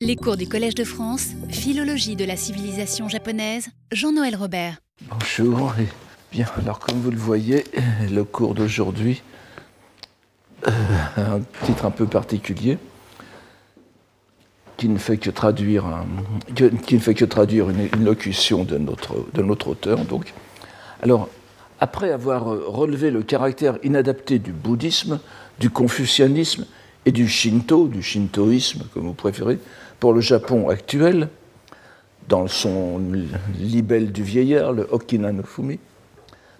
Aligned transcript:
Les 0.00 0.14
cours 0.14 0.36
du 0.36 0.46
Collège 0.48 0.76
de 0.76 0.84
France, 0.84 1.30
Philologie 1.48 2.14
de 2.14 2.24
la 2.24 2.36
civilisation 2.36 3.08
japonaise, 3.08 3.70
Jean-Noël 3.90 4.36
Robert. 4.36 4.76
Bonjour, 5.10 5.74
et 5.80 5.88
bien, 6.30 6.46
alors 6.56 6.78
comme 6.78 7.00
vous 7.00 7.10
le 7.10 7.16
voyez, 7.16 7.64
le 8.08 8.22
cours 8.22 8.54
d'aujourd'hui 8.54 9.24
euh, 10.68 10.70
a 11.16 11.32
un 11.32 11.40
titre 11.64 11.84
un 11.84 11.90
peu 11.90 12.06
particulier 12.06 12.78
qui 14.76 14.88
ne 14.88 14.98
fait 14.98 15.16
que 15.16 15.30
traduire, 15.30 15.84
une, 17.68 18.04
locution 18.04 18.62
de 18.62 18.78
notre, 18.78 19.68
auteur. 19.68 19.98
Alors, 21.02 21.28
après 21.80 22.12
avoir 22.12 22.54
euh, 22.54 22.62
relevé 22.68 23.10
le 23.10 23.24
caractère 23.24 23.78
inadapté 23.82 24.38
du 24.38 24.52
bouddhisme, 24.52 25.18
du 25.58 25.70
confucianisme 25.70 26.66
et 27.04 27.10
du 27.10 27.26
shinto, 27.26 27.88
du 27.88 28.00
shintoïsme, 28.00 28.84
comme 28.94 29.06
vous 29.06 29.14
préférez, 29.14 29.58
pour 30.00 30.12
le 30.12 30.20
Japon 30.20 30.68
actuel, 30.68 31.28
dans 32.28 32.46
son 32.46 33.00
libelle 33.58 34.12
du 34.12 34.22
vieillard, 34.22 34.72
le 34.72 34.86
Okina 34.92 35.32
no 35.32 35.42
Fumi, 35.42 35.78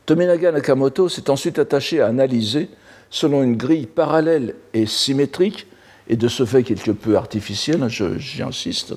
Tominaga 0.06 0.52
Nakamoto 0.52 1.09
s'est 1.09 1.28
ensuite 1.28 1.59
attaché 1.59 2.01
à 2.01 2.06
analyser, 2.06 2.70
selon 3.11 3.42
une 3.42 3.56
grille 3.56 3.87
parallèle 3.87 4.55
et 4.73 4.87
symétrique, 4.87 5.66
et 6.09 6.16
de 6.16 6.28
ce 6.28 6.47
fait 6.47 6.62
quelque 6.62 6.91
peu 6.91 7.16
artificielle, 7.16 7.87
je- 7.88 8.19
j'y 8.19 8.42
insiste, 8.42 8.95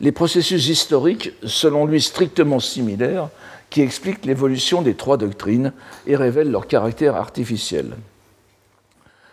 les 0.00 0.10
processus 0.10 0.68
historiques, 0.68 1.32
selon 1.44 1.86
lui 1.86 2.00
strictement 2.00 2.58
similaires, 2.58 3.28
qui 3.70 3.80
expliquent 3.80 4.26
l'évolution 4.26 4.82
des 4.82 4.94
trois 4.94 5.16
doctrines 5.16 5.72
et 6.06 6.16
révèlent 6.16 6.50
leur 6.50 6.66
caractère 6.66 7.14
artificiel. 7.14 7.92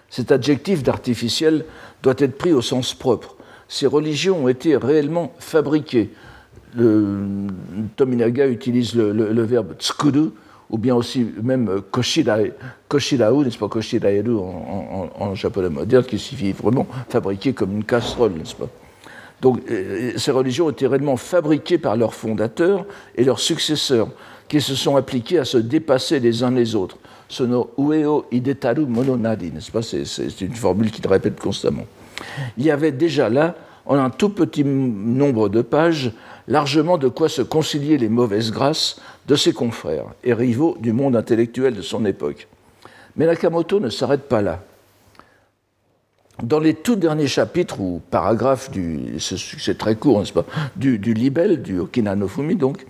Cet 0.09 0.31
adjectif 0.31 0.81
d'artificiel 0.83 1.65
doit 2.03 2.15
être 2.19 2.37
pris 2.37 2.53
au 2.53 2.61
sens 2.61 2.93
propre. 2.93 3.35
Ces 3.69 3.85
religions 3.85 4.43
ont 4.43 4.47
été 4.47 4.75
réellement 4.75 5.31
fabriquées. 5.37 6.09
Le, 6.75 7.47
Tominaga 7.95 8.47
utilise 8.47 8.95
le, 8.95 9.41
verbe 9.43 9.75
tsukuru, 9.79 10.31
ou 10.71 10.77
bien 10.77 10.95
aussi 10.95 11.25
même 11.41 11.69
euh, 11.69 11.79
koshirae- 11.91 12.51
koshirau, 12.87 13.43
n'est-ce 13.43 13.57
pas, 13.57 13.67
koshiraeru 13.67 14.37
en, 14.37 15.35
japonais 15.35 15.69
moderne, 15.69 16.03
qui 16.03 16.17
signifie 16.19 16.51
vraiment 16.51 16.87
fabriquer 17.09 17.53
comme 17.53 17.71
une 17.71 17.83
casserole, 17.83 18.33
n'est-ce 18.33 18.55
pas? 18.55 18.67
Donc, 19.41 19.61
euh, 19.69 20.13
ces 20.17 20.31
religions 20.31 20.65
ont 20.65 20.71
été 20.71 20.85
réellement 20.87 21.15
fabriquées 21.17 21.77
par 21.77 21.95
leurs 21.95 22.13
fondateurs 22.13 22.85
et 23.15 23.23
leurs 23.23 23.39
successeurs, 23.39 24.09
qui 24.47 24.61
se 24.61 24.73
sont 24.75 24.95
appliqués 24.95 25.37
à 25.39 25.45
se 25.45 25.57
dépasser 25.57 26.19
les 26.19 26.43
uns 26.43 26.51
les 26.51 26.75
autres. 26.75 26.97
Sono 27.27 27.69
ueo 27.77 28.25
idetaru 28.31 28.87
mononadi, 28.87 29.51
n'est-ce 29.51 29.71
pas? 29.71 29.83
C'est 29.83 30.41
une 30.41 30.55
formule 30.55 30.89
qu'il 30.89 31.05
répète 31.07 31.39
constamment. 31.39 31.85
Il 32.57 32.65
y 32.65 32.71
avait 32.71 32.91
déjà 32.91 33.29
là, 33.29 33.55
en 33.85 33.95
un 33.95 34.09
tout 34.09 34.29
petit 34.29 34.63
nombre 34.63 35.49
de 35.49 35.61
pages, 35.61 36.11
largement 36.47 36.97
de 36.97 37.07
quoi 37.07 37.29
se 37.29 37.41
concilier 37.41 37.97
les 37.97 38.09
mauvaises 38.09 38.51
grâces 38.51 39.01
de 39.27 39.35
ses 39.35 39.53
confrères 39.53 40.05
et 40.23 40.33
rivaux 40.33 40.77
du 40.79 40.93
monde 40.93 41.15
intellectuel 41.15 41.75
de 41.75 41.81
son 41.81 42.05
époque. 42.05 42.47
Mais 43.15 43.25
Nakamoto 43.25 43.79
ne 43.79 43.89
s'arrête 43.89 44.27
pas 44.27 44.41
là. 44.41 44.61
Dans 46.41 46.59
les 46.59 46.73
tout 46.73 46.95
derniers 46.95 47.27
chapitres 47.27 47.81
ou 47.81 48.01
paragraphes 48.09 48.71
du, 48.71 49.19
c'est 49.19 49.77
du, 50.77 50.97
du 50.97 51.13
du 51.13 51.79
Okina 51.79 52.15
donc, 52.15 52.85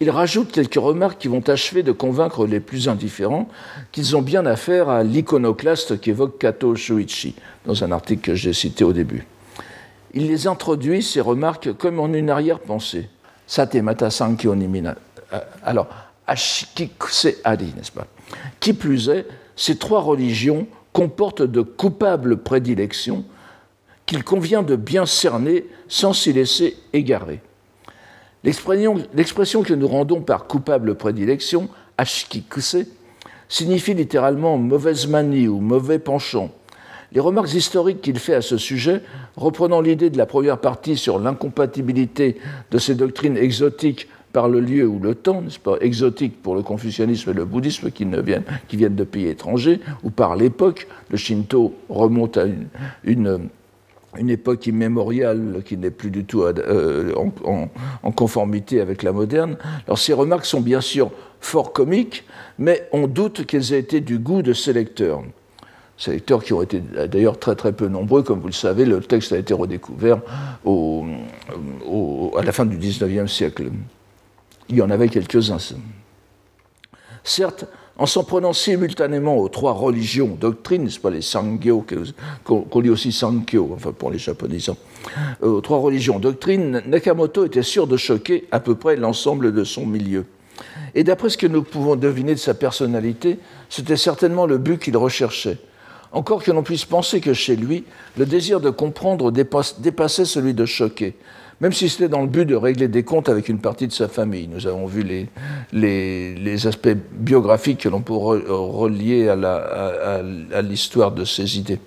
il 0.00 0.10
rajoute 0.10 0.52
quelques 0.52 0.74
remarques 0.74 1.18
qui 1.18 1.28
vont 1.28 1.46
achever 1.48 1.82
de 1.82 1.92
convaincre 1.92 2.46
les 2.46 2.60
plus 2.60 2.88
indifférents 2.88 3.48
qu'ils 3.92 4.16
ont 4.16 4.22
bien 4.22 4.46
affaire 4.46 4.88
à 4.88 5.02
l'iconoclaste 5.02 6.00
qu'évoque 6.00 6.38
Kato 6.38 6.74
Shuichi 6.74 7.34
dans 7.64 7.84
un 7.84 7.92
article 7.92 8.22
que 8.22 8.34
j'ai 8.34 8.52
cité 8.52 8.84
au 8.84 8.92
début. 8.92 9.26
Il 10.14 10.28
les 10.28 10.46
introduit, 10.46 11.02
ces 11.02 11.20
remarques, 11.20 11.72
comme 11.74 12.00
en 12.00 12.12
une 12.12 12.30
arrière-pensée. 12.30 13.08
Satemata 13.46 14.10
sankyo 14.10 14.54
ni 14.54 14.66
mina. 14.66 14.96
Euh, 15.32 15.40
Alors, 15.62 15.88
ashikikuse 16.26 17.36
ari, 17.44 17.72
n'est-ce 17.76 17.92
pas? 17.92 18.06
Qui 18.58 18.72
plus 18.72 19.08
est, 19.08 19.26
ces 19.56 19.76
trois 19.76 20.00
religions 20.00 20.66
comportent 20.92 21.42
de 21.42 21.60
coupables 21.60 22.38
prédilections 22.38 23.24
qu'il 24.06 24.24
convient 24.24 24.62
de 24.62 24.76
bien 24.76 25.04
cerner 25.04 25.66
sans 25.88 26.12
s'y 26.12 26.32
laisser 26.32 26.76
égarer. 26.92 27.40
L'expression 28.46 29.62
que 29.64 29.74
nous 29.74 29.88
rendons 29.88 30.20
par 30.20 30.46
coupable 30.46 30.94
prédilection, 30.94 31.68
ashikikuse, 31.98 32.86
signifie 33.48 33.94
littéralement 33.94 34.56
mauvaise 34.56 35.08
manie 35.08 35.48
ou 35.48 35.58
mauvais 35.58 35.98
penchant. 35.98 36.52
Les 37.12 37.20
remarques 37.20 37.54
historiques 37.54 38.00
qu'il 38.00 38.20
fait 38.20 38.34
à 38.34 38.42
ce 38.42 38.56
sujet, 38.56 39.02
reprenant 39.36 39.80
l'idée 39.80 40.10
de 40.10 40.18
la 40.18 40.26
première 40.26 40.58
partie 40.58 40.96
sur 40.96 41.18
l'incompatibilité 41.18 42.36
de 42.70 42.78
ces 42.78 42.94
doctrines 42.94 43.36
exotiques 43.36 44.08
par 44.32 44.48
le 44.48 44.60
lieu 44.60 44.86
ou 44.86 45.00
le 45.00 45.16
temps, 45.16 45.42
n'est-ce 45.42 45.58
pas, 45.58 45.76
exotiques 45.80 46.40
pour 46.40 46.54
le 46.54 46.62
confucianisme 46.62 47.30
et 47.30 47.34
le 47.34 47.44
bouddhisme 47.44 47.90
qui, 47.90 48.06
ne 48.06 48.20
viennent, 48.20 48.44
qui 48.68 48.76
viennent 48.76 48.94
de 48.94 49.04
pays 49.04 49.26
étrangers, 49.26 49.80
ou 50.04 50.10
par 50.10 50.36
l'époque, 50.36 50.86
le 51.10 51.16
shinto 51.16 51.74
remonte 51.88 52.36
à 52.36 52.44
une 53.02 53.48
une 54.18 54.30
époque 54.30 54.66
immémoriale 54.66 55.62
qui 55.64 55.76
n'est 55.76 55.90
plus 55.90 56.10
du 56.10 56.24
tout 56.24 56.42
euh, 56.42 57.12
en, 58.02 58.12
conformité 58.12 58.80
avec 58.80 59.02
la 59.02 59.12
moderne. 59.12 59.56
Alors 59.86 59.98
ces 59.98 60.12
remarques 60.12 60.46
sont 60.46 60.60
bien 60.60 60.80
sûr 60.80 61.10
fort 61.40 61.72
comiques, 61.72 62.24
mais 62.58 62.88
on 62.92 63.06
doute 63.06 63.46
qu'elles 63.46 63.72
aient 63.72 63.78
été 63.78 64.00
du 64.00 64.18
goût 64.18 64.42
de 64.42 64.52
ces 64.52 64.72
lecteurs. 64.72 65.22
Ces 65.98 66.12
lecteurs 66.12 66.44
qui 66.44 66.52
ont 66.52 66.62
été 66.62 66.80
d'ailleurs 66.80 67.38
très 67.38 67.54
très 67.54 67.72
peu 67.72 67.88
nombreux, 67.88 68.22
comme 68.22 68.40
vous 68.40 68.48
le 68.48 68.52
savez, 68.52 68.84
le 68.84 69.00
texte 69.00 69.32
a 69.32 69.38
été 69.38 69.54
redécouvert 69.54 70.20
à 70.66 72.42
la 72.42 72.52
fin 72.52 72.66
du 72.66 72.76
XIXe 72.76 73.32
siècle. 73.32 73.70
Il 74.68 74.76
y 74.76 74.82
en 74.82 74.90
avait 74.90 75.08
quelques-uns. 75.08 75.58
Certes, 77.24 77.64
en 77.98 78.06
s'en 78.06 78.24
prenant 78.24 78.52
simultanément 78.52 79.38
aux 79.38 79.48
trois 79.48 79.72
religions, 79.72 80.36
doctrines, 80.38 80.84
n'est-ce 80.84 81.00
pas, 81.00 81.10
les 81.10 81.22
Sangyo, 81.22 81.84
qu'on 82.44 82.80
lit 82.80 82.90
aussi 82.90 83.10
Sankyo, 83.10 83.70
enfin 83.74 83.92
pour 83.92 84.10
les 84.10 84.18
japonisants, 84.18 84.76
euh, 85.42 85.48
aux 85.48 85.60
trois 85.60 85.78
religions, 85.78 86.18
doctrines, 86.18 86.82
Nakamoto 86.86 87.46
était 87.46 87.62
sûr 87.62 87.86
de 87.86 87.96
choquer 87.96 88.46
à 88.50 88.60
peu 88.60 88.74
près 88.74 88.96
l'ensemble 88.96 89.52
de 89.52 89.64
son 89.64 89.86
milieu. 89.86 90.26
Et 90.94 91.04
d'après 91.04 91.30
ce 91.30 91.38
que 91.38 91.46
nous 91.46 91.62
pouvons 91.62 91.96
deviner 91.96 92.34
de 92.34 92.38
sa 92.40 92.54
personnalité, 92.54 93.38
c'était 93.68 93.96
certainement 93.96 94.46
le 94.46 94.58
but 94.58 94.78
qu'il 94.78 94.96
recherchait. 94.96 95.58
Encore 96.12 96.42
que 96.42 96.50
l'on 96.50 96.62
puisse 96.62 96.84
penser 96.84 97.20
que 97.20 97.34
chez 97.34 97.56
lui, 97.56 97.84
le 98.16 98.24
désir 98.24 98.60
de 98.60 98.70
comprendre 98.70 99.30
dépassait 99.30 100.24
celui 100.24 100.54
de 100.54 100.64
choquer, 100.64 101.14
même 101.60 101.72
si 101.72 101.88
c'était 101.88 102.08
dans 102.08 102.20
le 102.20 102.26
but 102.26 102.44
de 102.44 102.54
régler 102.54 102.88
des 102.88 103.02
comptes 103.02 103.28
avec 103.28 103.48
une 103.48 103.58
partie 103.58 103.86
de 103.86 103.92
sa 103.92 104.08
famille. 104.08 104.48
Nous 104.48 104.66
avons 104.66 104.86
vu 104.86 105.02
les, 105.72 106.66
aspects 106.66 106.96
biographiques 107.12 107.80
que 107.80 107.88
l'on 107.88 108.02
peut 108.02 108.12
re- 108.12 108.46
relier 108.46 109.28
à 109.28 110.62
l'histoire 110.62 111.12
de 111.12 111.24
ses 111.24 111.58
idées. 111.58 111.80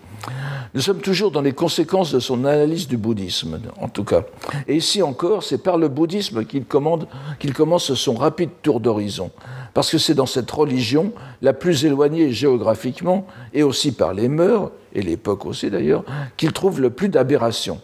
Nous 0.74 0.82
sommes 0.82 1.00
toujours 1.00 1.32
dans 1.32 1.42
les 1.42 1.54
conséquences 1.54 2.12
de 2.12 2.20
son 2.20 2.46
analyse 2.46 2.88
du 2.88 2.98
bouddhisme, 2.98 3.60
en 3.80 3.88
tout 3.88 4.04
cas. 4.04 4.24
Et 4.68 4.76
ici 4.76 5.02
encore, 5.02 5.44
c'est 5.44 5.64
par 5.64 5.78
le 5.78 5.88
bouddhisme 5.88 6.46
qu'il 6.46 6.66
commence 6.66 7.94
son 7.94 8.14
rapide 8.16 8.50
tour 8.62 8.80
d'horizon. 8.80 9.32
Parce 9.74 9.90
que 9.90 9.98
c'est 9.98 10.14
dans 10.14 10.26
cette 10.26 10.50
religion, 10.52 11.14
la 11.42 11.54
plus 11.54 11.86
éloignée 11.86 12.32
géographiquement, 12.32 13.26
et 13.54 13.64
aussi 13.64 13.92
par 13.92 14.14
les 14.14 14.28
mœurs, 14.28 14.72
et 14.94 15.02
l'époque 15.02 15.46
aussi 15.46 15.70
d'ailleurs, 15.70 16.04
qu'il 16.38 16.52
trouve 16.52 16.82
le 16.82 16.90
plus 16.90 17.10
d'aberrations. 17.10 17.80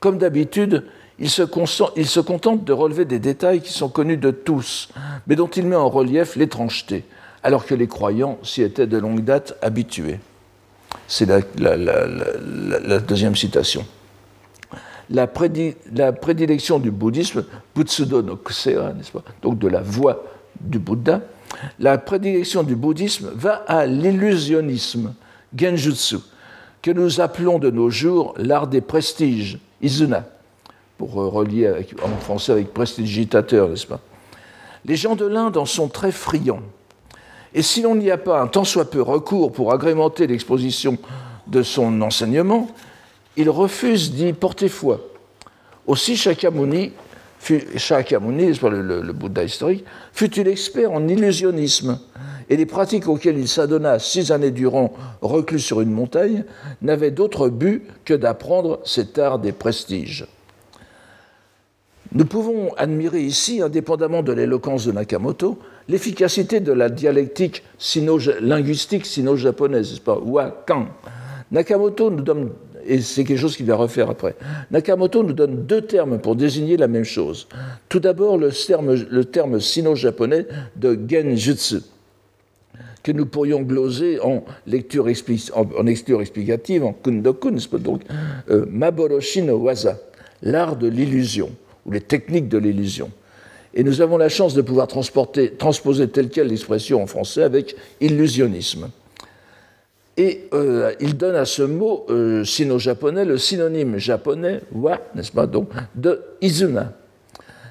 Comme 0.00 0.18
d'habitude, 0.18 0.84
il 1.18 1.30
se, 1.30 2.20
contente 2.20 2.64
de 2.64 2.72
relever 2.72 3.04
des 3.04 3.18
détails 3.18 3.60
qui 3.60 3.72
sont 3.72 3.88
connus 3.88 4.16
de 4.16 4.30
tous, 4.30 4.88
mais 5.26 5.36
dont 5.36 5.48
il 5.48 5.66
met 5.66 5.76
en 5.76 5.88
relief 5.88 6.36
l'étrangeté, 6.36 7.04
alors 7.42 7.66
que 7.66 7.74
les 7.74 7.86
croyants 7.86 8.38
s'y 8.42 8.62
étaient 8.62 8.86
de 8.86 8.98
longue 8.98 9.22
date 9.22 9.56
habitués. 9.62 10.18
C'est 11.06 11.26
la, 11.26 11.40
deuxième 13.00 13.36
citation. 13.36 13.86
La 15.10 15.26
prédilection 15.26 16.78
du 16.78 16.90
bouddhisme, 16.90 17.44
Butsudo 17.74 18.22
no 18.22 18.36
Kusera, 18.36 18.92
n'est-ce 18.92 19.12
pas 19.12 19.22
donc 19.42 19.58
de 19.58 19.68
la 19.68 19.82
voie 19.82 20.24
du 20.60 20.78
Bouddha, 20.78 21.20
la 21.78 21.98
prédilection 21.98 22.62
du 22.62 22.74
bouddhisme 22.74 23.30
va 23.34 23.64
à 23.68 23.86
l'illusionnisme, 23.86 25.14
Genjutsu, 25.56 26.16
que 26.82 26.90
nous 26.90 27.20
appelons 27.20 27.58
de 27.58 27.70
nos 27.70 27.90
jours 27.90 28.34
l'art 28.36 28.66
des 28.66 28.80
prestiges, 28.80 29.58
Izuna, 29.80 30.26
pour 30.98 31.20
euh, 31.20 31.28
relier 31.28 31.72
en 32.02 32.16
français 32.20 32.52
avec 32.52 32.72
prestidigitateur, 32.72 33.68
n'est-ce 33.68 33.86
pas? 33.86 34.00
Les 34.84 34.96
gens 34.96 35.16
de 35.16 35.24
l'Inde 35.24 35.56
en 35.56 35.64
sont 35.64 35.88
très 35.88 36.12
friands. 36.12 36.62
Et 37.54 37.62
si 37.62 37.82
l'on 37.82 37.94
n'y 37.94 38.10
a 38.10 38.18
pas 38.18 38.40
un 38.40 38.48
tant 38.48 38.64
soit 38.64 38.90
peu 38.90 39.00
recours 39.00 39.52
pour 39.52 39.72
agrémenter 39.72 40.26
l'exposition 40.26 40.98
de 41.46 41.62
son 41.62 42.02
enseignement, 42.02 42.68
il 43.36 43.48
refuse 43.48 44.12
d'y 44.12 44.32
porter 44.32 44.68
foi. 44.68 45.00
Aussi 45.86 46.16
Shakyamuni, 46.16 46.92
fut, 47.38 47.60
le 47.60 49.12
Bouddha 49.12 49.44
historique, 49.44 49.84
fut-il 50.12 50.48
expert 50.48 50.90
en 50.92 51.06
illusionnisme. 51.06 52.00
Et 52.48 52.56
les 52.56 52.66
pratiques 52.66 53.08
auxquelles 53.08 53.38
il 53.38 53.48
s'adonna 53.48 53.98
six 53.98 54.32
années 54.32 54.50
durant, 54.50 54.92
reclus 55.22 55.60
sur 55.60 55.80
une 55.80 55.90
montagne, 55.90 56.44
n'avaient 56.82 57.10
d'autre 57.10 57.48
but 57.48 57.86
que 58.04 58.14
d'apprendre 58.14 58.80
cet 58.84 59.18
art 59.18 59.38
des 59.38 59.52
prestiges. 59.52 60.26
Nous 62.14 62.26
pouvons 62.26 62.72
admirer 62.74 63.22
ici, 63.22 63.60
indépendamment 63.60 64.22
de 64.22 64.32
l'éloquence 64.32 64.86
de 64.86 64.92
Nakamoto, 64.92 65.58
l'efficacité 65.88 66.60
de 66.60 66.70
la 66.70 66.88
dialectique 66.88 67.64
sino-linguistique 67.76 69.04
sino-japonaise, 69.04 69.98
pas 69.98 70.16
Wakan. 70.16 70.86
Nakamoto 71.50 72.10
nous 72.12 72.22
donne, 72.22 72.50
et 72.86 73.00
c'est 73.00 73.24
quelque 73.24 73.40
chose 73.40 73.56
qu'il 73.56 73.66
va 73.66 73.74
refaire 73.74 74.10
après, 74.10 74.36
Nakamoto 74.70 75.24
nous 75.24 75.32
donne 75.32 75.66
deux 75.66 75.82
termes 75.82 76.20
pour 76.20 76.36
désigner 76.36 76.76
la 76.76 76.86
même 76.86 77.04
chose. 77.04 77.48
Tout 77.88 77.98
d'abord, 77.98 78.38
le 78.38 79.24
terme, 79.24 79.60
sino-japonais 79.60 80.46
de 80.76 80.96
genjutsu, 81.08 81.80
que 83.02 83.10
nous 83.10 83.26
pourrions 83.26 83.62
gloser 83.62 84.20
en 84.20 84.44
lecture, 84.68 85.08
en, 85.52 85.82
lecture 85.82 86.20
explicative, 86.20 86.84
en 86.84 86.92
kundokun, 86.92 87.56
donc 87.80 88.02
euh, 88.50 88.66
Maboroshi 88.70 89.42
no 89.42 89.56
waza, 89.56 89.98
l'art 90.42 90.76
de 90.76 90.86
l'illusion, 90.86 91.50
ou 91.86 91.90
les 91.90 92.00
techniques 92.00 92.48
de 92.48 92.58
l'illusion. 92.58 93.10
Et 93.74 93.82
nous 93.82 94.00
avons 94.00 94.16
la 94.16 94.28
chance 94.28 94.54
de 94.54 94.62
pouvoir 94.62 94.86
transposer 94.86 96.08
telle 96.08 96.28
quelle 96.28 96.46
l'expression 96.46 97.02
en 97.02 97.06
français 97.06 97.42
avec 97.42 97.74
illusionnisme. 98.00 98.88
Et 100.16 100.48
euh, 100.54 100.92
il 101.00 101.16
donne 101.16 101.34
à 101.34 101.44
ce 101.44 101.62
mot 101.62 102.06
euh, 102.08 102.44
sino-japonais 102.44 103.24
le 103.24 103.36
synonyme 103.36 103.98
japonais, 103.98 104.60
wa, 104.72 105.00
n'est-ce 105.16 105.32
pas, 105.32 105.48
donc, 105.48 105.70
de 105.96 106.22
izuna. 106.40 106.92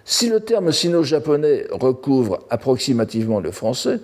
Si 0.04 0.28
le 0.28 0.42
terme 0.42 0.74
sino-japonais 0.74 1.68
recouvre 1.72 2.40
approximativement 2.50 3.40
le 3.40 3.52
français, 3.52 4.02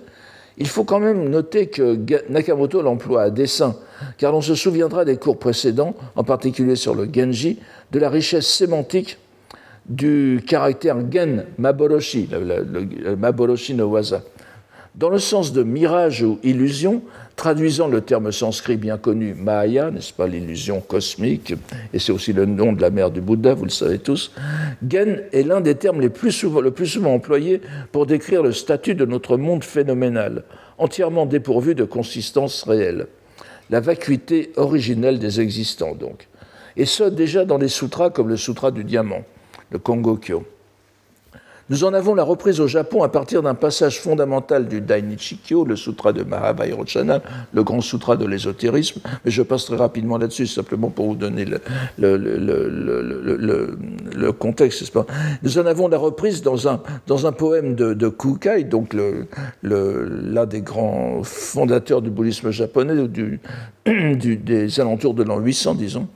il 0.56 0.68
faut 0.68 0.84
quand 0.84 1.00
même 1.00 1.28
noter 1.28 1.66
que 1.66 1.98
Nakamoto 2.30 2.80
l'emploie 2.80 3.22
à 3.22 3.30
dessein, 3.30 3.76
car 4.16 4.34
on 4.34 4.40
se 4.40 4.54
souviendra 4.54 5.04
des 5.04 5.18
cours 5.18 5.38
précédents, 5.38 5.94
en 6.16 6.24
particulier 6.24 6.76
sur 6.76 6.94
le 6.94 7.08
Genji, 7.12 7.58
de 7.92 7.98
la 7.98 8.08
richesse 8.08 8.46
sémantique 8.46 9.18
du 9.90 10.40
caractère 10.46 10.96
gen 11.10 11.44
maboroshi, 11.58 12.28
maboroshi 13.18 13.74
no 13.74 13.88
waza. 13.88 14.22
Dans 14.94 15.10
le 15.10 15.18
sens 15.18 15.52
de 15.52 15.62
mirage 15.62 16.22
ou 16.22 16.38
illusion, 16.42 17.02
traduisant 17.36 17.86
le 17.86 18.00
terme 18.00 18.32
sanskrit 18.32 18.76
bien 18.76 18.98
connu 18.98 19.34
Maya, 19.34 19.90
n'est-ce 19.90 20.12
pas, 20.12 20.26
l'illusion 20.26 20.80
cosmique, 20.80 21.54
et 21.92 21.98
c'est 21.98 22.12
aussi 22.12 22.32
le 22.32 22.44
nom 22.44 22.72
de 22.72 22.82
la 22.82 22.90
mère 22.90 23.10
du 23.10 23.20
Bouddha, 23.20 23.54
vous 23.54 23.64
le 23.64 23.70
savez 23.70 23.98
tous, 23.98 24.32
Gen 24.88 25.22
est 25.32 25.44
l'un 25.44 25.60
des 25.60 25.76
termes 25.76 26.00
les 26.00 26.08
plus 26.08 26.32
souvent, 26.32 26.60
le 26.60 26.72
plus 26.72 26.86
souvent 26.86 27.14
employés 27.14 27.60
pour 27.92 28.06
décrire 28.06 28.42
le 28.42 28.52
statut 28.52 28.94
de 28.94 29.06
notre 29.06 29.36
monde 29.36 29.62
phénoménal, 29.62 30.42
entièrement 30.78 31.24
dépourvu 31.24 31.74
de 31.74 31.84
consistance 31.84 32.64
réelle. 32.64 33.06
La 33.70 33.80
vacuité 33.80 34.52
originelle 34.56 35.20
des 35.20 35.40
existants, 35.40 35.94
donc. 35.94 36.26
Et 36.76 36.84
ce, 36.84 37.04
déjà 37.04 37.44
dans 37.44 37.58
les 37.58 37.68
sutras 37.68 38.10
comme 38.10 38.28
le 38.28 38.36
sutra 38.36 38.72
du 38.72 38.82
diamant 38.82 39.24
le 39.70 39.78
Kongokyo. 39.78 40.44
Nous 41.70 41.84
en 41.84 41.94
avons 41.94 42.14
la 42.16 42.24
reprise 42.24 42.58
au 42.58 42.66
Japon 42.66 43.04
à 43.04 43.08
partir 43.08 43.42
d'un 43.42 43.54
passage 43.54 44.00
fondamental 44.00 44.66
du 44.66 44.80
Dainichikyo, 44.80 45.64
le 45.64 45.76
sutra 45.76 46.12
de 46.12 46.24
Mahavairochana, 46.24 47.22
le 47.52 47.62
grand 47.62 47.80
sutra 47.80 48.16
de 48.16 48.26
l'ésotérisme, 48.26 49.00
mais 49.24 49.30
je 49.30 49.40
passerai 49.42 49.76
rapidement 49.76 50.18
là-dessus, 50.18 50.48
simplement 50.48 50.90
pour 50.90 51.06
vous 51.06 51.14
donner 51.14 51.44
le, 51.44 51.60
contexte. 54.32 54.92
Nous 55.44 55.58
en 55.58 55.66
avons 55.66 55.86
la 55.86 55.98
reprise 55.98 56.42
dans 56.42 56.66
un, 56.66 56.82
dans 57.06 57.28
un 57.28 57.32
poème 57.32 57.76
de, 57.76 58.08
Kukai, 58.08 58.64
donc 58.64 58.92
l'un 59.62 60.46
des 60.46 60.62
grands 60.62 61.22
fondateurs 61.22 62.02
du 62.02 62.10
bouddhisme 62.10 62.50
japonais, 62.50 62.96
des 63.86 64.80
alentours 64.80 65.14
de 65.14 65.22
l'an 65.22 65.38
800, 65.38 65.76
disons. 65.76 66.08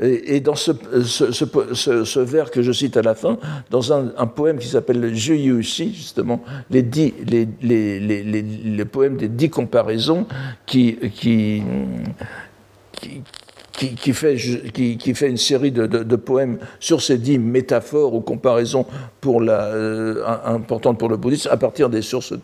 Et, 0.00 0.40
dans 0.40 0.54
ce, 0.54 0.72
ce, 1.02 2.20
vers 2.20 2.50
que 2.50 2.62
je 2.62 2.72
cite 2.72 2.96
à 2.96 3.02
la 3.02 3.14
fin, 3.14 3.38
dans 3.70 3.92
un, 3.92 4.26
poème 4.26 4.58
qui 4.58 4.68
s'appelle 4.68 5.00
le 5.00 5.12
Juyushi, 5.12 5.94
justement, 5.94 6.42
les, 6.70 6.82
dix, 6.82 7.14
les, 7.26 7.48
les, 7.62 8.00
les, 8.00 8.84
poèmes 8.84 9.16
des 9.16 9.28
dix 9.28 9.50
comparaisons 9.50 10.26
qui, 10.66 10.96
qui, 11.14 11.62
fait, 13.74 14.36
qui, 14.36 15.14
fait, 15.14 15.28
une 15.28 15.36
série 15.36 15.72
de, 15.72 15.86
de, 15.86 16.16
poèmes 16.16 16.58
sur 16.78 17.02
ces 17.02 17.18
dix 17.18 17.38
métaphores 17.38 18.14
ou 18.14 18.20
comparaisons 18.20 18.86
pour 19.20 19.40
la, 19.40 19.64
euh, 19.66 20.22
importantes 20.44 20.98
pour 20.98 21.08
le 21.08 21.16
bouddhisme, 21.16 21.48
à 21.50 21.56
partir 21.56 21.88
des 21.88 22.02
sources 22.02 22.34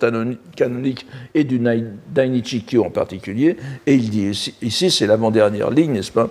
canoniques 0.57 1.07
et 1.35 1.45
du 1.45 1.61
Dainichikyo 2.09 2.85
en 2.85 2.91
particulier. 2.91 3.57
Et 3.87 3.95
il 3.95 4.11
dit 4.11 4.29
ici, 4.29 4.55
ici 4.61 4.91
c'est 4.91 5.07
l'avant-dernière 5.07 5.71
ligne, 5.71 5.93
n'est-ce 5.93 6.13
pas? 6.13 6.29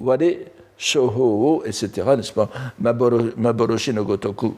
Wade 0.00 0.36
shoho, 0.78 1.62
etc., 1.64 1.90
n'est-ce 2.16 2.32
pas? 2.32 2.48
Maboroshi 2.78 3.92
no 3.92 4.04
gotoku 4.04 4.54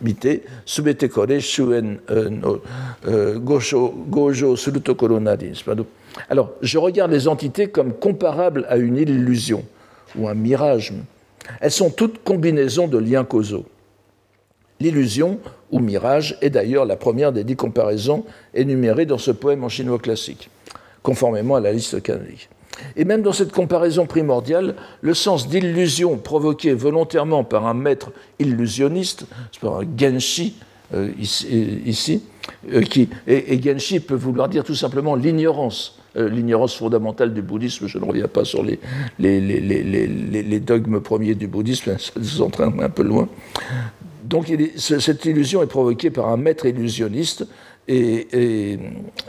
mite, 0.00 0.42
subete 0.64 1.08
kore 1.08 1.40
shuen 1.40 1.98
euh, 2.10 2.28
no 2.28 2.60
euh, 3.06 3.38
gojo 3.38 4.56
suru 4.56 4.80
tokoro 4.80 5.20
nari, 5.20 5.48
n'est-ce 5.48 5.64
pas? 5.64 5.74
Alors, 6.28 6.52
je 6.60 6.78
regarde 6.78 7.10
les 7.10 7.28
entités 7.28 7.68
comme 7.68 7.92
comparables 7.92 8.66
à 8.68 8.76
une 8.76 8.96
illusion 8.96 9.64
ou 10.16 10.28
un 10.28 10.34
mirage. 10.34 10.92
Elles 11.60 11.70
sont 11.70 11.90
toutes 11.90 12.22
combinaisons 12.22 12.88
de 12.88 12.98
liens 12.98 13.24
causaux. 13.24 13.66
L'illusion 14.80 15.38
ou 15.70 15.78
mirage 15.78 16.38
est 16.40 16.50
d'ailleurs 16.50 16.84
la 16.84 16.96
première 16.96 17.32
des 17.32 17.44
dix 17.44 17.56
comparaisons 17.56 18.24
énumérées 18.54 19.06
dans 19.06 19.18
ce 19.18 19.30
poème 19.30 19.62
en 19.62 19.68
chinois 19.68 19.98
classique, 19.98 20.50
conformément 21.02 21.56
à 21.56 21.60
la 21.60 21.72
liste 21.72 22.02
canonique. 22.02 22.48
Et 22.96 23.04
même 23.04 23.20
dans 23.20 23.32
cette 23.32 23.52
comparaison 23.52 24.06
primordiale, 24.06 24.74
le 25.02 25.12
sens 25.12 25.48
d'illusion 25.48 26.16
provoqué 26.16 26.72
volontairement 26.72 27.44
par 27.44 27.66
un 27.66 27.74
maître 27.74 28.10
illusionniste, 28.38 29.26
par 29.60 29.80
un 29.80 29.84
genshi 29.98 30.54
euh, 30.94 31.10
ici, 31.18 32.22
euh, 32.72 32.82
et, 33.26 33.54
et, 33.54 33.62
genshi 33.62 34.00
peut 34.00 34.14
vouloir 34.14 34.48
dire 34.48 34.64
tout 34.64 34.74
simplement 34.74 35.14
l'ignorance, 35.14 35.99
l'ignorance 36.14 36.76
fondamentale 36.76 37.32
du 37.32 37.42
bouddhisme. 37.42 37.86
Je 37.86 37.98
ne 37.98 38.04
reviens 38.04 38.28
pas 38.28 38.44
sur 38.44 38.62
les, 38.62 38.78
dogmes 40.60 41.00
premiers 41.00 41.34
du 41.34 41.46
bouddhisme, 41.46 41.96
ça 41.98 42.12
nous 42.16 42.42
entraîne 42.42 42.80
un 42.82 42.88
peu 42.88 43.02
loin. 43.02 43.28
Donc 44.24 44.52
cette 44.76 45.24
illusion 45.24 45.62
est 45.62 45.66
provoquée 45.66 46.10
par 46.10 46.28
un 46.28 46.36
maître 46.36 46.66
illusionniste 46.66 47.46
et, 47.88 48.78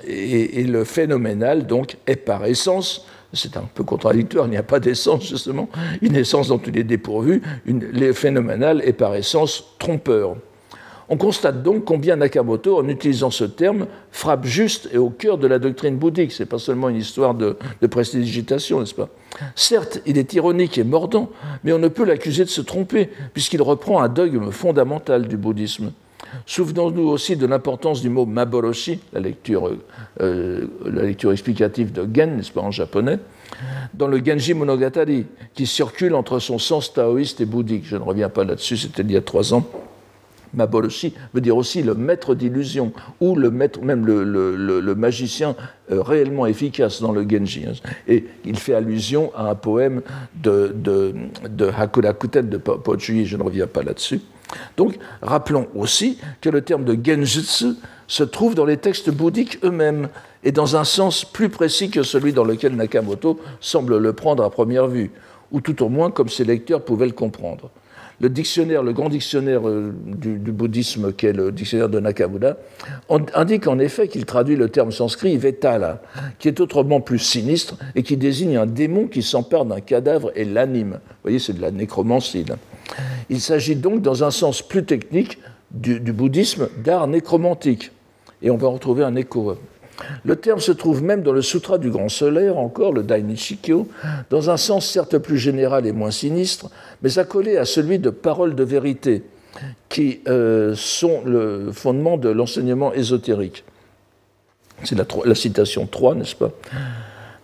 le 0.07 0.83
phénoménal 0.83 1.65
donc 1.65 1.97
est 2.05 2.15
par 2.15 2.45
essence, 2.45 3.07
c'est 3.33 3.57
un 3.57 3.67
peu 3.73 3.83
contradictoire, 3.83 4.45
il 4.45 4.51
n'y 4.51 4.57
a 4.57 4.63
pas 4.63 4.79
d'essence 4.79 5.27
justement, 5.27 5.69
une 6.01 6.15
essence 6.15 6.49
dont 6.49 6.59
il 6.59 6.77
est 6.77 6.83
dépourvu, 6.83 7.41
le 7.65 8.13
phénoménal 8.13 8.81
est 8.85 8.93
par 8.93 9.15
essence 9.15 9.75
trompeur. 9.79 10.35
On 11.11 11.17
constate 11.17 11.61
donc 11.61 11.83
combien 11.83 12.15
Nakamoto, 12.15 12.79
en 12.79 12.87
utilisant 12.87 13.31
ce 13.31 13.43
terme, 13.43 13.87
frappe 14.11 14.45
juste 14.45 14.89
et 14.93 14.97
au 14.97 15.09
cœur 15.09 15.37
de 15.37 15.45
la 15.45 15.59
doctrine 15.59 15.97
bouddhique. 15.97 16.31
Ce 16.31 16.41
n'est 16.41 16.47
pas 16.47 16.57
seulement 16.57 16.87
une 16.87 16.95
histoire 16.95 17.33
de, 17.33 17.57
prestidigitation, 17.89 18.79
n'est-ce 18.79 18.95
pas? 18.95 19.09
Certes, 19.53 19.99
il 20.05 20.17
est 20.17 20.33
ironique 20.33 20.77
et 20.77 20.85
mordant, 20.85 21.29
mais 21.65 21.73
on 21.73 21.79
ne 21.79 21.89
peut 21.89 22.05
l'accuser 22.05 22.45
de 22.45 22.49
se 22.49 22.61
tromper, 22.61 23.09
puisqu'il 23.33 23.61
reprend 23.61 24.01
un 24.01 24.07
dogme 24.07 24.51
fondamental 24.51 25.27
du 25.27 25.35
bouddhisme. 25.35 25.91
Souvenons-nous 26.45 27.09
aussi 27.09 27.35
de 27.35 27.45
l'importance 27.45 28.01
du 28.01 28.07
mot 28.07 28.25
Maboroshi, 28.25 29.01
la 29.11 29.19
lecture, 29.19 29.69
euh, 30.21 30.65
la 30.85 31.01
lecture 31.01 31.33
explicative 31.33 31.91
de 31.91 32.07
Gen, 32.15 32.37
n'est-ce 32.37 32.53
pas, 32.53 32.61
en 32.61 32.71
japonais, 32.71 33.19
dans 33.93 34.07
le 34.07 34.23
Genji 34.23 34.53
Monogatari, 34.53 35.25
qui 35.55 35.67
circule 35.67 36.15
entre 36.15 36.39
son 36.39 36.57
sens 36.57 36.93
taoïste 36.93 37.41
et 37.41 37.45
bouddhique. 37.45 37.83
Je 37.85 37.97
ne 37.97 38.03
reviens 38.03 38.29
pas 38.29 38.45
là-dessus, 38.45 38.77
c'était 38.77 39.01
il 39.01 39.11
y 39.11 39.17
a 39.17 39.21
trois 39.21 39.53
ans. 39.53 39.65
Maboroshi 40.53 41.13
veut 41.33 41.41
dire 41.41 41.57
aussi 41.57 41.81
le 41.81 41.95
maître 41.95 42.35
d'illusion, 42.35 42.91
ou 43.19 43.35
le 43.35 43.51
maître, 43.51 43.81
même 43.81 44.05
le, 44.05 44.95
magicien 44.95 45.55
euh, 45.91 46.01
réellement 46.01 46.45
efficace 46.45 47.01
dans 47.01 47.11
le 47.11 47.27
Genji. 47.27 47.65
Hein. 47.67 47.73
Et 48.07 48.25
il 48.45 48.57
fait 48.57 48.73
allusion 48.73 49.31
à 49.35 49.49
un 49.49 49.55
poème 49.55 50.01
de, 50.35 50.73
de, 50.75 51.13
de 51.49 51.71
de 52.41 52.57
Pochuyi, 52.57 53.25
je 53.25 53.37
ne 53.37 53.43
reviens 53.43 53.67
pas 53.67 53.83
là-dessus. 53.83 54.21
Donc, 54.75 54.97
rappelons 55.21 55.67
aussi 55.75 56.17
que 56.41 56.49
le 56.49 56.61
terme 56.61 56.83
de 56.83 56.97
Genjutsu 57.01 57.75
se 58.07 58.23
trouve 58.23 58.55
dans 58.55 58.65
les 58.65 58.77
textes 58.77 59.09
bouddhiques 59.09 59.59
eux-mêmes, 59.63 60.09
et 60.43 60.51
dans 60.51 60.75
un 60.75 60.83
sens 60.83 61.23
plus 61.23 61.49
précis 61.49 61.89
que 61.89 62.03
celui 62.03 62.33
dans 62.33 62.43
lequel 62.43 62.75
Nakamoto 62.75 63.39
semble 63.59 63.97
le 63.97 64.13
prendre 64.13 64.43
à 64.43 64.49
première 64.49 64.87
vue, 64.87 65.11
ou 65.51 65.61
tout 65.61 65.83
au 65.83 65.89
moins 65.89 66.11
comme 66.11 66.29
ses 66.29 66.43
lecteurs 66.43 66.83
pouvaient 66.83 67.05
le 67.05 67.11
comprendre 67.11 67.69
le 68.21 68.29
dictionnaire, 68.29 68.83
le 68.83 68.93
grand 68.93 69.09
dictionnaire 69.09 69.67
euh, 69.67 69.91
du, 70.05 70.51
bouddhisme, 70.51 71.11
qui 71.11 71.25
est 71.25 71.33
le 71.33 71.51
dictionnaire 71.51 71.89
de 71.89 71.99
Nakamura, 71.99 72.53
indique 73.33 73.67
en 73.67 73.79
effet 73.79 74.07
qu'il 74.07 74.25
traduit 74.25 74.55
le 74.55 74.69
terme 74.69 74.91
sanskrit 74.91 75.35
Vetala, 75.37 76.01
qui 76.37 76.47
est 76.47 76.59
autrement 76.59 77.01
plus 77.01 77.17
sinistre 77.17 77.77
et 77.95 78.03
qui 78.03 78.17
désigne 78.17 78.57
un 78.57 78.67
démon 78.67 79.07
qui 79.07 79.23
s'empare 79.23 79.65
d'un 79.65 79.81
cadavre 79.81 80.31
et 80.35 80.45
l'anime. 80.45 80.99
Vous 81.01 81.23
voyez, 81.23 81.39
c'est 81.39 81.53
de 81.53 81.61
la 81.61 81.71
nécromancie. 81.71 82.45
Il 83.29 83.41
s'agit 83.41 83.75
donc, 83.75 84.03
dans 84.03 84.23
un 84.23 84.31
sens 84.31 84.61
plus 84.61 84.85
technique, 84.85 85.39
du, 85.71 85.99
bouddhisme 85.99 86.67
d'art 86.83 87.07
nécromantique. 87.07 87.91
Et 88.43 88.51
on 88.51 88.57
va 88.57 88.67
retrouver 88.67 89.03
un 89.03 89.15
écho. 89.15 89.57
Le 90.23 90.35
terme 90.35 90.59
se 90.59 90.71
trouve 90.71 91.03
même 91.03 91.21
dans 91.21 91.31
le 91.31 91.41
Sutra 91.41 91.77
du 91.77 91.89
Grand 91.89 92.09
Solaire, 92.09 92.57
encore 92.57 92.93
le 92.93 93.03
Dainichikyo, 93.03 93.87
dans 94.29 94.49
un 94.49 94.57
sens 94.57 94.85
certes 94.87 95.17
plus 95.17 95.37
général 95.37 95.85
et 95.85 95.91
moins 95.91 96.11
sinistre, 96.11 96.69
mais 97.01 97.19
accolé 97.19 97.57
à 97.57 97.65
celui 97.65 97.99
de 97.99 98.09
paroles 98.09 98.55
de 98.55 98.63
vérité, 98.63 99.23
qui 99.89 100.21
euh, 100.27 100.73
sont 100.75 101.21
le 101.25 101.71
fondement 101.71 102.17
de 102.17 102.29
l'enseignement 102.29 102.93
ésotérique. 102.93 103.63
C'est 104.83 104.95
la, 104.95 105.05
la, 105.25 105.35
citation 105.35 105.85
3, 105.85 106.15
n'est-ce 106.15 106.35
pas? 106.35 106.51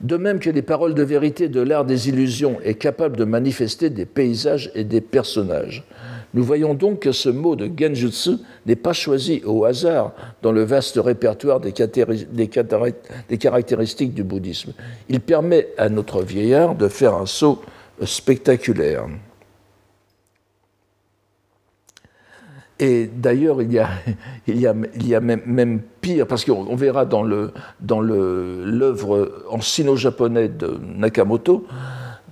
De 0.02 0.18
même 0.18 0.40
que 0.40 0.50
les 0.50 0.62
paroles 0.62 0.94
de 0.94 1.04
vérité 1.04 1.50
de 1.50 1.62
l'art 1.62 1.86
des 1.86 2.10
illusions 2.10 2.58
est 2.64 2.76
capable 2.76 3.18
de 3.18 3.26
manifester 3.26 3.90
des 3.90 4.06
paysages 4.06 4.72
et 4.76 4.84
des 4.84 5.02
personnages. 5.02 5.84
Nous 6.38 6.44
voyons 6.44 6.75
donc 6.75 7.00
que 7.00 7.12
ce 7.12 7.29
mot 7.29 7.56
de 7.56 7.67
genjutsu 7.75 8.38
n'est 8.67 8.75
pas 8.75 8.94
choisi 8.94 9.41
au 9.44 9.65
hasard 9.65 10.12
dans 10.44 10.51
le 10.51 10.62
vaste 10.62 11.00
répertoire 11.03 11.60
des, 11.60 11.72
caractéristiques 13.39 14.13
du 14.13 14.24
bouddhisme. 14.24 14.74
Il 15.10 15.20
permet 15.20 15.70
à 15.79 15.89
notre 15.89 16.22
vieillard 16.22 16.75
de 16.75 16.89
faire 16.89 17.15
un 17.15 17.25
saut 17.25 17.60
spectaculaire. 18.03 19.08
Et 22.77 23.10
d'ailleurs, 23.12 23.63
il 23.63 23.74
y 23.74 23.79
a, 23.79 25.20
même, 25.20 25.82
pire, 26.01 26.27
parce 26.27 26.46
qu'on 26.46 26.75
verra 26.75 27.06
dans 27.06 27.24
l'œuvre 28.03 29.32
en 29.50 29.60
sino-japonais 29.60 30.50
de 30.50 30.79
Nakamoto, 30.98 31.65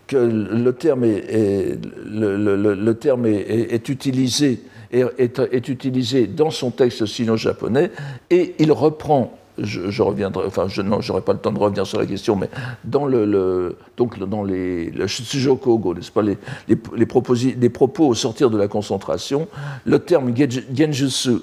que 0.08 0.18
le 0.18 0.74
terme 0.74 1.04
est, 1.04 1.80
le, 2.06 2.94
terme 2.94 3.26
est, 3.26 3.90
utilisé, 3.90 4.62
est, 4.92 5.68
utilisé 5.70 6.28
dans 6.28 6.52
son 6.52 6.72
texte 6.72 7.06
sino-japonais 7.06 7.92
et 8.30 8.56
il 8.60 8.72
reprend 8.72 9.38
je, 9.58 10.02
reviendrai, 10.02 10.46
enfin, 10.46 10.68
je 10.68 10.82
n'aurai 10.82 11.22
pas 11.22 11.34
le 11.34 11.40
temps 11.40 11.52
de 11.52 11.60
revenir 11.60 11.88
sur 11.88 12.00
la 12.00 12.06
question, 12.06 12.36
mais 12.36 12.50
dans 12.84 13.06
le, 13.06 13.78
donc 13.98 14.20
dans 14.20 14.44
les, 14.44 14.90
le 14.90 15.06
n'est-ce 15.06 16.12
pas, 16.12 16.22
les, 16.22 16.38
les, 16.68 16.78
les, 16.96 17.70
propos 17.70 18.08
au 18.08 18.14
sortir 18.14 18.50
de 18.50 18.58
la 18.58 18.68
concentration, 18.68 19.48
le 19.86 20.00
terme 20.00 20.34
genjutsu 20.36 21.38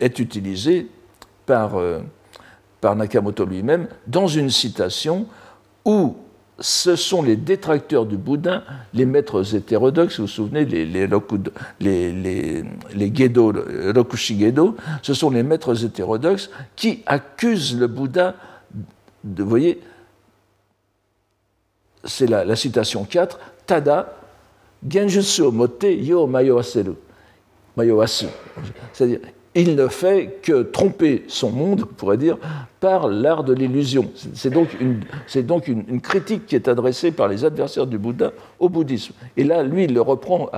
est 0.00 0.18
utilisé 0.18 0.88
par, 1.44 1.76
euh, 1.76 2.00
par 2.80 2.94
Nakamoto 2.96 3.44
lui-même 3.44 3.88
dans 4.06 4.28
une 4.28 4.50
citation 4.50 5.26
où 5.84 6.16
ce 6.58 6.96
sont 6.96 7.22
les 7.22 7.36
détracteurs 7.36 8.06
du 8.06 8.16
Bouddha, 8.16 8.62
les 8.94 9.04
maîtres 9.04 9.54
hétérodoxes, 9.54 10.18
vous 10.18 10.26
vous 10.26 10.32
souvenez, 10.32 10.64
les, 10.64 10.86
les, 10.86 11.06
ce 15.02 15.14
sont 15.14 15.30
les 15.30 15.42
maîtres 15.42 15.84
hétérodoxes 15.84 16.50
qui 16.74 17.02
accusent 17.06 17.78
le 17.78 17.86
Bouddha, 17.86 18.34
de, 19.22 19.42
vous 19.42 19.48
voyez, 19.48 19.80
c'est 22.04 22.26
la, 22.26 22.56
citation 22.56 23.04
4, 23.04 23.38
Tada, 23.66 24.14
Genjutsu 24.88 25.50
mote 25.50 25.84
yo 25.84 26.26
mayowaseru. 26.26 26.94
Mayowasu. 27.76 28.26
C'est-à-dire, 28.92 29.20
il 29.56 29.74
ne 29.74 29.88
fait 29.88 30.38
que 30.42 30.62
tromper 30.62 31.24
son 31.28 31.50
monde, 31.50 31.86
on 31.90 31.94
pourrait 31.94 32.18
dire, 32.18 32.36
par 32.78 33.08
l'art 33.08 33.42
de 33.42 33.54
l'illusion. 33.54 34.10
C'est 34.34 34.50
donc, 34.50 34.68
une, 34.78 35.00
donc 35.42 35.66
une, 35.66 36.00
critique 36.02 36.46
qui 36.46 36.54
est 36.54 36.68
adressée 36.68 37.10
par 37.10 37.26
les 37.26 37.44
adversaires 37.44 37.86
du 37.86 37.96
Bouddha 37.96 38.32
au 38.60 38.68
bouddhisme. 38.68 39.14
Et 39.38 39.44
là, 39.44 39.62
lui, 39.62 39.84
il 39.84 39.94
le 39.94 40.02
reprend 40.02 40.50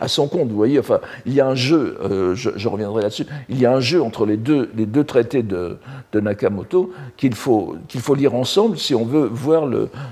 à, 0.00 0.08
son 0.08 0.26
compte. 0.26 0.48
Vous 0.48 0.56
voyez, 0.56 0.78
enfin, 0.78 1.00
il 1.26 1.34
y 1.34 1.40
a 1.40 1.46
un 1.46 1.54
jeu, 1.54 1.98
euh, 2.02 2.34
je, 2.34 2.66
reviendrai 2.66 3.02
là-dessus, 3.02 3.26
il 3.50 3.60
y 3.60 3.66
a 3.66 3.72
un 3.72 3.80
jeu 3.80 4.02
entre 4.02 4.24
les 4.24 4.38
deux, 4.38 4.70
les 4.74 4.86
deux 4.86 5.04
traités 5.04 5.42
de, 5.42 5.76
Nakamoto 6.14 6.92
qu'il 7.18 7.34
faut, 7.34 7.76
qu'il 7.88 8.00
faut 8.00 8.14
lire 8.14 8.34
ensemble 8.34 8.78
si 8.78 8.94
on 8.94 9.04
veut 9.04 9.28
voir 9.30 9.68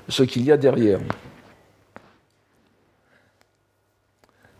ce 0.08 0.22
qu'il 0.22 0.44
y 0.44 0.52
a 0.52 0.58
derrière. 0.58 1.00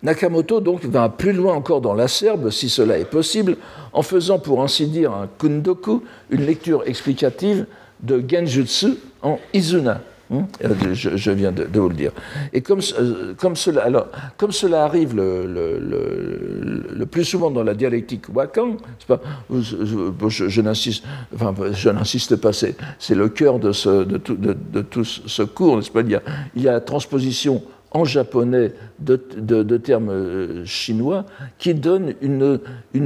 Nakamoto 0.03 0.61
donc 0.61 0.85
va 0.85 1.09
plus 1.09 1.33
loin 1.33 1.55
encore 1.55 1.81
dans 1.81 1.95
la 1.95 2.09
serbe, 2.09 2.51
si 2.51 2.69
cela 2.69 2.99
est 2.99 3.05
possible, 3.05 3.57
en 3.93 4.03
faisant 4.03 4.39
pour 4.39 4.63
ainsi 4.63 4.87
dire 4.87 5.13
un 5.13 5.29
kundoku, 5.39 6.05
une 6.31 6.43
lecture 6.43 6.85
explicative 6.87 7.67
de 8.01 8.23
Genjutsu 8.27 8.95
en 9.23 9.39
Izuna. 9.53 10.01
Hmm? 10.31 10.43
Euh, 10.63 10.93
je, 10.93 11.31
viens 11.31 11.53
de, 11.53 11.67
vous 11.73 11.89
le 11.89 11.95
dire. 11.95 12.13
Et 12.53 12.61
comme, 12.61 12.81
euh, 12.99 13.35
cela, 13.55 14.85
arrive 14.85 15.17
le, 15.17 17.05
plus 17.11 17.25
souvent 17.25 17.51
dans 17.51 17.63
la 17.63 17.73
dialectique 17.73 18.27
wakan, 18.35 18.77
je, 19.09 20.61
n'insiste 21.91 22.37
pas, 22.37 22.53
c'est 22.53 23.15
le 23.15 23.29
cœur 23.31 23.59
de, 23.59 23.73
tout, 24.83 25.05
ce 25.05 25.43
cours, 25.45 25.79
n'est-ce 25.79 25.91
pas? 25.91 26.03
Il 26.03 26.63
y 26.63 26.69
a 26.69 26.73
la 26.73 26.83
transposition 26.83 27.63
en 27.93 28.05
japonais 28.05 28.73
de, 28.99 29.77
termes 29.79 30.11
euh, 30.11 30.65
chinois 30.65 31.25
qui 31.59 31.75
donnent 31.75 32.15
une, 32.21 32.43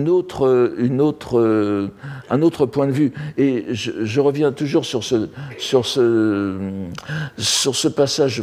autre, 0.09 0.47
euh, 0.47 1.89
un 2.31 2.43
autre 2.43 2.67
point 2.67 2.87
de 2.87 2.93
vue. 2.93 3.13
Et 3.39 3.67
je, 3.73 4.21
reviens 4.21 4.53
toujours 4.53 4.85
sur 4.85 5.05
ce, 5.05 5.29
passage 7.89 8.43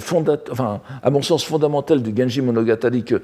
à 1.03 1.09
mon 1.09 1.21
sens 1.21 1.43
fondamental 1.43 2.01
du 2.01 2.13
Genji 2.15 2.41
Monogatari 2.41 3.03
que, 3.03 3.21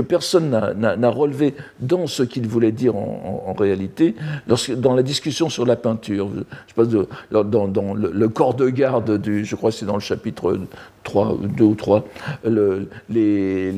personne 0.00 0.50
n'a 0.76 1.10
relevé 1.10 1.54
dans 1.80 2.06
ce 2.06 2.22
qu'il 2.22 2.48
voulait 2.48 2.72
dire 2.72 2.96
en, 2.96 3.54
réalité, 3.56 4.16
dans 4.76 4.94
la 4.94 5.02
discussion 5.02 5.48
sur 5.48 5.66
la 5.66 5.76
peinture. 5.76 6.28
Je 6.66 6.82
de, 6.82 7.06
dans, 7.30 7.94
le, 7.94 8.28
corps 8.28 8.54
de 8.54 8.68
garde 8.68 9.20
je 9.24 9.56
crois 9.56 9.70
que 9.70 9.76
c'est 9.76 9.86
dans 9.86 9.94
le 9.94 10.00
chapitre 10.00 10.58
3, 11.04 11.36
deux 11.52 11.64
ou 11.64 11.74
trois, 11.74 12.04
le, 12.44 12.88
les, 13.08 13.72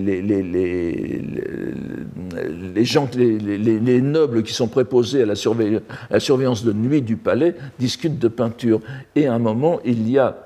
les, 2.75 2.85
gens, 2.85 3.09
les, 3.17 4.01
nobles 4.01 4.43
qui 4.43 4.53
sont 4.53 4.69
préposés 4.69 5.23
à 5.23 5.27
la, 5.27 5.35
surveillance, 5.35 5.83
à 6.11 6.15
la 6.15 6.21
surveillance 6.21 6.65
de 6.65 6.73
nuit 6.73 7.03
du 7.03 7.17
palais 7.17 7.55
discutent 7.79 8.19
de 8.19 8.29
peinture. 8.29 8.81
Et 9.17 9.27
à 9.27 9.35
un 9.35 9.39
moment, 9.39 9.81
il 9.85 10.09
y 10.11 10.19
a 10.19 10.37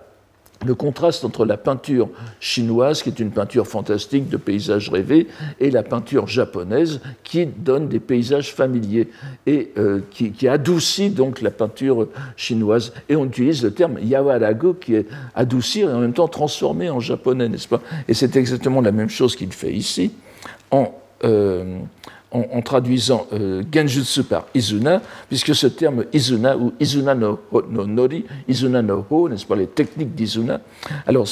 le 0.66 0.74
contraste 0.74 1.24
entre 1.24 1.44
la 1.44 1.56
peinture 1.56 2.08
chinoise, 2.40 3.02
qui 3.02 3.10
est 3.10 3.20
une 3.20 3.30
peinture 3.30 3.66
fantastique 3.66 4.28
de 4.28 4.36
paysages 4.36 4.88
rêvés, 4.88 5.28
et 5.60 5.70
la 5.70 5.82
peinture 5.82 6.26
japonaise, 6.26 7.00
qui 7.22 7.46
donne 7.46 7.88
des 7.88 8.00
paysages 8.00 8.52
familiers 8.52 9.08
et 9.46 9.70
euh, 9.78 10.00
qui, 10.10 10.48
adoucit 10.48 11.10
donc 11.10 11.40
la 11.40 11.50
peinture 11.50 12.08
chinoise. 12.36 12.92
Et 13.08 13.16
on 13.16 13.26
utilise 13.26 13.62
le 13.62 13.72
terme 13.72 13.98
yawarago, 14.02 14.74
qui 14.74 14.94
est 14.94 15.06
adoucir 15.34 15.90
et 15.90 15.92
en 15.92 16.00
même 16.00 16.12
temps 16.12 16.28
transformer 16.28 16.90
en 16.90 17.00
japonais, 17.00 17.48
n'est-ce 17.48 17.68
pas? 17.68 17.80
Et 18.08 18.14
c'est 18.14 18.36
exactement 18.36 18.80
la 18.80 18.92
même 18.92 19.10
chose 19.10 19.36
qu'il 19.36 19.52
fait 19.52 19.72
ici, 19.72 20.12
euh, 21.24 21.78
en, 22.30 22.60
traduisant 22.60 23.26
euh, 23.32 23.62
genjutsu 23.72 24.22
par 24.22 24.46
izuna, 24.54 25.00
puisque 25.28 25.54
ce 25.54 25.66
terme 25.66 26.04
izuna 26.12 26.56
ou 26.56 26.72
izuna 26.78 27.14
no, 27.14 27.38
nori, 27.86 28.24
izuna 28.46 28.82
no 28.82 29.04
ho, 29.08 29.28
n'est-ce 29.28 29.46
pas, 29.46 29.56
les 29.56 29.66
techniques 29.66 30.14
d'izuna. 30.14 30.60
Alors, 31.06 31.26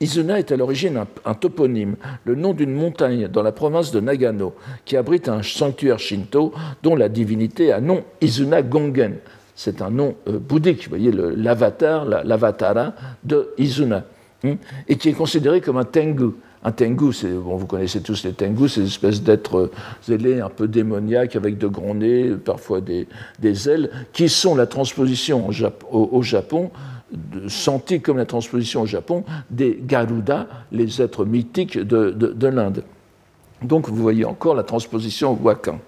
izuna 0.00 0.38
est 0.38 0.50
à 0.50 0.56
l'origine 0.56 1.04
un, 1.24 1.34
toponyme, 1.34 1.96
le 2.24 2.34
nom 2.34 2.54
d'une 2.54 2.72
montagne 2.72 3.28
dans 3.28 3.42
la 3.42 3.52
province 3.52 3.90
de 3.92 4.00
Nagano, 4.00 4.54
qui 4.84 4.96
abrite 4.96 5.28
un 5.28 5.42
sanctuaire 5.42 5.98
shinto 5.98 6.52
dont 6.82 6.96
la 6.96 7.08
divinité 7.08 7.72
a 7.72 7.80
nom 7.80 8.02
Izuna 8.20 8.62
Gongen. 8.62 9.16
C'est 9.54 9.82
un 9.82 9.90
nom 9.90 10.14
euh, 10.26 10.38
bouddhique, 10.38 10.84
vous 10.84 10.90
voyez, 10.96 11.12
l'avatar, 11.12 12.06
l'avatara 12.06 12.94
de 13.24 13.50
Izuna, 13.58 14.04
hein, 14.44 14.54
et 14.88 14.96
qui 14.96 15.10
est 15.10 15.14
considéré 15.14 15.60
comme 15.60 15.76
un 15.76 15.84
tengu 15.84 16.32
un 16.62 16.72
tengu, 16.72 17.12
vous 17.24 17.66
connaissez 17.66 18.02
tous 18.02 18.24
les 18.24 18.32
tengus, 18.32 18.74
c'est 18.74 18.80
une 18.80 18.86
espèce 18.86 19.22
d'êtres 19.22 19.70
zélés 20.04 20.40
un 20.40 20.50
peu 20.50 20.68
démoniaques 20.68 21.34
avec 21.34 21.56
de 21.56 21.66
grands 21.66 21.94
nez, 21.94 22.32
parfois 22.44 22.80
des, 22.82 23.06
ailes, 23.68 23.90
qui 24.12 24.28
sont 24.28 24.54
la 24.54 24.66
transposition 24.66 25.48
au, 25.90 26.22
Japon, 26.22 26.70
sentie 27.48 28.02
comme 28.02 28.18
la 28.18 28.26
transposition 28.26 28.82
au 28.82 28.86
Japon, 28.86 29.24
des 29.50 29.80
Garuda, 29.82 30.46
les 30.70 31.00
êtres 31.00 31.24
mythiques 31.24 31.78
de, 31.78 32.46
l'Inde. 32.46 32.84
Donc 33.62 33.88
vous 33.88 33.96
voyez 33.96 34.26
encore 34.26 34.54
la 34.54 34.62
transposition 34.62 35.32
au 35.32 35.38
Wakan. 35.42 35.78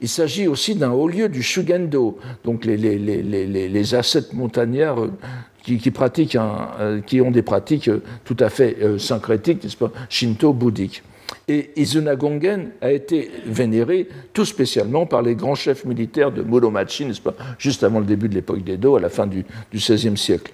Il 0.00 0.08
s'agit 0.08 0.46
aussi 0.46 0.74
d'un 0.74 0.92
haut 0.92 1.08
lieu 1.08 1.28
du 1.28 1.42
Shugendo, 1.42 2.18
donc 2.44 2.64
les, 2.64 2.76
les, 2.78 3.94
ascètes 3.94 4.32
montagnards 4.32 5.08
qui, 5.76 5.90
pratiquent 5.90 6.36
euh, 6.36 7.00
qui 7.00 7.20
ont 7.20 7.30
des 7.30 7.42
pratiques 7.42 7.88
euh, 7.88 8.02
tout 8.24 8.36
à 8.40 8.48
fait 8.48 8.76
euh, 8.80 8.98
syncrétiques, 8.98 9.62
n'est-ce 9.62 9.76
pas, 9.76 9.92
shinto-bouddhiques. 10.08 11.02
Et 11.46 11.70
Izuna 11.76 12.16
Gongen 12.16 12.70
a 12.80 12.90
été 12.90 13.30
vénéré 13.44 14.08
tout 14.32 14.46
spécialement 14.46 15.04
par 15.04 15.20
les 15.20 15.34
grands 15.34 15.54
chefs 15.54 15.84
militaires 15.84 16.32
de 16.32 16.42
Muromachi, 16.42 17.04
n'est-ce 17.04 17.20
pas, 17.20 17.34
juste 17.58 17.84
avant 17.84 18.00
le 18.00 18.06
début 18.06 18.28
de 18.28 18.34
l'époque 18.34 18.64
d'Edo, 18.64 18.96
à 18.96 19.00
la 19.00 19.10
fin 19.10 19.26
du, 19.26 19.44
XVIe 19.74 20.16
siècle. 20.16 20.52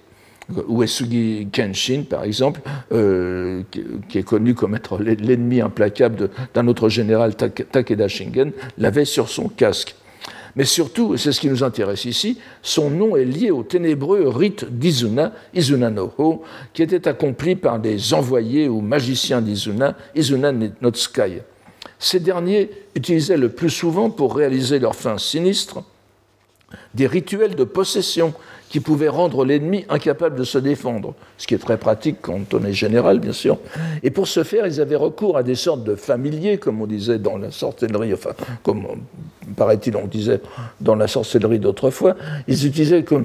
Uesugi 0.68 1.48
Kenshin, 1.52 2.02
par 2.02 2.24
exemple, 2.24 2.60
qui, 2.90 4.18
est 4.18 4.24
connu 4.24 4.54
comme 4.54 4.74
être 4.74 4.98
l'ennemi 4.98 5.62
implacable 5.62 6.28
d'un 6.52 6.68
autre 6.68 6.90
général, 6.90 7.34
Takeda 7.34 8.08
Shingen, 8.08 8.52
l'avait 8.76 9.06
sur 9.06 9.30
son 9.30 9.48
casque. 9.48 9.94
Mais 10.56 10.64
surtout, 10.64 11.14
et 11.14 11.18
c'est 11.18 11.32
ce 11.32 11.40
qui 11.40 11.48
nous 11.48 11.64
intéresse 11.64 12.04
ici, 12.04 12.38
son 12.62 12.88
nom 12.90 13.16
est 13.16 13.24
lié 13.24 13.50
au 13.50 13.64
ténébreux 13.64 14.28
rite 14.28 14.64
d'Izuna, 14.64 15.32
Izuna 15.52 15.90
no 15.90 16.12
qui 16.72 16.82
était 16.82 17.08
accompli 17.08 17.56
par 17.56 17.80
des 17.80 18.14
envoyés 18.14 18.68
ou 18.68 18.80
magiciens 18.80 19.40
d'Izuna, 19.40 19.96
Izuna 20.14 20.52
Notsukai. 20.52 21.42
Ces 21.98 22.20
derniers 22.20 22.70
utilisaient 22.94 23.36
le 23.36 23.48
plus 23.48 23.70
souvent 23.70 24.10
pour 24.10 24.36
réaliser 24.36 24.78
leurs 24.78 24.94
fins 24.94 25.18
sinistres 25.18 25.82
des 26.94 27.06
rituels 27.06 27.54
de 27.54 27.64
possession 27.64 28.34
qui 28.74 28.80
pouvaient 28.80 29.06
rendre 29.06 29.44
l'ennemi 29.44 29.84
incapable 29.88 30.34
de 30.34 30.42
se 30.42 30.58
défendre, 30.58 31.14
ce 31.38 31.46
qui 31.46 31.54
est 31.54 31.58
très 31.58 31.76
pratique 31.76 32.16
quand 32.20 32.52
on 32.54 32.64
est 32.64 32.72
général, 32.72 33.20
bien 33.20 33.32
sûr. 33.32 33.56
Et 34.02 34.10
pour 34.10 34.26
ce 34.26 34.42
faire, 34.42 34.66
ils 34.66 34.80
avaient 34.80 34.96
recours 34.96 35.36
à 35.36 35.44
des 35.44 35.54
sortes 35.54 35.84
de 35.84 35.94
familiers, 35.94 36.58
comme 36.58 36.82
on 36.82 36.88
disait 36.88 37.20
dans 37.20 37.38
la 37.38 37.52
sorcellerie, 37.52 38.12
enfin, 38.12 38.30
comme 38.64 38.84
paraît-il, 39.56 39.94
on 39.94 40.08
disait 40.08 40.40
dans 40.80 40.96
la 40.96 41.06
sorcellerie 41.06 41.60
d'autrefois, 41.60 42.16
ils 42.48 42.66
utilisaient 42.66 43.04
comme 43.04 43.22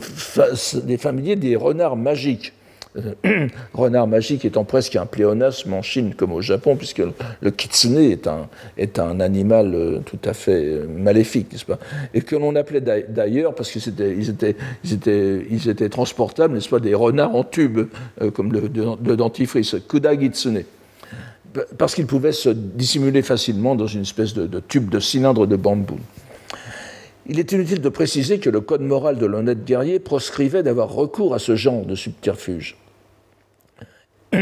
des 0.83 0.97
familiers 0.99 1.35
des 1.35 1.55
renards 1.55 1.95
magiques. 1.95 2.53
Euh, 2.97 3.47
renard 3.73 4.07
magique 4.07 4.45
étant 4.45 4.63
presque 4.63 4.95
un 4.95 5.05
pléonasme 5.05 5.73
en 5.73 5.83
Chine 5.83 6.15
comme 6.15 6.31
au 6.31 6.41
Japon, 6.41 6.75
puisque 6.75 7.03
le 7.41 7.51
kitsune 7.51 7.97
est 7.97 8.25
un, 8.25 8.47
est 8.77 8.97
un 8.97 9.19
animal 9.19 9.75
euh, 9.75 9.99
tout 9.99 10.17
à 10.25 10.33
fait 10.33 10.65
euh, 10.65 10.87
maléfique, 10.87 11.51
n'est-ce 11.51 11.65
pas? 11.65 11.77
Et 12.15 12.21
que 12.21 12.35
l'on 12.35 12.55
appelait 12.55 12.81
d'ailleurs, 12.81 13.53
parce 13.53 13.71
qu'ils 13.71 13.87
étaient, 13.87 14.15
ils 14.17 14.29
étaient, 14.29 14.55
ils 14.83 14.93
étaient, 14.93 15.45
ils 15.51 15.69
étaient 15.69 15.89
transportables, 15.89 16.55
n'est-ce 16.55 16.69
pas, 16.69 16.79
des 16.79 16.95
renards 16.95 17.35
en 17.35 17.43
tube, 17.43 17.87
comme 18.33 18.51
le, 18.51 18.61
le 18.61 19.15
dentifrice, 19.15 19.75
kudagitsune 19.87 20.63
parce 21.79 21.95
qu'ils 21.95 22.05
pouvaient 22.05 22.31
se 22.31 22.49
dissimuler 22.49 23.23
facilement 23.23 23.75
dans 23.75 23.87
une 23.87 24.01
espèce 24.01 24.35
de 24.35 24.59
tube 24.59 24.89
de 24.89 24.99
cylindre 24.99 25.47
de 25.47 25.55
bambou. 25.55 25.97
Il 27.31 27.39
est 27.39 27.51
inutile 27.51 27.79
de 27.79 27.89
préciser 27.89 28.39
que 28.39 28.49
le 28.49 28.59
code 28.59 28.81
moral 28.81 29.19
de 29.19 29.25
l'honnête 29.27 29.63
guerrier 29.63 29.99
proscrivait 29.99 30.63
d'avoir 30.63 30.91
recours 30.91 31.35
à 31.35 31.39
ce 31.39 31.55
genre 31.55 31.85
de 31.85 31.93
subterfuge. 31.93 32.75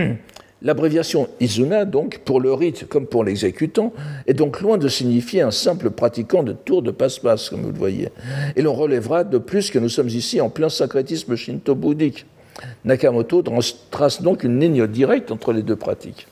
L'abréviation 0.61 1.27
Izuna, 1.41 1.83
donc, 1.83 2.21
pour 2.23 2.39
le 2.39 2.53
rite 2.53 2.87
comme 2.87 3.05
pour 3.05 3.25
l'exécutant, 3.25 3.91
est 4.25 4.33
donc 4.33 4.61
loin 4.61 4.77
de 4.77 4.87
signifier 4.87 5.41
un 5.41 5.51
simple 5.51 5.89
pratiquant 5.89 6.43
de 6.43 6.53
tour 6.53 6.81
de 6.81 6.91
passe-passe, 6.91 7.49
comme 7.49 7.61
vous 7.61 7.73
le 7.73 7.77
voyez. 7.77 8.07
Et 8.55 8.61
l'on 8.61 8.73
relèvera 8.73 9.25
de 9.25 9.37
plus 9.37 9.69
que 9.69 9.79
nous 9.79 9.89
sommes 9.89 10.07
ici 10.07 10.39
en 10.39 10.49
plein 10.49 10.69
sacrétisme 10.69 11.35
shinto-bouddhique. 11.35 12.25
Nakamoto 12.85 13.43
trace 13.91 14.21
donc 14.21 14.45
une 14.45 14.61
ligne 14.61 14.87
directe 14.87 15.29
entre 15.31 15.51
les 15.51 15.61
deux 15.61 15.75
pratiques. 15.75 16.25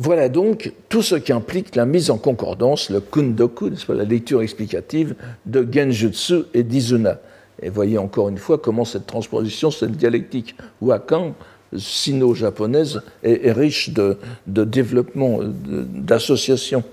Voilà 0.00 0.28
donc 0.28 0.72
tout 0.88 1.02
ce 1.02 1.16
qui 1.16 1.32
implique 1.32 1.74
la 1.74 1.84
mise 1.84 2.10
en 2.10 2.18
concordance, 2.18 2.88
le 2.88 3.00
kundoku, 3.00 3.72
la 3.88 4.04
lecture 4.04 4.42
explicative 4.42 5.16
de 5.44 5.66
Genjutsu 5.68 6.44
et 6.54 6.62
d'Izuna. 6.62 7.18
Et 7.60 7.68
voyez 7.68 7.98
encore 7.98 8.28
une 8.28 8.38
fois 8.38 8.58
comment 8.58 8.84
cette 8.84 9.08
transposition, 9.08 9.72
cette 9.72 9.96
dialectique 9.96 10.54
wakan, 10.80 11.34
sino-japonaise 11.76 13.02
est, 13.24 13.50
riche 13.50 13.90
de, 13.90 14.16
développement, 14.46 15.40
d'association 15.42 16.84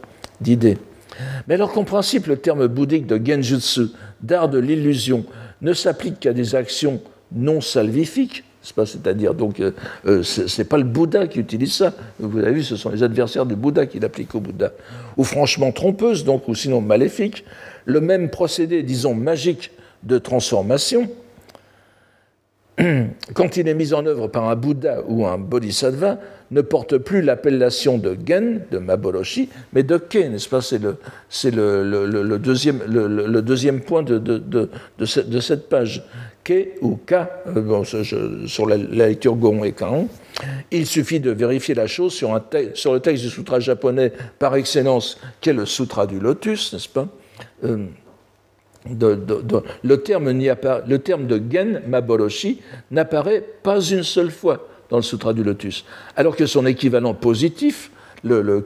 d'idées. 0.42 0.80
Mais 1.48 1.54
alors 1.54 1.74
qu'en 1.74 1.84
principe, 1.84 2.26
le 2.26 2.38
terme 2.38 2.66
bouddhique 2.66 3.06
de 3.06 3.24
genjutsu, 3.24 3.90
d'art 4.24 4.50
de 4.50 4.58
l'illusion, 4.58 5.26
ne 5.62 5.74
s'applique 5.74 6.22
qu'à 6.22 6.34
des 6.34 6.56
actions 6.56 7.00
non 7.32 7.62
salvifiques, 7.62 8.44
c'est-à-dire 8.86 9.34
donc 9.34 9.60
euh, 9.60 9.72
euh, 10.06 10.24
ce 10.24 10.62
n'est 10.62 10.68
pas 10.68 10.78
le 10.78 10.84
Bouddha 10.84 11.28
qui 11.28 11.40
utilise 11.40 11.74
ça. 11.74 11.94
Vous 12.20 12.40
avez 12.40 12.52
vu, 12.52 12.64
ce 12.64 12.76
sont 12.76 12.90
les 12.90 13.04
adversaires 13.04 13.46
du 13.46 13.56
Bouddha 13.56 13.86
qui 13.86 14.00
l'appliquent 14.00 14.36
au 14.36 14.40
Bouddha. 14.40 14.72
Ou 15.18 15.24
franchement 15.24 15.72
trompeuse, 15.72 16.24
donc, 16.24 16.48
ou 16.48 16.56
sinon 16.56 16.82
maléfique. 16.82 17.46
Le 17.86 18.02
même 18.02 18.30
procédé, 18.30 18.84
disons, 18.84 19.14
magique 19.14 19.72
de 20.04 20.18
transformation 20.18 21.10
quand 23.34 23.58
il 23.58 23.68
est 23.68 23.74
mis 23.74 23.94
en 23.94 24.06
œuvre 24.06 24.28
par 24.28 24.50
un 24.50 24.56
Bouddha 24.56 25.02
ou 25.08 25.26
un 25.26 25.38
Bodhisattva, 25.38 26.20
ne 26.52 26.62
porte 26.62 26.98
plus 26.98 27.22
l'appellation 27.22 27.98
de 27.98 28.18
Gen, 28.26 28.62
de 28.72 28.78
Maboroshi, 28.78 29.50
mais 29.74 29.84
de 29.84 29.98
Ke, 29.98 30.38
C'est 31.30 31.52
le, 31.52 32.38
deuxième, 32.38 33.82
point 33.82 34.04
de, 34.04 34.70
cette, 35.06 35.70
page. 35.70 36.04
Ke 36.46 36.76
ou 36.82 36.98
Ka, 37.06 37.44
euh, 37.48 37.84
sur 38.46 38.68
la, 38.68 38.78
lecture 38.78 39.36
Gon 39.36 39.64
et 39.64 39.72
Kaon, 39.72 40.08
il 40.70 40.86
suffit 40.86 41.20
de 41.20 41.32
vérifier 41.32 41.74
la 41.74 41.88
chose 41.88 42.14
sur, 42.14 42.34
le 42.34 43.00
texte 43.00 43.24
du 43.24 43.30
sutra 43.30 43.60
japonais 43.60 44.14
par 44.38 44.56
excellence, 44.56 45.20
qui 45.42 45.50
est 45.50 45.54
le 45.54 45.66
sutra 45.66 46.06
du 46.06 46.20
lotus, 46.20 46.72
n'est-ce 46.72 46.88
pas? 46.88 47.08
Euh, 47.64 47.88
le, 48.88 49.96
terme 49.96 50.32
le 50.32 50.98
terme 51.00 51.26
de 51.26 51.42
Gen 51.52 51.82
Maboroshi 51.88 52.62
n'apparaît 52.92 53.44
pas 53.64 53.82
une 53.82 54.04
seule 54.04 54.30
fois 54.30 54.68
dans 54.92 54.98
le 54.98 55.04
Sutra 55.04 55.34
du 55.34 55.44
Lotus, 55.44 55.84
alors 56.16 56.36
que 56.36 56.46
son 56.46 56.68
équivalent 56.68 57.16
positif, 57.16 57.90
le, 58.24 58.44
le 58.44 58.62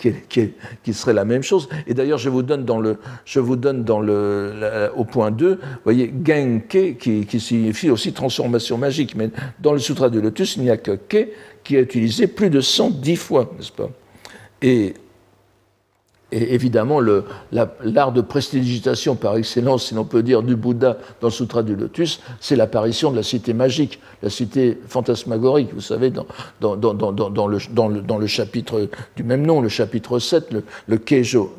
qui, 0.00 0.94
serait 0.94 1.12
la 1.12 1.24
même 1.24 1.42
chose. 1.42 1.68
Et 1.86 1.94
d'ailleurs, 1.94 2.18
je 2.18 2.28
vous 2.28 2.42
donne, 2.42 2.64
dans 2.64 2.80
le, 2.80 2.98
je 3.24 3.40
vous 3.40 3.56
donne 3.56 3.84
dans 3.84 4.00
le, 4.00 4.90
au 4.96 5.04
point 5.04 5.30
2, 5.30 5.54
vous 5.54 5.60
voyez, 5.84 6.12
Genke, 6.24 6.96
qui, 6.98 7.26
qui 7.26 7.40
signifie 7.40 7.90
aussi 7.90 8.12
transformation 8.12 8.78
magique. 8.78 9.14
Mais 9.14 9.30
dans 9.60 9.72
le 9.72 9.78
Sutra 9.78 10.10
du 10.10 10.20
Lotus, 10.20 10.56
il 10.56 10.62
n'y 10.62 10.70
a 10.70 10.76
que 10.76 10.92
Ke 10.92 11.28
qui 11.62 11.76
est 11.76 11.82
utilisé 11.82 12.26
plus 12.26 12.50
de 12.50 12.60
110 12.60 13.16
fois, 13.16 13.50
n'est-ce 13.56 13.72
pas? 13.72 13.90
Et 14.62 14.94
et 16.32 16.54
évidemment, 16.54 17.00
l'art 17.50 18.12
de 18.12 18.20
prestidigitation 18.20 19.16
par 19.16 19.36
excellence, 19.36 19.86
si 19.86 19.94
l'on 19.94 20.04
peut 20.04 20.22
dire, 20.22 20.42
du 20.42 20.54
Bouddha 20.54 20.96
dans 21.20 21.28
le 21.28 21.32
Sutra 21.32 21.62
du 21.62 21.74
Lotus, 21.74 22.20
c'est 22.40 22.56
l'apparition 22.56 23.10
de 23.10 23.16
la 23.16 23.22
cité 23.22 23.52
magique, 23.52 24.00
la 24.22 24.30
cité 24.30 24.78
fantasmagorique. 24.86 25.74
Vous 25.74 25.80
savez, 25.80 26.10
dans, 26.10 26.26
le, 27.46 28.26
chapitre 28.26 28.88
du 29.16 29.24
même 29.24 29.44
nom, 29.44 29.60
le 29.60 29.68
chapitre 29.68 30.18
7, 30.18 30.52
le, 30.52 30.64
le 30.86 30.98
Keijo, 30.98 31.50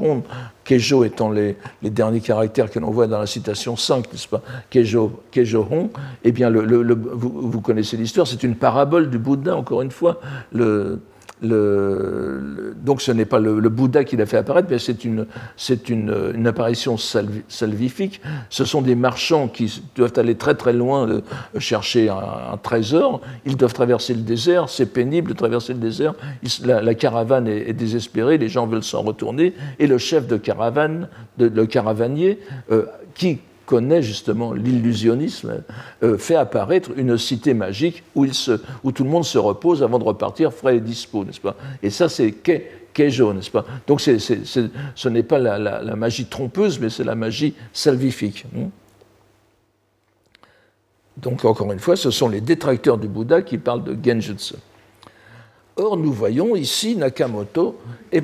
Hon, 0.00 0.22
Keijo 0.64 1.04
étant 1.04 1.30
les, 1.30 1.56
derniers 1.82 2.20
caractères 2.20 2.70
que 2.70 2.78
l'on 2.78 2.90
voit 2.90 3.08
dans 3.08 3.18
la 3.18 3.26
citation 3.26 3.76
5, 3.76 4.12
n'est-ce 4.12 4.28
pas? 4.28 4.42
Keijo, 4.70 5.20
Keijo 5.32 5.66
Hon, 5.68 5.90
eh 6.22 6.30
bien, 6.30 6.50
vous, 6.50 7.50
vous, 7.50 7.60
connaissez 7.60 7.96
l'histoire, 7.96 8.28
c'est 8.28 8.44
une 8.44 8.54
parabole 8.54 9.10
du 9.10 9.18
Bouddha, 9.18 9.56
encore 9.56 9.82
une 9.82 9.90
fois. 9.90 10.20
Le, 10.52 11.00
donc 11.42 13.00
ce 13.00 13.12
n'est 13.12 13.24
pas 13.24 13.38
le, 13.38 13.68
Bouddha 13.68 14.04
qui 14.04 14.16
l'a 14.16 14.26
fait 14.26 14.36
apparaître, 14.36 14.68
mais 14.70 14.78
c'est 14.78 15.04
une, 15.04 16.46
apparition 16.46 16.96
salvifique. 16.96 18.20
Ce 18.50 18.64
sont 18.64 18.82
des 18.82 18.94
marchands 18.94 19.48
qui 19.48 19.82
doivent 19.96 20.12
aller 20.16 20.34
très 20.34 20.54
très 20.54 20.72
loin 20.72 21.22
chercher 21.58 22.08
un, 22.08 22.56
trésor. 22.62 23.20
Ils 23.46 23.56
doivent 23.56 23.72
traverser 23.72 24.14
le 24.14 24.22
désert, 24.22 24.68
c'est 24.68 24.86
pénible 24.86 25.30
de 25.30 25.36
traverser 25.36 25.72
le 25.72 25.80
désert. 25.80 26.14
la, 26.64 26.94
caravane 26.94 27.48
est, 27.48 27.72
désespérée, 27.72 28.38
les 28.38 28.48
gens 28.48 28.66
veulent 28.66 28.82
s'en 28.82 29.02
retourner, 29.02 29.54
et 29.78 29.86
le 29.86 29.98
chef 29.98 30.26
de 30.26 30.36
caravane, 30.36 31.08
le 31.38 31.66
caravanier, 31.66 32.38
euh, 32.70 32.84
qui 33.14 33.38
connaît 33.70 34.02
justement 34.02 34.52
l'illusionnisme, 34.52 35.62
euh, 36.02 36.18
fait 36.18 36.34
apparaître 36.34 36.90
une 36.96 37.16
cité 37.16 37.54
magique 37.54 38.02
où, 38.16 38.24
il 38.24 38.34
se, 38.34 38.60
où 38.82 38.90
tout 38.90 39.04
le 39.04 39.10
monde 39.10 39.24
se 39.24 39.38
repose 39.38 39.84
avant 39.84 40.00
de 40.00 40.04
repartir 40.04 40.52
frais 40.52 40.78
et 40.78 40.80
dispo, 40.80 41.24
n'est-ce 41.24 41.40
pas? 41.40 41.54
Et 41.80 41.88
ça, 41.88 42.08
c'est 42.08 42.34
Keijo, 42.92 43.32
n'est-ce 43.32 43.52
pas? 43.52 43.64
Donc 43.86 44.00
ce 44.00 45.08
n'est 45.08 45.22
pas 45.22 45.38
la, 45.38 45.94
magie 45.94 46.24
trompeuse, 46.24 46.80
mais 46.80 46.90
c'est 46.90 47.04
la 47.04 47.14
magie 47.14 47.54
salvifique. 47.72 48.44
Hein? 48.56 48.70
Donc 51.18 51.44
encore 51.44 51.70
une 51.70 51.78
fois, 51.78 51.94
ce 51.94 52.10
sont 52.10 52.28
les 52.28 52.40
détracteurs 52.40 52.98
du 52.98 53.06
Bouddha 53.06 53.42
qui 53.42 53.56
parlent 53.56 53.84
de 53.84 53.96
Genjutsu. 54.02 54.56
Or, 55.76 55.96
nous 55.96 56.12
voyons 56.12 56.56
ici 56.56 56.96
Nakamoto 56.96 57.78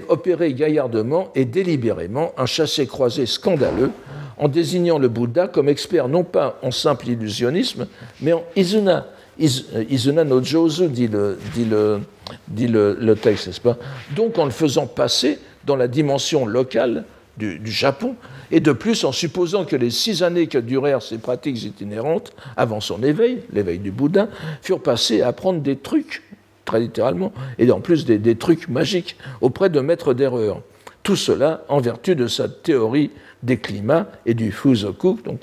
opérer 0.09 0.55
gaillardement 0.55 1.29
et 1.37 1.45
délibérément 1.45 2.33
un 2.37 2.47
chassé-croisé 2.47 3.27
scandaleux 3.27 3.93
en 4.39 4.49
désignant 4.49 4.99
le 4.99 5.09
Bouddha 5.09 5.49
comme 5.49 5.69
expert 5.69 6.09
non 6.09 6.25
pas 6.25 6.59
en 6.63 6.71
simple 6.71 7.09
illusionnisme, 7.09 7.87
mais 8.21 8.33
en 8.33 8.45
Izuna. 8.55 9.07
Euh, 9.41 9.85
Izuna 9.91 10.25
no 10.25 10.43
Jozu, 10.43 10.89
dit 10.89 11.09
le, 11.09 11.39
dit 11.55 11.65
le, 11.65 12.01
dit 12.49 12.69
le, 12.69 13.15
texte, 13.15 13.49
n'est-ce 13.49 13.61
pas? 13.61 13.77
Donc 14.15 14.39
en 14.39 14.45
le 14.45 14.51
faisant 14.51 14.87
passer 14.87 15.39
dans 15.65 15.77
la 15.77 15.89
dimension 15.89 16.47
locale 16.47 17.05
du, 17.37 17.61
Japon, 17.71 18.15
et 18.51 18.61
de 18.61 18.73
plus 18.73 19.05
en 19.05 19.13
supposant 19.13 19.67
que 19.67 19.77
les 19.77 19.91
six 19.91 20.23
années 20.23 20.47
que 20.47 20.57
durèrent 20.57 21.03
ces 21.03 21.19
pratiques 21.19 21.65
itinérantes 21.65 22.33
avant 22.57 22.81
son 22.81 23.03
éveil, 23.03 23.43
l'éveil 23.53 23.79
du 23.79 23.91
Bouddha, 23.91 24.29
furent 24.63 24.83
passées 24.83 25.21
à 25.21 25.29
apprendre 25.29 25.61
des 25.61 25.77
trucs, 25.77 26.23
très 26.65 26.81
littéralement, 26.81 27.33
et 27.59 27.71
en 27.71 27.81
plus 27.81 28.07
des, 28.07 28.17
des 28.17 28.37
trucs 28.37 28.69
magiques 28.69 29.19
auprès 29.43 29.69
de 29.69 29.81
maîtres 29.81 30.15
d'erreur 30.15 30.63
Tout 31.03 31.17
cela 31.17 31.63
en 31.69 31.79
vertu 31.79 32.17
de 32.17 32.27
sa 32.27 32.49
théorie 32.49 33.11
des 33.43 33.59
climats 33.59 34.07
et 34.25 34.35
du 34.35 34.51
Fusoku, 34.51 35.19
donc 35.25 35.41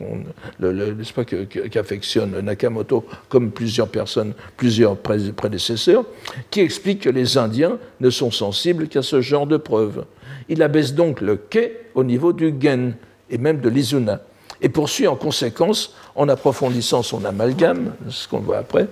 n'est-ce 0.60 1.14
pas 1.14 1.26
qu'affectionne 1.26 2.40
Nakamoto 2.40 3.06
comme 3.30 3.52
plusieurs 3.52 3.88
personnes, 3.88 4.34
plusieurs 4.58 4.98
prédécesseurs, 4.98 6.06
qui 6.50 6.62
explique 6.62 7.02
que 7.02 7.10
les 7.10 7.38
Indiens 7.38 7.78
ne 8.00 8.10
sont 8.10 8.32
sensibles 8.32 8.88
qu'à 8.88 9.04
ce 9.04 9.22
genre 9.22 9.48
de 9.48 9.58
preuves. 9.58 10.06
Il 10.50 10.62
abaisse 10.64 10.94
donc 10.94 11.22
le 11.22 11.38
ke 11.38 11.72
au 11.96 12.04
niveau 12.04 12.34
du 12.34 12.54
gen 12.60 12.96
et 13.30 13.38
même 13.38 13.62
de 13.62 13.70
l'izuna, 13.70 14.22
et 14.62 14.70
poursuit 14.70 15.08
en 15.08 15.16
conséquence, 15.16 15.96
en 16.16 16.28
approfondissant 16.30 17.04
son 17.04 17.26
amalgame, 17.26 17.94
ce 18.10 18.28
qu'on 18.28 18.40
voit 18.40 18.58
après, 18.58 18.88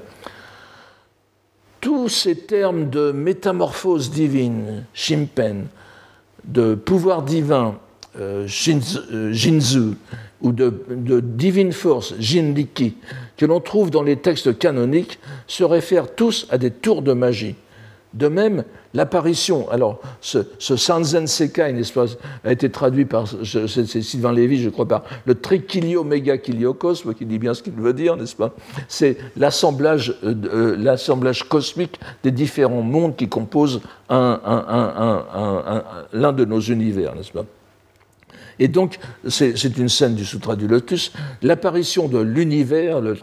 tous 1.80 2.10
ces 2.10 2.36
termes 2.36 2.90
de 2.90 3.12
métamorphose 3.12 4.12
divine, 4.12 4.86
shimpen, 4.94 5.66
de 6.46 6.76
pouvoir 6.76 7.24
divin, 7.24 7.78
euh, 8.19 8.45
euh, 9.12 9.32
Jinzu, 9.32 9.95
ou 10.41 10.52
de, 10.52 10.74
divine 11.21 11.71
force, 11.71 12.13
Jinriki, 12.19 12.95
que 13.38 13.45
l'on 13.45 13.62
trouve 13.62 13.89
dans 13.89 14.04
les 14.04 14.17
textes 14.17 14.58
canoniques, 14.58 15.19
se 15.47 15.63
réfèrent 15.63 16.13
tous 16.13 16.45
à 16.50 16.58
des 16.58 16.71
tours 16.71 17.04
de 17.04 17.13
magie. 17.13 17.56
De 18.13 18.28
même, 18.28 18.65
l'apparition, 18.93 19.69
alors 19.69 20.02
ce, 20.19 20.39
ce 20.60 20.76
Sanzen 20.76 21.26
Sekai, 21.26 21.74
a 22.43 22.52
été 22.52 22.69
traduit 22.69 23.06
par, 23.06 23.26
c'est 23.28 24.02
Sylvain 24.02 24.34
Lévy, 24.34 24.62
je 24.62 24.69
crois, 24.69 24.86
par 24.86 25.04
le 25.26 25.36
Trikilio 25.36 26.04
Megakiliocosme, 26.04 27.13
qui 27.13 27.26
dit 27.26 27.39
bien 27.39 27.54
ce 27.54 27.63
qu'il 27.63 27.71
veut 27.74 27.93
dire, 27.93 28.17
n'est-ce 28.17 28.36
pas 28.36 28.54
C'est 28.89 29.15
l'assemblage, 29.38 30.15
euh, 30.26 30.76
l'assemblage 30.78 31.47
cosmique 31.47 31.97
des 32.24 32.32
différents 32.32 32.82
mondes 32.82 33.15
qui 33.15 33.30
composent 33.30 33.80
l'un 34.10 34.39
de 36.12 36.43
nos 36.43 36.60
univers, 36.60 37.15
n'est-ce 37.15 37.32
pas 37.32 37.45
et 38.62 38.67
donc, 38.67 39.00
c'est 39.28 39.78
une 39.80 39.89
scène 39.89 40.13
du 40.13 40.24
Sutra 40.24 40.56
du 40.56 40.67
Lotus, 40.67 41.13
l'apparition 41.41 42.08
de 42.08 42.19
l'univers, 42.19 43.02
de 43.02 43.17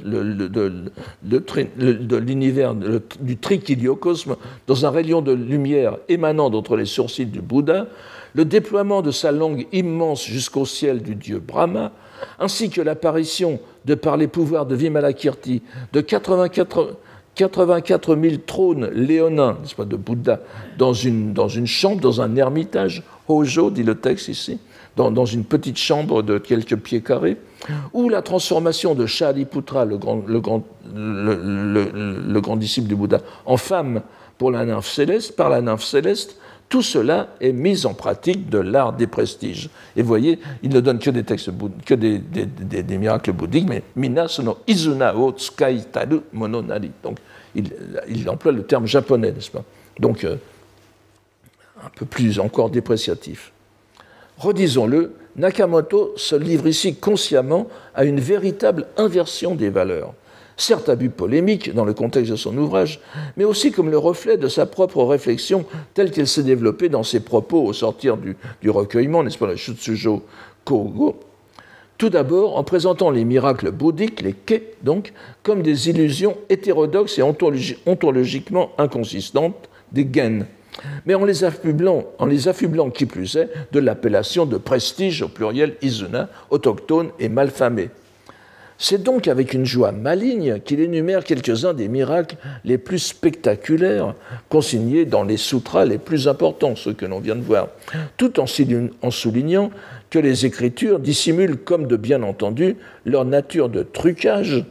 l'univers 2.16 2.74
du 3.20 3.37
trichiliocosme 3.37 4.35
dans 4.66 4.85
un 4.85 4.90
rayon 4.90 5.22
de 5.22 5.31
lumière 5.31 5.96
émanant 6.09 6.51
d'entre 6.51 6.77
les 6.77 6.87
sourcils 6.87 7.27
du 7.27 7.40
Bouddha, 7.40 7.87
le 8.35 8.44
déploiement 8.44 9.01
de 9.01 9.12
sa 9.12 9.31
langue 9.31 9.68
immense 9.70 10.27
jusqu'au 10.27 10.66
ciel 10.66 11.03
du 11.03 11.14
dieu 11.14 11.38
Brahma, 11.38 11.92
ainsi 12.40 12.68
que 12.68 12.81
l'apparition, 12.81 13.61
de 13.85 13.94
par 13.94 14.16
les 14.16 14.27
pouvoirs 14.27 14.66
de 14.66 14.74
Vimalakirti, 14.74 15.62
de 15.92 16.01
84 16.01 16.96
84 17.37 18.16
000 18.16 18.37
trônes 18.44 18.90
léonins, 18.92 19.59
n'est-ce 19.62 19.77
pas, 19.77 19.85
de 19.85 19.94
Bouddha, 19.94 20.40
dans 20.77 20.92
une, 20.92 21.33
dans 21.33 21.46
une 21.46 21.68
chambre, 21.68 22.01
dans 22.01 22.20
un 22.20 22.35
ermitage, 22.35 23.05
Hojo, 23.29 23.70
dit 23.70 23.85
le 23.85 23.94
texte 23.94 24.27
ici, 24.27 24.59
dans, 24.99 25.25
une 25.25 25.45
petite 25.45 25.79
chambre 25.79 26.23
de 26.23 26.39
quelques 26.39 26.77
pieds 26.77 27.03
carrés, 27.03 27.37
ou 27.93 28.09
la 28.09 28.23
transformation 28.23 28.95
de 28.95 29.07
Shaliputra, 29.07 29.85
le 29.85 29.97
grand, 29.97 30.23
le, 30.27 30.41
grand, 30.41 30.65
le, 30.95 32.41
grand 32.41 32.57
disciple 32.57 32.89
du 32.89 32.97
Bouddha, 32.97 33.21
en 33.47 33.57
femme 33.57 34.03
pour 34.39 34.51
la 34.51 34.65
nymphe 34.65 34.89
céleste, 34.89 35.37
par 35.37 35.51
la 35.51 35.61
nymphe 35.61 35.85
céleste, 35.85 36.37
tout 36.69 36.83
cela 36.83 37.29
est 37.41 37.53
mis 37.53 37.87
en 37.87 37.95
pratique 37.95 38.51
de 38.51 38.59
l'art 38.59 38.93
des 38.93 39.07
prestiges. 39.07 39.71
Et 39.97 40.03
vous 40.03 40.09
voyez, 40.09 40.39
il 40.63 40.71
ne 40.71 40.81
donne 40.81 40.99
que 40.99 41.11
des 41.11 41.25
textes, 41.25 41.51
que 41.87 41.95
des, 41.95 42.99
miracles 42.99 43.33
bouddhiques, 43.33 43.69
mais 43.69 43.83
Mina 43.97 44.29
sono 44.29 44.59
Izuna 44.67 45.17
o 45.17 45.33
Tsukai 45.33 45.85
Taru 45.91 46.21
Mononari. 46.33 46.91
Donc, 47.03 47.19
il, 47.55 47.73
il, 48.09 48.29
emploie 48.29 48.53
le 48.53 48.65
terme 48.65 48.87
japonais, 48.87 49.33
n'est-ce 49.33 49.51
pas? 49.51 49.65
Donc, 49.99 50.25
euh, 50.25 50.37
un 51.83 51.89
peu 51.95 52.05
plus 52.05 52.39
encore 52.39 52.69
dépréciatif. 52.69 53.53
Redisons-le, 54.38 55.14
Nakamoto 55.37 56.14
se 56.16 56.37
livre 56.37 56.68
ici 56.68 56.94
consciemment 56.94 57.66
à 57.94 58.05
une 58.05 58.20
véritable 58.20 58.87
inversion 58.96 59.57
des 59.57 59.68
valeurs, 59.68 60.14
certes 60.57 60.88
à 60.88 60.94
but 60.94 61.11
polémique 61.11 61.74
dans 61.74 61.85
le 61.85 61.92
contexte 61.92 62.31
de 62.31 62.37
son 62.37 62.57
ouvrage, 62.57 63.01
mais 63.37 63.44
aussi 63.44 63.72
comme 63.72 63.90
le 63.90 63.98
reflet 63.98 64.37
de 64.37 64.46
sa 64.46 64.66
propre 64.66 65.03
réflexion 65.03 65.64
telle 65.94 66.12
qu'elle 66.12 66.29
s'est 66.29 66.44
développée 66.44 66.88
dans 66.88 67.03
ses 67.03 67.20
propos 67.20 67.64
au 67.64 67.72
sortir 67.72 68.16
du, 68.16 68.37
recueillement, 68.70 69.24
n'est-ce 69.24 69.38
pas, 69.38 69.46
le 69.46 69.57
Shutsujo 69.57 70.22
Kogo. 70.64 71.18
Tout 71.96 72.11
d'abord 72.11 72.57
en 72.57 72.62
présentant 72.62 73.11
les 73.11 73.24
miracles 73.24 73.72
bouddhiques, 73.72 74.22
les 74.22 74.35
ke 74.35 74.62
donc, 74.83 75.12
comme 75.42 75.62
des 75.62 75.88
illusions 75.88 76.37
hétérodoxes 76.48 77.18
et 77.18 77.22
ontologiquement 77.22 78.70
inconsistantes, 78.79 79.68
des 79.90 80.09
gen, 80.12 80.46
mais 81.07 81.14
en 81.14 81.25
les 81.25 81.45
affublant, 81.45 82.91
qui 82.91 83.07
plus 83.07 83.37
est 83.37 83.49
de 83.73 83.81
l'appellation 83.81 84.47
de 84.47 84.57
prestige 84.57 85.23
au 85.23 85.29
pluriel 85.29 85.75
Izuna, 85.83 86.29
autochtone 86.51 87.11
et 87.19 87.29
malfamé. 87.29 87.91
C'est 88.81 89.03
donc 89.03 89.27
avec 89.27 89.55
une 89.55 89.67
joie 89.67 89.91
maligne 89.91 90.61
qu'il 90.61 90.79
énumère 90.79 91.25
quelques-uns 91.25 91.75
des 91.75 91.88
miracles 91.88 92.37
les 92.64 92.79
plus 92.79 93.01
spectaculaires 93.01 94.14
consignés 94.49 95.05
dans 95.05 95.25
les 95.25 95.37
sutras 95.37 95.85
les 95.85 95.99
plus 95.99 96.29
importants, 96.29 96.77
ceux 96.77 96.93
que 96.93 97.05
l'on 97.05 97.19
vient 97.19 97.35
de 97.35 97.43
voir, 97.43 97.71
tout 98.17 98.38
en 98.38 98.47
soulignant 99.11 99.71
que 100.11 100.19
les 100.21 100.47
Écritures 100.47 101.01
dissimulent, 101.01 101.57
comme 101.57 101.88
de 101.88 101.97
bien 101.97 102.23
entendu, 102.23 102.77
leur 103.05 103.25
nature 103.25 103.69
de 103.69 103.83
trucage 103.83 104.64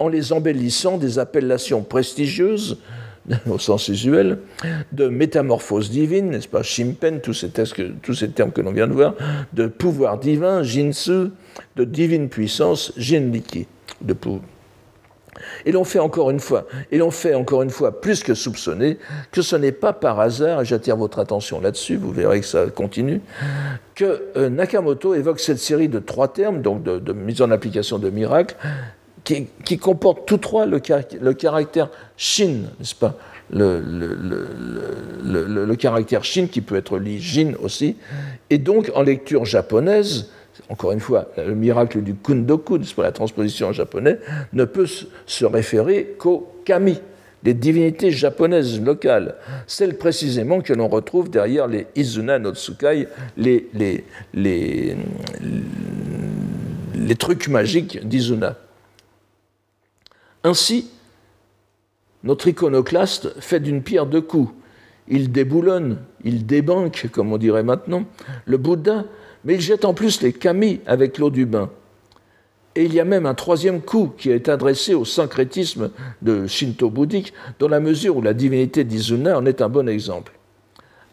en 0.00 0.08
les 0.08 0.32
embellissant 0.32 0.98
des 0.98 1.20
appellations 1.20 1.82
prestigieuses 1.82 2.78
au 3.50 3.58
sens 3.58 3.88
usuel, 3.88 4.38
de 4.92 5.08
métamorphose 5.08 5.90
divine, 5.90 6.30
n'est-ce 6.30 6.48
pas, 6.48 6.62
Shimpen, 6.62 7.20
tous 7.20 7.32
ces, 7.34 7.50
termes 7.50 8.52
que 8.52 8.60
l'on 8.60 8.72
vient 8.72 8.86
de 8.86 8.92
voir, 8.92 9.14
de 9.52 9.66
pouvoir 9.66 10.18
divin, 10.18 10.62
Jinsu, 10.62 11.30
de 11.76 11.84
divine 11.84 12.28
puissance, 12.28 12.92
Jinriki, 12.96 13.66
de 14.02 14.14
Et 15.64 15.72
l'on 15.72 15.84
fait 15.84 16.00
encore 16.00 16.30
une 16.30 16.40
fois, 16.40 16.66
et 16.90 16.98
l'on 16.98 17.10
fait 17.10 17.34
encore 17.34 17.62
une 17.62 17.70
fois 17.70 18.00
plus 18.00 18.22
que 18.22 18.34
soupçonner 18.34 18.98
que 19.32 19.40
ce 19.40 19.56
n'est 19.56 19.72
pas 19.72 19.94
par 19.94 20.20
hasard, 20.20 20.60
et 20.60 20.64
j'attire 20.64 20.96
votre 20.96 21.18
attention 21.18 21.60
là-dessus, 21.60 21.96
vous 21.96 22.12
verrez 22.12 22.40
que 22.40 22.46
ça 22.46 22.66
continue, 22.66 23.22
que 23.94 24.24
euh, 24.36 24.50
Nakamoto 24.50 25.14
évoque 25.14 25.40
cette 25.40 25.58
série 25.58 25.88
de 25.88 25.98
trois 25.98 26.28
termes, 26.28 26.60
donc 26.60 26.82
de, 26.82 26.98
de 26.98 27.12
mise 27.14 27.40
en 27.40 27.50
application 27.50 27.98
de 27.98 28.10
miracles, 28.10 28.56
qui, 29.24 29.48
qui 29.64 29.78
comportent 29.78 30.26
tous 30.26 30.36
trois 30.38 30.66
le, 30.66 30.78
caractère 30.78 31.90
shin, 32.16 32.66
n'est-ce 32.78 32.94
pas? 32.94 33.18
Le, 33.50 33.74
caractère 35.76 36.24
shin 36.24 36.46
qui 36.46 36.60
peut 36.60 36.76
être 36.76 36.98
li 36.98 37.20
jin 37.20 37.54
aussi, 37.62 37.96
et 38.50 38.58
donc 38.58 38.90
en 38.94 39.02
lecture 39.02 39.44
japonaise, 39.44 40.30
encore 40.68 40.92
une 40.92 41.00
fois, 41.00 41.28
le 41.36 41.54
miracle 41.54 42.02
du 42.02 42.14
kundoku, 42.14 42.78
pas, 42.94 43.02
la 43.02 43.12
transposition 43.12 43.68
en 43.68 43.72
japonais, 43.72 44.18
ne 44.52 44.64
peut 44.64 44.86
se 45.26 45.44
référer 45.44 46.14
qu'au 46.18 46.52
kami, 46.64 47.00
les 47.42 47.54
divinités 47.54 48.10
japonaises 48.10 48.80
locales, 48.80 49.34
celles 49.66 49.98
précisément 49.98 50.60
que 50.60 50.72
l'on 50.72 50.88
retrouve 50.88 51.28
derrière 51.28 51.66
les 51.66 51.86
Izuna 51.94 52.38
no 52.38 52.54
Tsukai, 52.54 53.08
les 53.36 54.04
trucs 57.18 57.48
magiques 57.48 58.06
d'Izuna. 58.06 58.56
Ainsi, 60.44 60.90
notre 62.22 62.48
iconoclaste 62.48 63.40
fait 63.40 63.60
d'une 63.60 63.82
pierre 63.82 64.06
deux 64.06 64.20
coups. 64.20 64.52
Il 65.08 65.32
déboulonne, 65.32 65.98
il 66.22 66.46
débanque, 66.46 67.08
comme 67.10 67.32
on 67.32 67.38
dirait 67.38 67.62
maintenant, 67.62 68.04
le 68.44 68.58
Bouddha, 68.58 69.04
mais 69.44 69.54
il 69.54 69.60
jette 69.60 69.84
en 69.84 69.94
plus 69.94 70.20
les 70.22 70.32
kami 70.32 70.80
avec 70.86 71.18
l'eau 71.18 71.30
du 71.30 71.46
bain. 71.46 71.70
Et 72.76 72.84
il 72.84 72.92
y 72.92 73.00
a 73.00 73.04
même 73.04 73.26
un 73.26 73.34
troisième 73.34 73.80
coup 73.80 74.12
qui 74.18 74.30
est 74.30 74.48
adressé 74.48 74.94
au 74.94 75.04
syncrétisme 75.04 75.90
de 76.22 76.46
Shinto 76.46 76.90
bouddhique, 76.90 77.32
dans 77.58 77.68
la 77.68 77.80
mesure 77.80 78.16
où 78.16 78.22
la 78.22 78.34
divinité 78.34 78.84
d'Izuna 78.84 79.38
en 79.38 79.46
est 79.46 79.62
un 79.62 79.68
bon 79.68 79.88
exemple. 79.88 80.32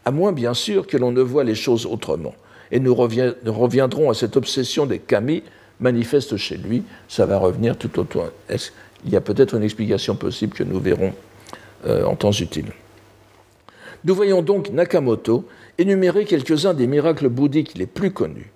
À 0.04 0.12
moins, 0.12 0.32
bien 0.32 0.54
sûr, 0.54 0.88
que 0.88 0.98
l'on 0.98 1.12
ne 1.12 1.22
voit 1.22 1.44
les 1.44 1.56
choses 1.56 1.86
autrement. 1.86 2.34
Et 2.72 2.80
nous 2.80 2.96
reviendrons 2.96 4.10
à 4.10 4.13
cette 4.13 4.38
obsession 4.38 4.86
des 4.86 5.00
kami 5.00 5.44
manifeste 5.80 6.38
chez 6.38 6.58
lui. 6.58 6.84
Ça 7.08 7.26
va 7.26 7.38
revenir 7.38 7.78
tout 7.78 8.00
autour 8.00 8.30
il 9.05 9.11
y 9.11 9.15
a 9.15 9.21
peut-être 9.21 9.55
une 9.55 9.63
explication 9.63 10.15
possible 10.15 10.53
que 10.53 10.63
nous 10.63 10.79
verrons 10.79 11.13
euh, 11.85 12.05
en 12.05 12.15
temps 12.15 12.31
utile. 12.31 12.71
Nous 14.03 14.15
voyons 14.15 14.41
donc 14.41 14.69
Nakamoto 14.69 15.47
énumérer 15.77 16.25
quelques-uns 16.25 16.73
des 16.73 16.87
miracles 16.87 17.29
bouddhiques 17.29 17.77
les 17.77 17.85
plus 17.85 18.11
connus. 18.11 18.51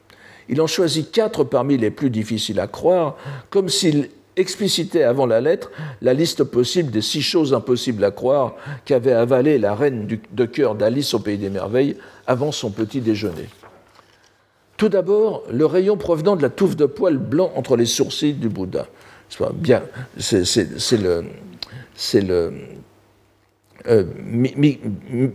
Il 0.49 0.61
en 0.61 0.67
choisit 0.67 1.11
quatre 1.11 1.43
parmi 1.43 1.77
les 1.77 1.91
plus 1.91 2.09
difficiles 2.09 2.59
à 2.59 2.67
croire, 2.67 3.15
comme 3.49 3.69
s'il 3.69 4.09
explicitait 4.37 5.03
avant 5.03 5.25
la 5.25 5.41
lettre 5.41 5.71
la 6.01 6.13
liste 6.13 6.43
possible 6.43 6.91
des 6.91 7.01
six 7.01 7.21
choses 7.21 7.53
impossibles 7.53 8.03
à 8.03 8.11
croire 8.11 8.55
qu'avait 8.83 9.13
avalé 9.13 9.57
la 9.57 9.73
reine 9.75 10.07
de 10.31 10.45
cœur 10.45 10.75
d'Alice 10.75 11.13
au 11.13 11.19
Pays 11.19 11.37
des 11.37 11.49
Merveilles 11.49 11.95
avant 12.27 12.51
son 12.51 12.69
petit 12.69 12.99
déjeuner. 12.99 13.47
Tout 14.77 14.89
d'abord, 14.89 15.43
le 15.49 15.65
rayon 15.65 15.95
provenant 15.95 16.35
de 16.35 16.41
la 16.41 16.49
touffe 16.49 16.75
de 16.75 16.85
poils 16.85 17.17
blancs 17.17 17.51
entre 17.55 17.77
les 17.77 17.85
sourcils 17.85 18.33
du 18.33 18.49
Bouddha 18.49 18.87
c'est 20.17 21.01
le, 21.01 21.25
euh, 23.87 24.03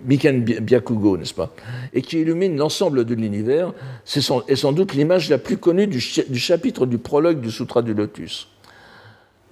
Miken 0.07 0.43
Byakugo, 0.43 1.17
n'est-ce 1.17 1.35
pas 1.35 1.55
Et 1.93 2.03
qui 2.03 2.21
illumine 2.21 2.57
l'ensemble 2.57 3.05
de 3.05 3.15
l'univers, 3.15 3.73
c'est 4.05 4.21
sans, 4.21 4.73
doute 4.73 4.95
l'image 4.95 5.31
la 5.31 5.39
plus 5.39 5.57
connue 5.57 5.87
du, 5.87 6.01
chapitre 6.01 6.87
du 6.87 6.99
prologue 6.99 7.41
du 7.41 7.51
Sutra 7.51 7.83
du 7.83 7.95
Lotus. 7.95 8.49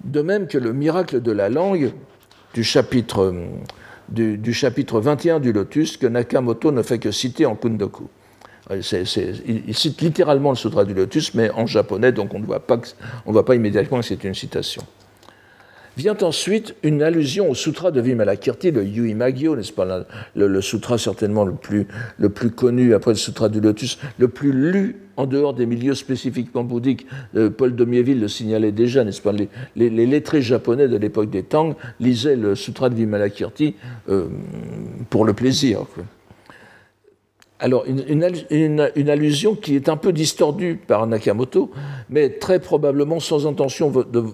De 0.03 0.21
même 0.21 0.47
que 0.47 0.57
le 0.57 0.73
miracle 0.73 1.21
de 1.21 1.31
la 1.31 1.49
langue 1.49 1.93
du 2.53 2.63
chapitre, 2.63 3.33
du, 4.09 4.53
chapitre 4.53 4.99
21 4.99 5.39
du 5.39 5.53
Lotus, 5.53 5.97
que 5.97 6.07
Nakamoto 6.07 6.71
ne 6.71 6.81
fait 6.81 6.99
que 6.99 7.11
citer 7.11 7.45
en 7.45 7.55
Kundoku. 7.55 8.09
Il, 8.71 9.75
cite 9.75 10.01
littéralement 10.01 10.51
le 10.51 10.55
Sutra 10.55 10.85
du 10.85 10.93
Lotus, 10.93 11.33
mais 11.33 11.49
en 11.51 11.65
japonais, 11.65 12.11
donc 12.11 12.33
on 12.33 12.39
ne 12.39 12.45
voit 12.45 12.65
pas, 12.65 13.55
immédiatement 13.55 13.99
que 13.99 14.05
c'est 14.05 14.23
une 14.23 14.35
citation. 14.35 14.83
Vient 15.97 16.15
ensuite 16.21 16.75
une 16.83 17.01
allusion 17.01 17.49
au 17.49 17.55
sutra 17.55 17.91
de 17.91 17.99
Vimalakirti, 17.99 18.71
le 18.71 18.85
Yuimagyo, 18.85 19.55
n'est-ce 19.55 19.73
pas, 19.73 20.05
le, 20.35 20.61
sutra 20.61 20.97
certainement 20.97 21.43
le 21.43 21.55
plus, 21.55 22.51
connu 22.51 22.93
après 22.93 23.11
le 23.11 23.17
sutra 23.17 23.49
du 23.49 23.59
lotus, 23.59 23.99
le 24.17 24.29
plus 24.29 24.53
lu 24.53 24.95
en 25.17 25.25
dehors 25.25 25.53
des 25.53 25.65
milieux 25.65 25.95
spécifiquement 25.95 26.63
bouddhiques. 26.63 27.05
Euh, 27.35 27.49
Paul 27.49 27.73
Mieville 27.85 28.21
le 28.21 28.29
signalait 28.29 28.71
déjà, 28.71 29.03
n'est-ce 29.03 29.21
pas, 29.21 29.33
les, 29.75 29.89
lettrés 29.89 30.41
japonais 30.41 30.87
de 30.87 30.95
l'époque 30.95 31.29
des 31.29 31.43
Tang 31.43 31.75
lisaient 31.99 32.37
le 32.37 32.55
sutra 32.55 32.89
de 32.89 32.95
Vimalakirti 32.95 33.75
euh, 34.07 34.27
pour 35.09 35.25
le 35.25 35.33
plaisir. 35.33 35.85
Alors, 37.61 37.83
une, 37.85 39.09
allusion 39.09 39.53
qui 39.53 39.75
est 39.75 39.89
un 39.89 39.97
peu 39.97 40.13
distordue 40.13 40.79
par 40.87 41.05
Nakamoto, 41.05 41.71
mais 42.09 42.29
très 42.29 42.59
probablement 42.59 43.19
sans 43.19 43.47
intention 43.47 43.91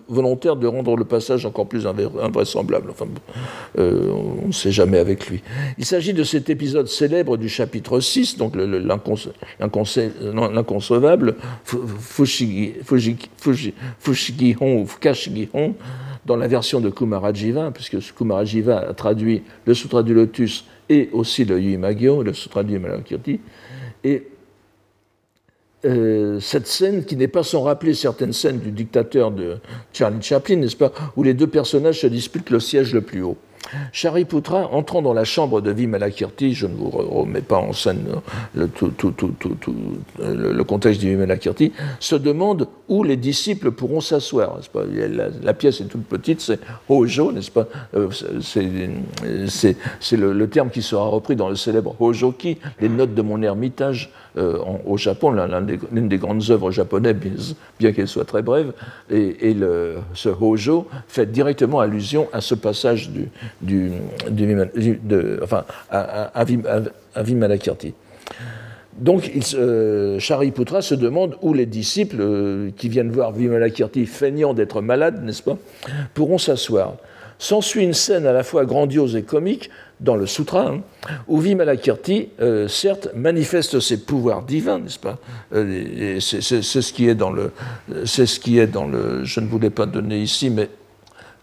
volontaire 0.07 0.55
de 0.55 0.67
rendre 0.67 0.95
le 0.95 1.05
passage 1.05 1.43
encore 1.43 1.67
plus 1.67 1.87
invraisemblable. 1.87 2.91
Enfin, 2.91 3.07
euh, 3.79 4.11
on 4.43 4.49
ne 4.49 4.51
sait 4.51 4.71
jamais 4.71 4.99
avec 4.99 5.27
lui. 5.27 5.41
Il 5.79 5.85
s'agit 5.85 6.13
de 6.13 6.23
cet 6.23 6.51
épisode 6.51 6.87
célèbre 6.87 7.37
du 7.37 7.49
chapitre 7.49 7.99
6, 7.99 8.37
donc 8.37 8.53
l'inconcevable, 8.55 11.35
Fushigihon 13.99 14.81
ou 14.81 14.85
Fukashigihon, 14.85 15.73
dans 16.27 16.35
la 16.35 16.47
version 16.47 16.79
de 16.79 16.91
Kumarajiva, 16.91 17.71
puisque 17.71 17.97
Kumarajiva 18.15 18.89
a 18.89 18.93
traduit 18.93 19.41
le 19.65 19.73
Sutra 19.73 20.03
du 20.03 20.13
Lotus 20.13 20.65
et 20.89 21.09
aussi 21.13 21.45
le 21.45 21.59
Yuimagyo, 21.59 22.23
le 22.23 22.33
Sutra 22.33 22.63
du 22.63 22.77
Malakirti. 22.79 23.39
Et 24.03 24.27
euh, 25.85 26.39
cette 26.39 26.67
scène 26.67 27.05
qui 27.05 27.15
n'est 27.15 27.27
pas 27.27 27.43
sans 27.43 27.61
rappeler 27.61 27.93
certaines 27.93 28.33
scènes 28.33 28.59
du 28.59 28.71
dictateur 28.71 29.31
de 29.31 29.57
Charlie 29.93 30.21
Chaplin, 30.21 30.57
n'est-ce 30.57 30.75
pas, 30.75 30.91
où 31.15 31.23
les 31.23 31.33
deux 31.33 31.47
personnages 31.47 32.01
se 32.01 32.07
disputent 32.07 32.49
le 32.49 32.59
siège 32.59 32.93
le 32.93 33.01
plus 33.01 33.21
haut. 33.21 33.37
Shariputra, 33.91 34.69
entrant 34.71 35.01
dans 35.01 35.13
la 35.13 35.23
chambre 35.23 35.61
de 35.61 35.71
Vimalakirti, 35.71 36.53
je 36.53 36.67
ne 36.67 36.75
vous 36.75 36.89
remets 36.89 37.41
pas 37.41 37.57
en 37.57 37.73
scène 37.73 38.05
le, 38.55 38.67
tout, 38.67 38.91
le, 40.19 40.63
contexte 40.63 41.01
de 41.01 41.09
Vimalakirti, 41.09 41.71
se 41.99 42.15
demande 42.15 42.67
où 42.87 43.03
les 43.03 43.17
disciples 43.17 43.71
pourront 43.71 44.01
s'asseoir. 44.01 44.59
La, 44.73 45.27
la, 45.41 45.53
pièce 45.53 45.81
est 45.81 45.85
toute 45.85 46.05
petite, 46.05 46.41
c'est 46.41 46.59
Hojo, 46.89 47.31
n'est-ce 47.31 47.51
pas? 47.51 47.67
Euh, 47.95 48.09
C'est 49.99 50.17
le, 50.17 50.47
terme 50.47 50.69
qui 50.69 50.81
sera 50.81 51.07
repris 51.07 51.35
dans 51.35 51.49
le 51.49 51.55
célèbre 51.55 51.95
Hojoki, 51.99 52.57
les 52.79 52.89
notes 52.89 53.13
de 53.13 53.21
mon 53.21 53.41
ermitage 53.41 54.11
euh, 54.37 54.57
au 54.85 54.97
Japon, 54.97 55.31
l'une 55.91 56.09
des, 56.09 56.17
grandes 56.17 56.43
œuvres 56.49 56.71
japonaises, 56.71 57.55
bien, 57.79 57.93
qu'elle 57.93 58.07
soit 58.07 58.25
très 58.25 58.41
brève, 58.41 58.73
et, 59.09 59.53
le, 59.53 59.95
ce 60.13 60.29
Hojo 60.29 60.87
fait 61.07 61.31
directement 61.31 61.79
allusion 61.79 62.27
à 62.33 62.41
ce 62.41 62.55
passage 62.55 63.11
de, 63.61 63.99
enfin, 65.41 65.63
à, 65.89 66.31
à, 66.33 67.23
Vimalakirti. 67.23 67.93
Donc, 68.97 69.29
il, 69.33 69.43
euh, 69.57 70.19
se 70.19 70.95
demande 70.95 71.35
où 71.41 71.53
les 71.53 71.65
disciples 71.65 72.17
euh, 72.19 72.69
qui 72.75 72.89
viennent 72.89 73.11
voir 73.11 73.31
Vimalakirti 73.31 74.05
feignant 74.05 74.53
d'être 74.53 74.81
malade, 74.81 75.23
n'est-ce 75.23 75.43
pas, 75.43 75.57
pourront 76.13 76.37
s'asseoir. 76.37 76.95
S'ensuit 77.37 77.83
une 77.83 77.93
scène 77.93 78.25
à 78.25 78.31
la 78.31 78.43
fois 78.43 78.65
grandiose 78.65 79.15
et 79.15 79.23
comique 79.23 79.69
dans 79.99 80.15
le 80.15 80.25
Sutra, 80.25 80.67
hein, 80.67 80.81
où 81.27 81.39
Vimalakirti, 81.39 82.29
euh, 82.41 82.67
certes, 82.67 83.09
manifeste 83.15 83.79
ses 83.79 84.01
pouvoirs 84.01 84.43
divins, 84.43 84.79
n'est-ce 84.79 84.99
pas 84.99 85.17
euh, 85.53 86.19
C'est 86.19 86.41
ce 86.61 86.93
qui 86.93 87.07
est 87.07 87.15
dans 87.15 87.31
le, 87.31 87.51
c'est 88.05 88.25
ce 88.25 88.39
qui 88.39 88.59
est 88.59 88.67
dans 88.67 88.85
le. 88.85 89.23
Je 89.23 89.39
ne 89.39 89.47
voulais 89.47 89.69
pas 89.69 89.85
donner 89.85 90.19
ici, 90.19 90.49
mais 90.49 90.69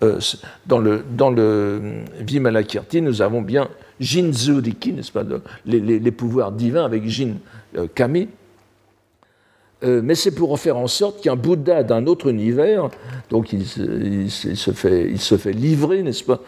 euh, 0.02 0.18
dans 0.66 0.78
le 0.78 1.02
dans 1.10 1.30
le 1.30 1.80
Vimalakirti, 2.20 3.00
nous 3.00 3.22
avons 3.22 3.42
bien 3.42 3.68
Jinzuriki, 4.00 4.92
n'est-ce 4.92 5.12
pas, 5.12 5.24
les, 5.64 5.80
les, 5.80 6.10
pouvoirs 6.10 6.52
divins 6.52 6.84
avec 6.84 7.08
Jin 7.08 7.36
Kami, 7.94 8.28
euh, 9.84 10.00
mais 10.02 10.14
c'est 10.14 10.30
pour 10.30 10.52
en 10.52 10.56
faire 10.56 10.76
en 10.76 10.86
sorte 10.86 11.22
qu'un 11.22 11.36
Bouddha 11.36 11.82
d'un 11.82 12.06
autre 12.06 12.28
univers, 12.28 12.88
donc 13.30 13.52
il, 13.52 13.66
se, 13.66 14.72
fait, 14.72 15.52
livrer, 15.52 16.02
n'est-ce 16.02 16.24
pas, 16.24 16.40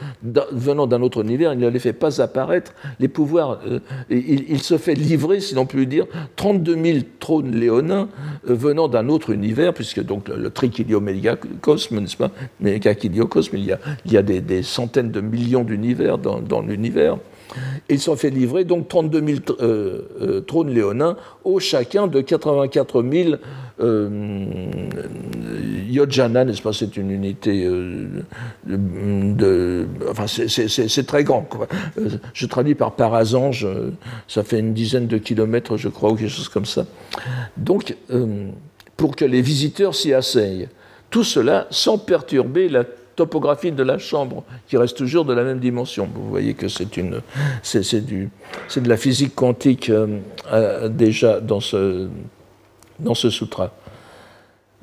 venant 0.52 0.86
d'un 0.86 1.02
autre 1.02 1.22
univers, 1.22 1.52
il 1.52 1.58
ne 1.58 1.68
les 1.68 1.78
fait 1.78 1.92
pas 1.92 2.20
apparaître, 2.20 2.74
les 3.00 3.08
pouvoirs, 3.08 3.60
euh, 3.66 3.80
il, 4.10 4.60
se 4.60 4.78
fait 4.78 4.94
livrer, 4.94 5.40
si 5.40 5.54
l'on 5.54 5.66
peut 5.66 5.86
dire, 5.86 6.06
32 6.36 6.82
000 6.82 6.98
trônes 7.18 7.56
léonins 7.56 8.08
euh, 8.48 8.54
venant 8.54 8.88
d'un 8.88 9.08
autre 9.08 9.30
univers, 9.30 9.74
puisque 9.74 10.02
donc 10.02 10.28
le, 10.28 10.36
le 10.36 10.50
trichiliomégacosme, 10.50 12.00
n'est-ce 12.00 12.16
pas, 12.16 12.30
mais 12.60 12.76
il 12.76 12.84
y 12.84 13.72
a, 13.72 13.78
il 14.04 14.12
y 14.12 14.16
a 14.16 14.22
des, 14.22 14.62
centaines 14.62 15.10
de 15.10 15.20
millions 15.20 15.64
d'univers 15.64 16.18
dans 16.18 16.62
l'univers. 16.62 17.18
Ils 17.88 18.00
sont 18.00 18.16
fait 18.16 18.30
livrer 18.30 18.64
donc 18.64 18.88
32 18.88 19.26
000 19.26 19.38
euh, 19.60 20.00
euh, 20.20 20.40
trônes 20.40 20.70
léonins, 20.70 21.16
au 21.44 21.60
chacun 21.60 22.06
de 22.06 22.20
84 22.20 23.02
000 23.02 23.34
euh, 23.80 24.46
yojana, 25.88 26.44
n'est-ce 26.44 26.62
pas 26.62 26.72
C'est 26.72 26.96
une 26.96 27.10
unité 27.10 27.68
de. 28.66 29.86
Enfin, 30.10 30.26
c'est 30.26 31.06
très 31.06 31.24
grand. 31.24 31.48
Je 32.32 32.46
traduis 32.46 32.74
par 32.74 32.92
parasange, 32.92 33.66
ça 34.28 34.42
fait 34.42 34.60
une 34.60 34.74
dizaine 34.74 35.06
de 35.06 35.18
kilomètres, 35.18 35.76
je 35.76 35.88
crois, 35.88 36.12
ou 36.12 36.16
quelque 36.16 36.30
chose 36.30 36.48
comme 36.48 36.66
ça. 36.66 36.86
Donc, 37.56 37.96
pour 38.96 39.16
que 39.16 39.24
les 39.24 39.42
visiteurs 39.42 39.94
s'y 39.94 40.12
asseyent. 40.12 40.68
Tout 41.10 41.24
cela 41.24 41.68
sans 41.70 41.96
perturber 41.98 42.68
la 42.68 42.84
topographie 43.14 43.72
de 43.72 43.82
la 43.82 43.98
chambre, 43.98 44.44
qui 44.68 44.76
reste 44.76 44.96
toujours 44.96 45.24
de 45.24 45.32
la 45.32 45.44
même 45.44 45.58
dimension. 45.58 46.08
Vous 46.14 46.28
voyez 46.28 46.54
que 46.54 46.68
c'est 46.68 46.90
de 48.82 48.88
la 48.88 48.96
physique 48.96 49.34
quantique 49.34 49.90
euh, 49.90 50.18
euh, 50.52 50.88
déjà 50.88 51.40
dans 51.40 51.60
ce, 51.60 52.08
dans 52.98 53.14
ce 53.14 53.30
sutra. 53.30 53.72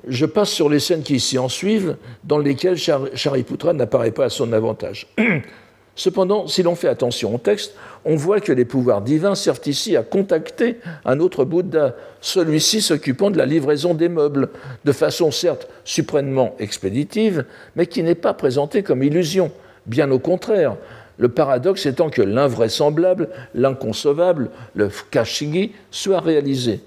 Je 0.07 0.25
passe 0.25 0.49
sur 0.49 0.67
les 0.67 0.79
scènes 0.79 1.03
qui 1.03 1.19
s'y 1.19 1.37
en 1.37 1.49
suivent, 1.49 1.97
dans 2.23 2.39
lesquelles 2.39 2.77
Shariputra 2.77 3.73
n'apparaît 3.73 4.11
pas 4.11 4.25
à 4.25 4.29
son 4.29 4.51
avantage. 4.53 5.07
Cependant, 5.95 6.47
si 6.47 6.63
l'on 6.63 6.75
fait 6.75 6.87
attention 6.87 7.35
au 7.35 7.37
texte, 7.37 7.75
on 8.05 8.15
voit 8.15 8.39
que 8.39 8.53
les 8.53 8.65
pouvoirs 8.65 9.01
divins 9.01 9.35
servent 9.35 9.61
ici 9.65 9.97
à 9.97 10.03
contacter 10.03 10.77
un 11.05 11.19
autre 11.19 11.43
Bouddha, 11.43 11.95
celui-ci 12.21 12.81
s'occupant 12.81 13.29
de 13.29 13.37
la 13.37 13.45
livraison 13.45 13.93
des 13.93 14.09
meubles, 14.09 14.49
de 14.85 14.91
façon 14.91 15.31
certes 15.31 15.67
suprêmement 15.83 16.55
expéditive, 16.59 17.45
mais 17.75 17.87
qui 17.87 18.03
n'est 18.03 18.15
pas 18.15 18.33
présentée 18.33 18.83
comme 18.83 19.03
illusion, 19.03 19.51
bien 19.85 20.09
au 20.11 20.19
contraire. 20.19 20.77
Le 21.17 21.29
paradoxe 21.29 21.85
étant 21.85 22.09
que 22.09 22.21
l'invraisemblable, 22.21 23.29
l'inconcevable, 23.53 24.49
le 24.73 24.89
kashigi, 25.11 25.73
soit 25.91 26.21
réalisé. 26.21 26.79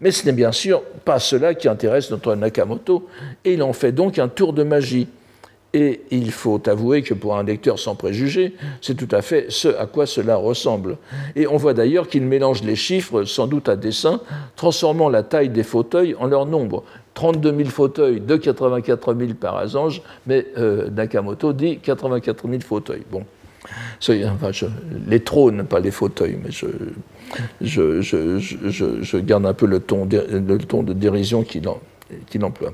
Mais 0.00 0.10
ce 0.10 0.26
n'est 0.26 0.32
bien 0.32 0.52
sûr 0.52 0.82
pas 1.04 1.18
cela 1.18 1.54
qui 1.54 1.66
intéresse 1.66 2.10
notre 2.10 2.34
Nakamoto, 2.34 3.08
et 3.44 3.54
il 3.54 3.62
en 3.62 3.72
fait 3.72 3.90
donc 3.90 4.18
un 4.18 4.28
tour 4.28 4.52
de 4.52 4.62
magie. 4.62 5.08
Et 5.74 6.02
il 6.12 6.30
faut 6.30 6.62
avouer 6.68 7.02
que 7.02 7.14
pour 7.14 7.36
un 7.36 7.42
lecteur 7.42 7.80
sans 7.80 7.96
préjugés, 7.96 8.54
c'est 8.80 8.94
tout 8.94 9.08
à 9.10 9.22
fait 9.22 9.46
ce 9.48 9.66
à 9.66 9.86
quoi 9.86 10.06
cela 10.06 10.36
ressemble. 10.36 10.98
Et 11.34 11.48
on 11.48 11.56
voit 11.56 11.74
d'ailleurs 11.74 12.06
qu'il 12.06 12.22
mélange 12.22 12.62
les 12.62 12.76
chiffres, 12.76 13.24
sans 13.24 13.48
doute 13.48 13.68
à 13.68 13.74
dessein, 13.74 14.20
transformant 14.54 15.08
la 15.08 15.24
taille 15.24 15.48
des 15.48 15.64
fauteuils 15.64 16.14
en 16.20 16.28
leur 16.28 16.46
nombre. 16.46 16.84
32 17.14 17.56
000 17.56 17.68
fauteuils 17.70 18.20
de 18.20 18.36
84 18.36 19.14
000 19.14 19.34
par 19.34 19.56
asange, 19.56 20.00
mais 20.26 20.46
euh, 20.58 20.88
Nakamoto 20.90 21.52
dit 21.52 21.78
84 21.78 22.48
000 22.48 22.60
fauteuils. 22.60 23.02
Bon, 23.10 23.24
les 25.08 25.20
trônes, 25.20 25.64
pas 25.64 25.80
les 25.80 25.90
fauteuils, 25.90 26.38
mais 26.42 26.52
je, 27.60 29.16
garde 29.18 29.46
un 29.46 29.54
peu 29.54 29.66
le 29.66 29.80
ton 29.80 30.06
de 30.06 30.92
dérision 30.92 31.42
qu'il 31.42 32.44
emploie. 32.44 32.72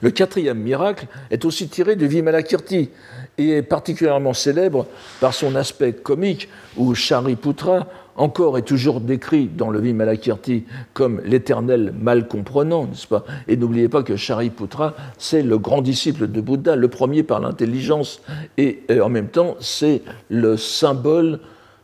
Le 0.00 0.10
quatrième 0.10 0.58
miracle 0.58 1.06
est 1.30 1.44
aussi 1.44 1.68
tiré 1.68 1.96
du 1.96 2.06
Vimalakirti 2.06 2.90
et 3.38 3.50
est 3.50 3.62
particulièrement 3.62 4.32
célèbre 4.32 4.86
par 5.20 5.34
son 5.34 5.54
aspect 5.54 5.92
comique 5.92 6.48
où 6.76 6.94
Shariputra 6.94 7.86
encore 8.16 8.56
et 8.56 8.62
toujours 8.62 9.00
décrit 9.00 9.46
dans 9.46 9.70
le 9.70 9.78
Vimalakirti 9.78 10.64
comme 10.94 11.20
l'éternel 11.24 11.92
mal 11.98 12.28
comprenant, 12.28 12.86
n'est-ce 12.86 13.06
pas? 13.06 13.24
Et 13.46 13.56
n'oubliez 13.56 13.88
pas 13.88 14.02
que 14.02 14.16
Shariputra, 14.16 14.94
c'est 15.18 15.42
le 15.42 15.58
grand 15.58 15.82
disciple 15.82 16.28
de 16.28 16.40
Bouddha, 16.40 16.76
le 16.76 16.88
premier 16.88 17.22
par 17.22 17.40
l'intelligence, 17.40 18.22
et, 18.56 18.80
en 19.02 19.10
même 19.10 19.28
temps, 19.28 19.56
c'est 19.60 20.02
le 20.30 20.56
symbole 20.56 21.40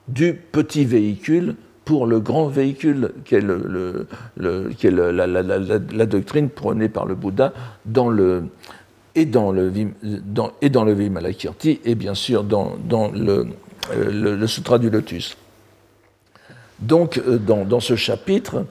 du 0.09 0.35
petit 0.35 0.85
véhicule 0.85 1.55
pour 1.84 2.06
le 2.06 2.20
grand 2.20 2.48
véhicule 2.48 3.12
qu'est, 3.24 3.40
la, 3.40 4.56
doctrine 6.06 6.48
prônée 6.48 6.88
par 6.88 7.06
le 7.06 7.14
Bouddha 7.14 7.52
dans 7.84 8.08
le, 8.08 8.44
et, 9.14 9.26
dans 9.26 9.52
le, 9.52 9.72
et 10.60 10.70
dans 10.70 10.84
le 10.84 10.92
Vimalakirti 10.92 11.80
et 11.84 11.94
bien 11.94 12.14
sûr 12.14 12.44
dans, 12.44 12.76
euh, 12.94 13.44
le, 14.10 14.46
Sutra 14.46 14.78
du 14.78 14.90
Lotus. 14.90 15.36
Donc, 16.78 17.18
euh, 17.18 17.38
dans, 17.38 17.80
ce 17.80 17.96
chapitre, 17.96 18.64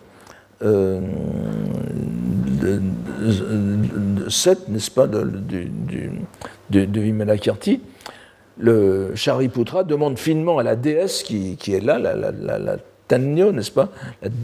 euh, 0.63 1.01
7, 4.29 4.69
n'est-ce 4.69 4.91
pas, 4.91 5.07
du, 5.07 5.71
du, 6.69 7.01
Vimalakirti, 7.01 7.81
le 8.57 9.11
Shariputra 9.15 9.83
demande 9.83 10.17
finement 10.17 10.59
à 10.59 10.63
la 10.63 10.75
déesse 10.75 11.23
qui, 11.23 11.57
est 11.67 11.83
là, 11.83 11.97
la, 11.99 12.77
N'est-ce 13.17 13.71
pas, 13.71 13.89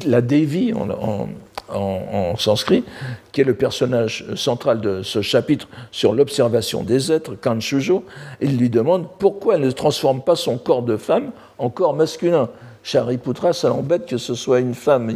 la, 0.06 0.22
Devi 0.22 0.74
en, 0.74 2.38
sanskrit, 2.38 2.84
qui 3.32 3.42
est 3.42 3.44
le 3.44 3.54
personnage 3.54 4.26
central 4.36 4.82
de 4.82 5.02
ce 5.04 5.22
chapitre 5.22 5.68
sur 5.92 6.14
l'observation 6.14 6.84
des 6.84 7.12
êtres, 7.12 7.36
Kanshujo, 7.36 8.04
il 8.42 8.58
lui 8.58 8.70
demande 8.70 9.08
pourquoi 9.20 9.56
elle 9.56 9.62
ne 9.62 9.72
transforme 9.72 10.22
pas 10.22 10.36
son 10.36 10.58
corps 10.58 10.84
de 10.84 10.98
femme 10.98 11.32
en 11.58 11.70
corps 11.70 11.94
masculin. 11.94 12.50
Shariputra, 12.84 13.52
ça 13.52 13.68
l'embête 13.68 14.06
que 14.06 14.18
ce 14.18 14.34
soit 14.34 14.62
une 14.62 14.74
femme, 14.74 15.12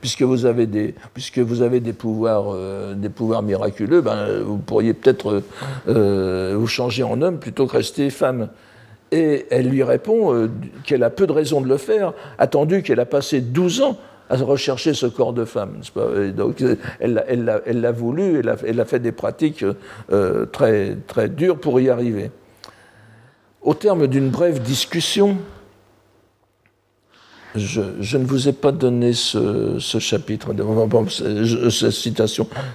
puisque 0.00 0.22
vous 0.22 0.46
avez 0.46 0.66
des, 0.68 0.94
puisque 1.12 1.40
vous 1.40 1.62
avez 1.62 1.80
des 1.80 1.92
pouvoirs, 1.92 2.54
euh, 2.54 2.94
des 2.94 3.08
pouvoirs 3.08 3.42
miraculeux, 3.42 4.00
ben, 4.00 4.28
vous 4.44 4.58
pourriez 4.58 4.94
peut-être 4.94 5.42
euh, 5.88 6.54
vous 6.56 6.68
changer 6.68 7.02
en 7.02 7.20
homme 7.20 7.38
plutôt 7.38 7.66
que 7.66 7.72
rester 7.72 8.10
femme. 8.10 8.48
Et 9.14 9.46
elle 9.50 9.68
lui 9.68 9.82
répond 9.82 10.34
euh, 10.34 10.50
qu'elle 10.84 11.04
a 11.04 11.10
peu 11.10 11.26
de 11.26 11.32
raison 11.32 11.60
de 11.60 11.68
le 11.68 11.76
faire, 11.76 12.12
attendu 12.38 12.82
qu'elle 12.82 13.00
a 13.00 13.06
passé 13.06 13.40
12 13.40 13.82
ans 13.82 13.98
à 14.28 14.36
rechercher 14.36 14.94
ce 14.94 15.06
corps 15.06 15.34
de 15.34 15.44
femme. 15.44 15.80
donc 16.34 16.64
elle 16.98 17.80
l'a 17.80 17.92
voulu, 17.92 18.40
elle 18.40 18.48
a, 18.48 18.56
elle 18.66 18.80
a, 18.80 18.84
fait 18.86 18.98
des 18.98 19.12
pratiques 19.12 19.64
très, 20.50 20.96
très 21.06 21.28
dures 21.28 21.58
pour 21.58 21.78
y 21.78 21.90
arriver. 21.90 22.30
Au 23.60 23.74
terme 23.74 24.06
d'une 24.06 24.30
brève 24.30 24.62
discussion, 24.62 25.36
je, 27.54 28.16
ne 28.16 28.24
vous 28.24 28.48
ai 28.48 28.52
pas 28.52 28.72
donné 28.72 29.12
ce, 29.12 29.78
chapitre, 30.00 30.52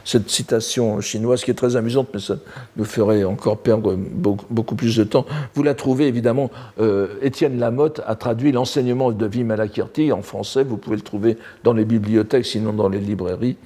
cette 0.06 0.30
citation, 0.30 1.02
chinoise 1.02 1.44
qui 1.44 1.52
est 1.52 1.56
très 1.56 1.76
amusante, 1.76 2.08
mais 2.14 2.20
ça 2.20 2.38
nous 2.78 2.86
ferait 2.86 3.26
encore 3.26 3.58
perdre 3.58 3.96
beaucoup, 3.96 4.76
plus 4.76 4.96
de 4.96 5.04
temps. 5.04 5.26
Vous 5.54 5.64
la 5.64 5.74
trouvez 5.74 6.08
évidemment, 6.08 6.50
euh, 6.80 7.08
Étienne 7.22 7.60
Lamotte 7.60 8.02
a 8.06 8.16
traduit 8.16 8.54
l'enseignement 8.54 9.12
de 9.12 9.26
Vimalakirti 9.26 10.14
en 10.14 10.22
français, 10.22 10.64
vous 10.64 10.78
pouvez 10.78 10.96
le 10.96 11.02
trouver 11.02 11.38
dans 11.64 11.74
les 11.74 11.84
bibliothèques, 11.84 12.46
sinon 12.46 12.72
dans 12.72 12.90
les 12.90 13.00
librairies. 13.00 13.58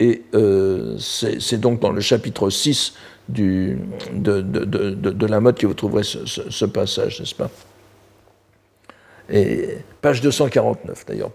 Et 0.00 0.22
euh, 0.34 0.96
c'est 0.98 1.60
donc 1.60 1.80
dans 1.80 1.92
le 1.92 2.00
chapitre 2.00 2.48
6 2.48 2.94
du, 3.28 3.78
de, 4.14 4.40
de, 4.40 5.26
Lamotte 5.26 5.58
que 5.58 5.66
vous 5.66 5.74
trouverez 5.74 6.02
ce 6.04 6.64
passage, 6.64 7.20
n'est-ce 7.20 7.34
pas? 7.34 7.50
Page 10.00 10.20
249 10.20 11.06
d'ailleurs. 11.06 11.30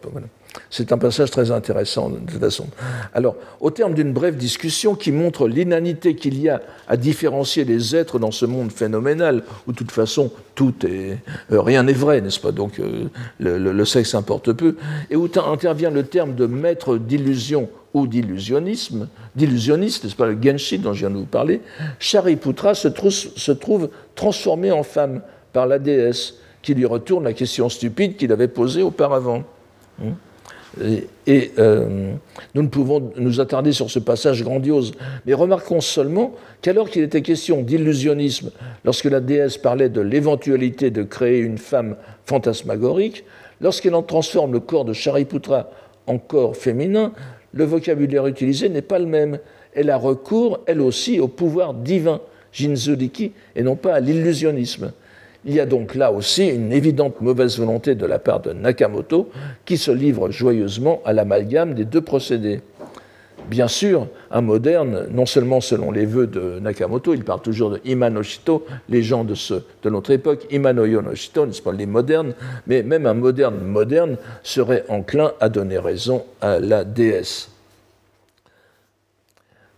C'est 0.69 0.91
un 0.91 0.97
passage 0.97 1.31
très 1.31 1.51
intéressant 1.51 2.09
de 2.09 2.17
toute 2.17 2.39
façon. 2.39 2.67
Alors, 3.13 3.35
au 3.59 3.71
terme 3.71 3.93
d'une 3.93 4.13
brève 4.13 4.35
discussion 4.35 4.95
qui 4.95 5.11
montre 5.11 5.47
l'inanité 5.47 6.15
qu'il 6.15 6.39
y 6.39 6.49
a 6.49 6.61
à 6.87 6.97
différencier 6.97 7.63
les 7.65 7.95
êtres 7.95 8.19
dans 8.19 8.31
ce 8.31 8.45
monde 8.45 8.71
phénoménal, 8.71 9.43
où 9.67 9.71
de 9.71 9.77
toute 9.77 9.91
façon 9.91 10.31
tout 10.55 10.73
est, 10.85 11.17
euh, 11.51 11.61
rien 11.61 11.83
n'est 11.83 11.93
vrai, 11.93 12.21
n'est-ce 12.21 12.39
pas? 12.39 12.51
Donc 12.51 12.79
euh, 12.79 13.09
le, 13.39 13.85
sexe 13.85 14.15
importe 14.15 14.53
peu, 14.53 14.75
et 15.09 15.15
où 15.15 15.29
intervient 15.35 15.91
le 15.91 16.03
terme 16.03 16.35
de 16.35 16.45
maître 16.45 16.97
d'illusion 16.97 17.69
ou 17.93 18.05
d'illusionnisme, 18.05 19.07
d'illusionniste, 19.35 20.03
n'est-ce 20.03 20.15
pas, 20.15 20.27
le 20.27 20.37
Genshi 20.39 20.77
dont 20.77 20.93
je 20.93 20.99
viens 20.99 21.09
de 21.09 21.17
vous 21.17 21.25
parler, 21.25 21.61
Shariputra 21.97 22.75
se 22.75 22.87
trouve, 22.87 23.11
se 23.11 23.51
trouve 23.51 23.89
transformé 24.15 24.71
en 24.71 24.83
femme 24.83 25.21
par 25.53 25.65
la 25.65 25.79
déesse 25.79 26.35
qui 26.61 26.73
lui 26.73 26.85
retourne 26.85 27.23
la 27.23 27.33
question 27.33 27.69
stupide 27.69 28.17
qu'il 28.17 28.31
avait 28.31 28.47
posée 28.47 28.81
auparavant. 28.81 29.43
Hein 30.01 30.13
et, 31.27 31.51
euh, 31.57 32.13
nous 32.53 32.61
ne 32.61 32.67
pouvons 32.67 33.11
nous 33.15 33.41
attarder 33.41 33.71
sur 33.71 33.89
ce 33.89 33.99
passage 33.99 34.43
grandiose, 34.43 34.93
mais 35.25 35.33
remarquons 35.33 35.81
seulement 35.81 36.33
qu'alors 36.61 36.89
qu'il 36.89 37.03
était 37.03 37.21
question 37.21 37.61
d'illusionnisme, 37.61 38.51
lorsque 38.85 39.05
la 39.05 39.19
déesse 39.19 39.57
parlait 39.57 39.89
de 39.89 40.01
l'éventualité 40.01 40.91
de 40.91 41.03
créer 41.03 41.39
une 41.39 41.57
femme 41.57 41.95
fantasmagorique, 42.25 43.25
lorsqu'elle 43.61 43.95
en 43.95 44.03
transforme 44.03 44.53
le 44.53 44.59
corps 44.59 44.85
de 44.85 44.93
Shariputra 44.93 45.69
en 46.07 46.17
corps 46.17 46.55
féminin, 46.55 47.13
le 47.53 47.63
vocabulaire 47.65 48.27
utilisé 48.27 48.69
n'est 48.69 48.81
pas 48.81 48.99
le 48.99 49.07
même. 49.07 49.39
Elle 49.73 49.89
a 49.89 49.97
recours, 49.97 50.59
elle 50.67 50.81
aussi, 50.81 51.19
au 51.19 51.27
pouvoir 51.27 51.73
divin, 51.73 52.21
Jinzuriki, 52.51 53.31
et 53.55 53.63
non 53.63 53.75
pas 53.75 53.95
à 53.95 53.99
l'illusionnisme. 53.99 54.91
Il 55.45 55.53
y 55.53 55.59
a 55.59 55.65
donc 55.65 55.95
là 55.95 56.11
aussi 56.11 56.47
une 56.47 56.73
évidente 56.73 57.21
mauvaise 57.21 57.57
volonté 57.57 57.95
de 57.95 58.05
la 58.05 58.19
part 58.19 58.41
de 58.41 58.51
Nakamoto 58.51 59.29
qui 59.65 59.77
se 59.77 59.91
livre 59.91 60.31
joyeusement 60.31 61.01
à 61.05 61.13
l'amalgame 61.13 61.73
des 61.73 61.85
deux 61.85 62.01
procédés. 62.01 62.61
Bien 63.49 63.67
sûr, 63.67 64.07
un 64.29 64.41
moderne, 64.41 65.07
non 65.09 65.25
seulement 65.25 65.59
selon 65.59 65.91
les 65.91 66.05
vœux 66.05 66.27
de 66.27 66.59
Nakamoto, 66.59 67.15
il 67.15 67.23
parle 67.23 67.41
toujours 67.41 67.71
de 67.71 67.81
Imanoshito, 67.83 68.65
les 68.89 69.01
gens 69.01 69.23
de, 69.23 69.33
notre 69.89 70.11
époque, 70.11 70.45
Imanoyonoshito, 70.51 71.47
n'est-ce 71.47 71.61
pas, 71.61 71.71
les 71.71 71.87
modernes, 71.87 72.33
mais 72.67 72.83
même 72.83 73.07
un 73.07 73.15
moderne 73.15 73.59
moderne 73.61 74.17
serait 74.43 74.83
enclin 74.87 75.31
à 75.39 75.49
donner 75.49 75.79
raison 75.79 76.25
à 76.41 76.59
la 76.59 76.83
déesse. 76.83 77.49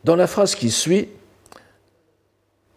Dans 0.03 0.17
la 0.17 0.27
phrase 0.27 0.55
qui 0.55 0.69
suit, 0.69 1.07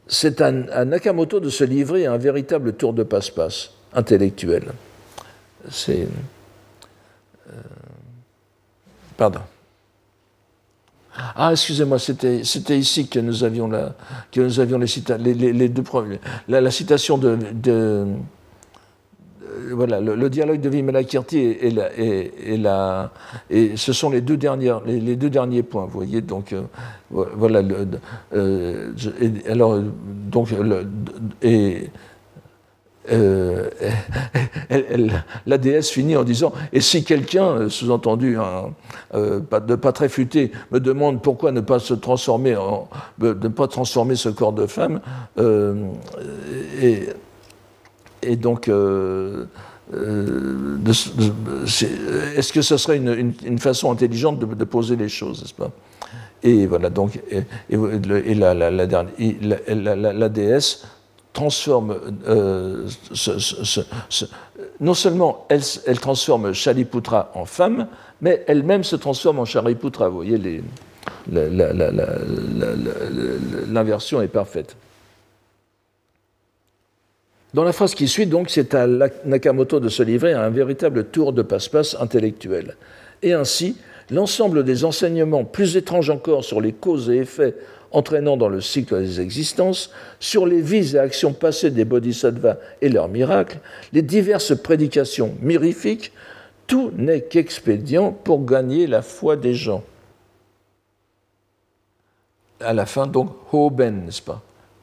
c'est 0.07 0.41
à, 0.41 0.53
Nakamoto 0.85 1.41
de 1.41 1.51
se 1.51 1.65
livrer 1.65 2.07
à 2.07 2.13
un 2.13 2.19
véritable 2.19 2.75
tour 2.75 2.93
de 2.93 3.03
passe-passe 3.03 3.71
intellectuel. 3.93 4.73
C'est. 5.71 6.07
Euh, 7.49 7.53
pardon. 9.17 9.41
Ah, 11.37 11.53
excusez-moi, 11.53 11.99
c'était 11.99 12.79
ici 12.79 13.07
que 13.07 13.21
nous 13.21 13.45
avions, 13.45 13.69
la, 13.69 13.95
que 14.33 14.41
nous 14.41 14.59
avions 14.59 14.79
les, 14.79 15.35
les, 15.35 15.69
deux 15.69 15.83
premiers. 15.83 16.19
La, 16.49 16.71
citation 16.73 17.19
de 17.19 17.39
euh, 17.69 18.05
voilà, 19.73 20.01
le, 20.01 20.31
dialogue 20.31 20.61
de 20.61 20.69
Vimalakirti 20.69 21.39
et, 21.39 21.69
et, 21.69 22.57
la, 22.57 23.11
et, 23.51 23.77
ce 23.77 23.93
sont 23.93 24.11
les 24.11 24.21
deux, 24.21 24.37
dernières, 24.37 24.81
les, 24.85 25.17
deux 25.17 25.31
derniers 25.31 25.63
points, 25.63 25.85
vous 25.85 25.91
voyez. 25.91 26.21
Donc, 26.21 26.53
euh, 26.53 26.63
voilà. 27.11 27.63
Euh, 28.35 28.93
alors, 29.49 29.81
donc, 30.31 30.49
et, 31.43 31.91
la 35.47 35.59
déesse 35.59 35.91
finit 35.91 36.17
en 36.17 36.25
disant 36.25 36.55
Et 36.73 36.81
si 36.81 37.05
quelqu'un, 37.05 37.69
sous-entendu, 37.69 38.39
pas, 39.51 39.61
de 39.61 39.75
pas 39.75 39.93
très 39.93 40.09
futé, 40.09 40.53
me 40.71 40.81
demande 40.81 41.21
pourquoi 41.21 41.53
ne 41.53 41.61
pas 41.61 41.79
se 41.81 41.93
transformer, 41.93 42.57
en, 42.57 42.89
ne 43.21 43.49
pas 43.49 43.69
transformer 43.69 44.17
ce 44.17 44.31
corps 44.31 44.55
de 44.55 44.67
femme, 44.67 45.01
et 46.81 47.09
et 48.27 48.37
donc, 48.37 48.69
euh, 48.69 49.45
euh, 49.95 50.79
est-ce 52.37 52.53
que 52.53 52.63
ce 52.63 52.77
serait 52.77 52.97
une, 52.97 53.59
façon 53.59 53.91
intelligente 53.91 54.39
de, 54.39 54.65
poser 54.65 54.97
les 54.97 55.09
choses, 55.09 55.43
n'est-ce 55.43 55.55
pas? 55.55 55.71
Et 56.43 56.67
voilà, 56.67 56.91
donc, 56.91 57.21
et, 57.31 57.45
la, 58.35 58.55
la, 58.55 60.29
déesse 60.29 60.87
transforme, 61.33 61.97
euh, 62.29 62.87
non 64.81 64.95
seulement 64.95 65.47
elle, 65.49 65.63
elle, 65.87 65.99
transforme 66.01 66.53
Shaliputra 66.53 67.31
en 67.35 67.47
femme, 67.47 67.89
mais 68.21 68.45
elle-même 68.47 68.85
se 68.85 68.97
transforme 68.97 69.39
en 69.39 69.45
Shariputra. 69.45 70.09
Vous 70.09 70.17
voyez, 70.17 70.63
l'inversion 73.69 74.21
est 74.21 74.29
parfaite. 74.29 74.77
Dans 77.55 77.63
la 77.63 77.73
phrase 77.73 77.95
qui 77.95 78.09
suit, 78.09 78.27
donc, 78.27 78.51
c'est 78.51 78.75
à 78.75 78.89
Nakamoto 79.25 79.79
de 79.79 79.89
se 79.89 80.03
livrer 80.03 80.33
à 80.33 80.43
un 80.43 80.51
véritable 80.51 81.05
tour 81.05 81.33
de 81.33 81.43
passe-passe 81.43 81.97
intellectuel. 82.01 82.77
Et 83.23 83.33
ainsi, 83.33 83.77
l'ensemble 84.11 84.65
des 84.65 84.85
enseignements 84.85 85.45
plus 85.45 85.77
étranges 85.77 86.11
encore 86.11 86.45
sur 86.45 86.61
les 86.61 86.73
causes 86.73 87.11
et 87.11 87.19
effets 87.19 87.55
entraînant 87.93 88.37
dans 88.37 88.49
le 88.49 88.61
cycle 88.61 88.99
des 88.99 89.21
existences, 89.21 89.93
sur 90.19 90.47
les 90.47 90.61
vies 90.61 90.97
et 90.97 90.99
actions 90.99 91.33
passées 91.33 91.71
des 91.71 91.85
bodhisattvas 91.85 92.57
et 92.83 92.89
leurs 92.89 93.07
miracles, 93.07 93.61
les 93.93 94.03
diverses 94.03 94.61
prédications 94.61 95.37
mirifiques, 95.41 96.11
tout 96.67 96.91
n'est 96.97 97.21
qu'expédient 97.21 98.11
pour 98.11 98.45
gagner 98.45 98.89
la 98.89 99.01
foi 99.01 99.37
des 99.37 99.55
gens. 99.55 99.85
À 102.59 102.73
la 102.73 102.85
fin, 102.85 103.07
donc, 103.07 103.31
Hoben, 103.53 104.07
n'est-ce 104.07 104.23
pas? 104.23 104.43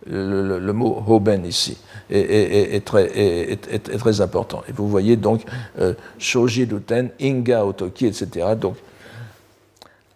Le, 0.10 0.72
mot 0.72 1.04
Hoben 1.08 1.45
ici 1.45 1.78
est, 2.10 2.86
très, 2.86 4.22
important. 4.22 4.64
Et 4.68 4.72
vous 4.72 4.88
voyez 4.88 5.16
donc 5.16 5.43
euh, 5.80 5.93
Shoji 6.18 6.66
Duten, 6.66 7.10
Inga 7.22 7.66
Otoki, 7.66 8.08
etc. 8.08 8.47
Donc, 8.60 8.76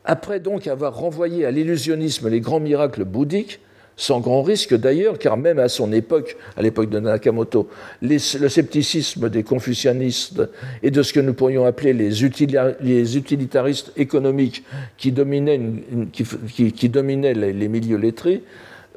après 0.04 0.40
donc 0.40 0.68
avoir 0.68 0.96
renvoyé 0.96 1.46
à 1.46 1.52
l'illusionnisme 1.52 2.30
les 2.30 2.42
grands 2.42 2.60
miracles 2.60 3.06
bouddhiques, 3.06 3.60
sans 3.98 4.20
grand 4.20 4.44
risque 4.44 4.76
d'ailleurs, 4.76 5.18
car 5.18 5.38
même 5.38 5.60
à 5.60 5.70
son 5.70 5.94
époque, 5.94 6.36
à 6.58 6.62
l'époque 6.62 6.90
de 6.90 7.00
Nakamoto, 7.00 7.70
le 8.02 8.18
scepticisme 8.18 9.30
des 9.30 9.44
confucianistes 9.44 10.42
et 10.84 10.92
de 10.92 11.02
ce 11.02 11.14
que 11.14 11.22
nous 11.22 11.34
pourrions 11.34 11.66
appeler 11.66 11.94
les, 11.94 12.26
utilitaristes 12.26 13.94
économiques 13.96 14.64
qui 14.98 15.12
dominaient, 15.12 15.58
les, 17.34 17.68
milieux 17.70 17.98
lettrés, 17.98 18.44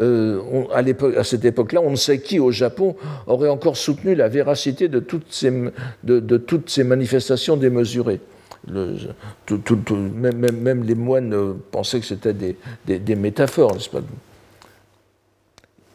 euh, 0.01 0.41
à, 0.73 1.25
cette 1.25 1.45
époque-là, 1.45 1.81
on 1.83 1.91
ne 1.91 1.97
sait 1.97 2.21
qui 2.21 2.39
au 2.39 2.51
Japon 2.51 2.97
aurait 3.27 3.49
encore 3.49 3.77
soutenu 3.77 4.15
la 4.15 4.29
véracité 4.29 4.89
de 4.89 5.01
toutes 5.01 6.71
ces 6.71 6.85
manifestations 6.85 7.57
démesurées 7.57 8.21
même, 8.67 10.85
les 10.85 10.95
moines 10.95 11.35
euh, 11.35 11.55
pensaient 11.71 12.01
que 12.01 12.07
c'était 12.07 12.35
des, 12.35 13.17
métaphores, 13.17 13.75
n'est-ce 13.75 13.91
pas? 13.91 14.01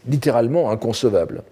Littéralement 0.08 0.72
inconcevables. 0.72 1.44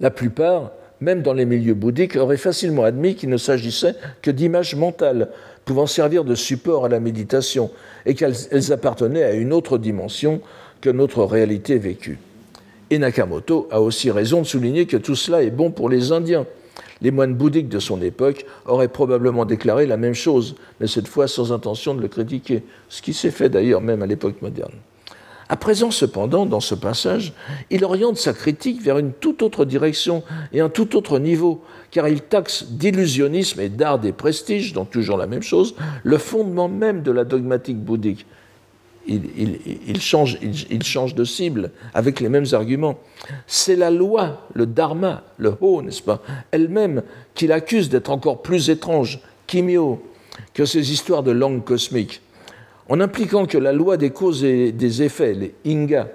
La 0.00 0.10
plupart, 0.10 0.72
même 1.02 1.22
dans 1.22 1.34
les 1.34 1.44
milieux 1.44 1.74
bouddhiques, 1.74 2.16
auraient 2.16 2.36
facilement 2.36 2.84
admis 2.84 3.14
qu'il 3.14 3.28
ne 3.28 3.36
s'agissait 3.36 3.94
que 4.22 4.30
d'images 4.30 4.76
mentales 4.76 5.28
pouvant 5.64 5.86
servir 5.86 6.24
de 6.24 6.34
support 6.34 6.86
à 6.86 6.88
la 6.88 7.00
méditation 7.00 7.70
et 8.06 8.14
qu'elles 8.14 8.72
appartenaient 8.72 9.24
à 9.24 9.34
une 9.34 9.52
autre 9.52 9.78
dimension 9.78 10.40
que 10.80 10.90
notre 10.90 11.24
réalité 11.24 11.76
vécue. 11.78 12.18
Et 12.90 12.98
Nakamoto 12.98 13.68
a 13.70 13.80
aussi 13.80 14.10
raison 14.10 14.42
de 14.42 14.46
souligner 14.46 14.86
que 14.86 14.96
tout 14.96 15.16
cela 15.16 15.42
est 15.42 15.50
bon 15.50 15.70
pour 15.70 15.88
les 15.88 16.12
Indiens 16.12 16.46
les 17.02 17.10
moines 17.10 17.34
bouddhiques 17.34 17.68
de 17.68 17.80
son 17.80 18.00
époque 18.00 18.46
auraient 18.64 18.88
probablement 18.88 19.44
déclaré 19.44 19.86
la 19.86 19.96
même 19.96 20.14
chose, 20.14 20.54
mais 20.80 20.86
cette 20.86 21.08
fois 21.08 21.26
sans 21.26 21.52
intention 21.52 21.94
de 21.94 22.00
le 22.00 22.08
critiquer, 22.08 22.62
ce 22.88 23.02
qui 23.02 23.12
s'est 23.12 23.32
fait 23.32 23.48
d'ailleurs 23.48 23.80
même 23.80 24.02
à 24.02 24.06
l'époque 24.06 24.40
moderne. 24.40 24.72
À 25.48 25.56
présent, 25.56 25.90
cependant, 25.90 26.46
dans 26.46 26.60
ce 26.60 26.74
passage, 26.74 27.32
il 27.70 27.84
oriente 27.84 28.16
sa 28.16 28.32
critique 28.32 28.80
vers 28.82 28.98
une 28.98 29.12
toute 29.12 29.42
autre 29.42 29.64
direction 29.64 30.22
et 30.52 30.60
un 30.60 30.68
tout 30.68 30.96
autre 30.96 31.18
niveau, 31.18 31.62
car 31.90 32.08
il 32.08 32.22
taxe 32.22 32.64
d'illusionnisme 32.64 33.60
et 33.60 33.68
d'art 33.68 33.98
des 33.98 34.12
prestiges, 34.12 34.72
donc 34.72 34.90
toujours 34.90 35.16
la 35.16 35.26
même 35.26 35.42
chose, 35.42 35.74
le 36.04 36.18
fondement 36.18 36.68
même 36.68 37.02
de 37.02 37.10
la 37.12 37.24
dogmatique 37.24 37.78
bouddhique, 37.78 38.26
il, 39.06 40.00
change, 40.00 40.38
de 41.14 41.24
cible 41.24 41.70
avec 41.94 42.20
les 42.20 42.28
mêmes 42.28 42.46
arguments. 42.52 42.98
C'est 43.46 43.76
la 43.76 43.90
loi, 43.90 44.46
le 44.54 44.66
dharma, 44.66 45.24
le 45.38 45.56
ho, 45.60 45.82
n'est-ce 45.82 46.02
pas, 46.02 46.22
elle-même 46.50 47.02
qu'il 47.34 47.52
accuse 47.52 47.88
d'être 47.88 48.10
encore 48.10 48.42
plus 48.42 48.70
étrange, 48.70 49.20
kimio, 49.46 50.02
que 50.54 50.64
ces 50.64 50.92
histoires 50.92 51.22
de 51.22 51.32
langue 51.32 51.64
cosmique. 51.64 52.20
En 52.88 53.00
impliquant 53.00 53.46
que 53.46 53.58
la 53.58 53.72
loi 53.72 53.96
des 53.96 54.10
causes 54.10 54.44
et 54.44 54.72
des 54.72 55.02
effets, 55.02 55.34
les 55.34 55.54
inga, 55.66 56.08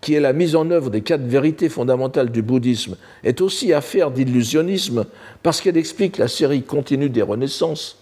qui 0.00 0.14
est 0.14 0.20
la 0.20 0.32
mise 0.32 0.56
en 0.56 0.70
œuvre 0.70 0.90
des 0.90 1.00
quatre 1.02 1.22
vérités 1.22 1.68
fondamentales 1.68 2.30
du 2.30 2.42
bouddhisme, 2.42 2.96
est 3.22 3.40
aussi 3.40 3.72
affaire 3.72 4.10
d'illusionnisme 4.10 5.06
parce 5.42 5.60
qu'elle 5.60 5.76
explique 5.76 6.18
la 6.18 6.28
série 6.28 6.62
continue 6.62 7.08
des 7.08 7.22
renaissances, 7.22 7.98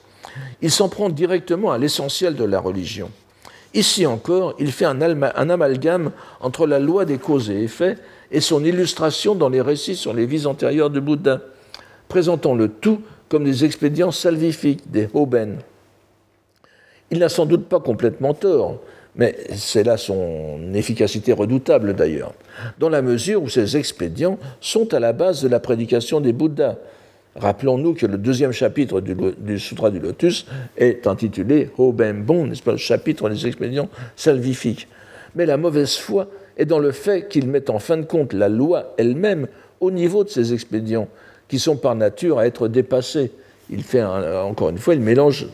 il 0.62 0.70
s'en 0.70 0.88
prend 0.88 1.10
directement 1.10 1.72
à 1.72 1.78
l'essentiel 1.78 2.34
de 2.34 2.44
la 2.44 2.58
religion. 2.58 3.10
Ici 3.74 4.06
encore, 4.06 4.54
il 4.58 4.72
fait 4.72 4.84
un, 4.84 5.00
amalgame 5.00 6.10
entre 6.40 6.66
la 6.66 6.80
loi 6.80 7.04
des 7.04 7.18
causes 7.18 7.50
et 7.50 7.62
effets 7.62 7.96
et 8.32 8.40
son 8.40 8.64
illustration 8.64 9.34
dans 9.34 9.48
les 9.48 9.60
récits 9.60 9.94
sur 9.94 10.12
les 10.12 10.26
vies 10.26 10.46
antérieures 10.46 10.90
du 10.90 11.00
Bouddha, 11.00 11.40
présentant 12.08 12.54
le 12.54 12.68
tout 12.68 13.02
comme 13.28 13.44
des 13.44 13.64
expédients 13.64 14.10
salvifiques, 14.10 14.90
des 14.90 15.08
hoben. 15.14 15.58
Il 17.10 17.18
n'a 17.18 17.28
sans 17.28 17.46
doute 17.46 17.66
pas 17.66 17.80
complètement 17.80 18.34
tort, 18.34 18.78
mais 19.16 19.36
c'est 19.54 19.82
là 19.82 19.96
son 19.96 20.74
efficacité 20.74 21.32
redoutable 21.32 21.94
d'ailleurs, 21.94 22.34
dans 22.78 22.88
la 22.88 23.02
mesure 23.02 23.42
où 23.42 23.48
ces 23.48 23.76
expédients 23.76 24.38
sont 24.60 24.94
à 24.94 25.00
la 25.00 25.12
base 25.12 25.42
de 25.42 25.48
la 25.48 25.60
prédication 25.60 26.20
des 26.20 26.32
Bouddhas, 26.32 26.76
Rappelons-nous 27.36 27.94
que 27.94 28.06
le 28.06 28.18
deuxième 28.18 28.52
chapitre 28.52 29.00
du, 29.00 29.58
Sutra 29.58 29.90
du 29.90 30.00
Lotus 30.00 30.46
est 30.76 31.06
intitulé 31.06 31.70
Bon, 31.78 32.46
n'est-ce 32.46 32.62
pas, 32.62 32.72
le 32.72 32.76
chapitre 32.76 33.28
des 33.28 33.46
expédients 33.46 33.88
salvifiques. 34.16 34.88
Mais 35.36 35.46
la 35.46 35.56
mauvaise 35.56 35.96
foi 35.96 36.26
est 36.56 36.64
dans 36.64 36.80
le 36.80 36.90
fait 36.90 37.28
qu'il 37.28 37.46
met 37.46 37.70
en 37.70 37.78
fin 37.78 37.96
de 37.96 38.02
compte 38.02 38.32
la 38.32 38.48
loi 38.48 38.94
elle-même 38.98 39.46
au 39.80 39.92
niveau 39.92 40.24
de 40.24 40.28
ces 40.28 40.52
expédients, 40.52 41.08
qui 41.48 41.60
sont 41.60 41.76
par 41.76 41.94
nature 41.94 42.40
à 42.40 42.46
être 42.46 42.66
dépassés. 42.66 43.30
Il 43.72 43.84
fait, 43.84 44.02
encore 44.02 44.70
une 44.70 44.78
fois, 44.78 44.94
il 44.94 45.00
mélange, 45.00 45.46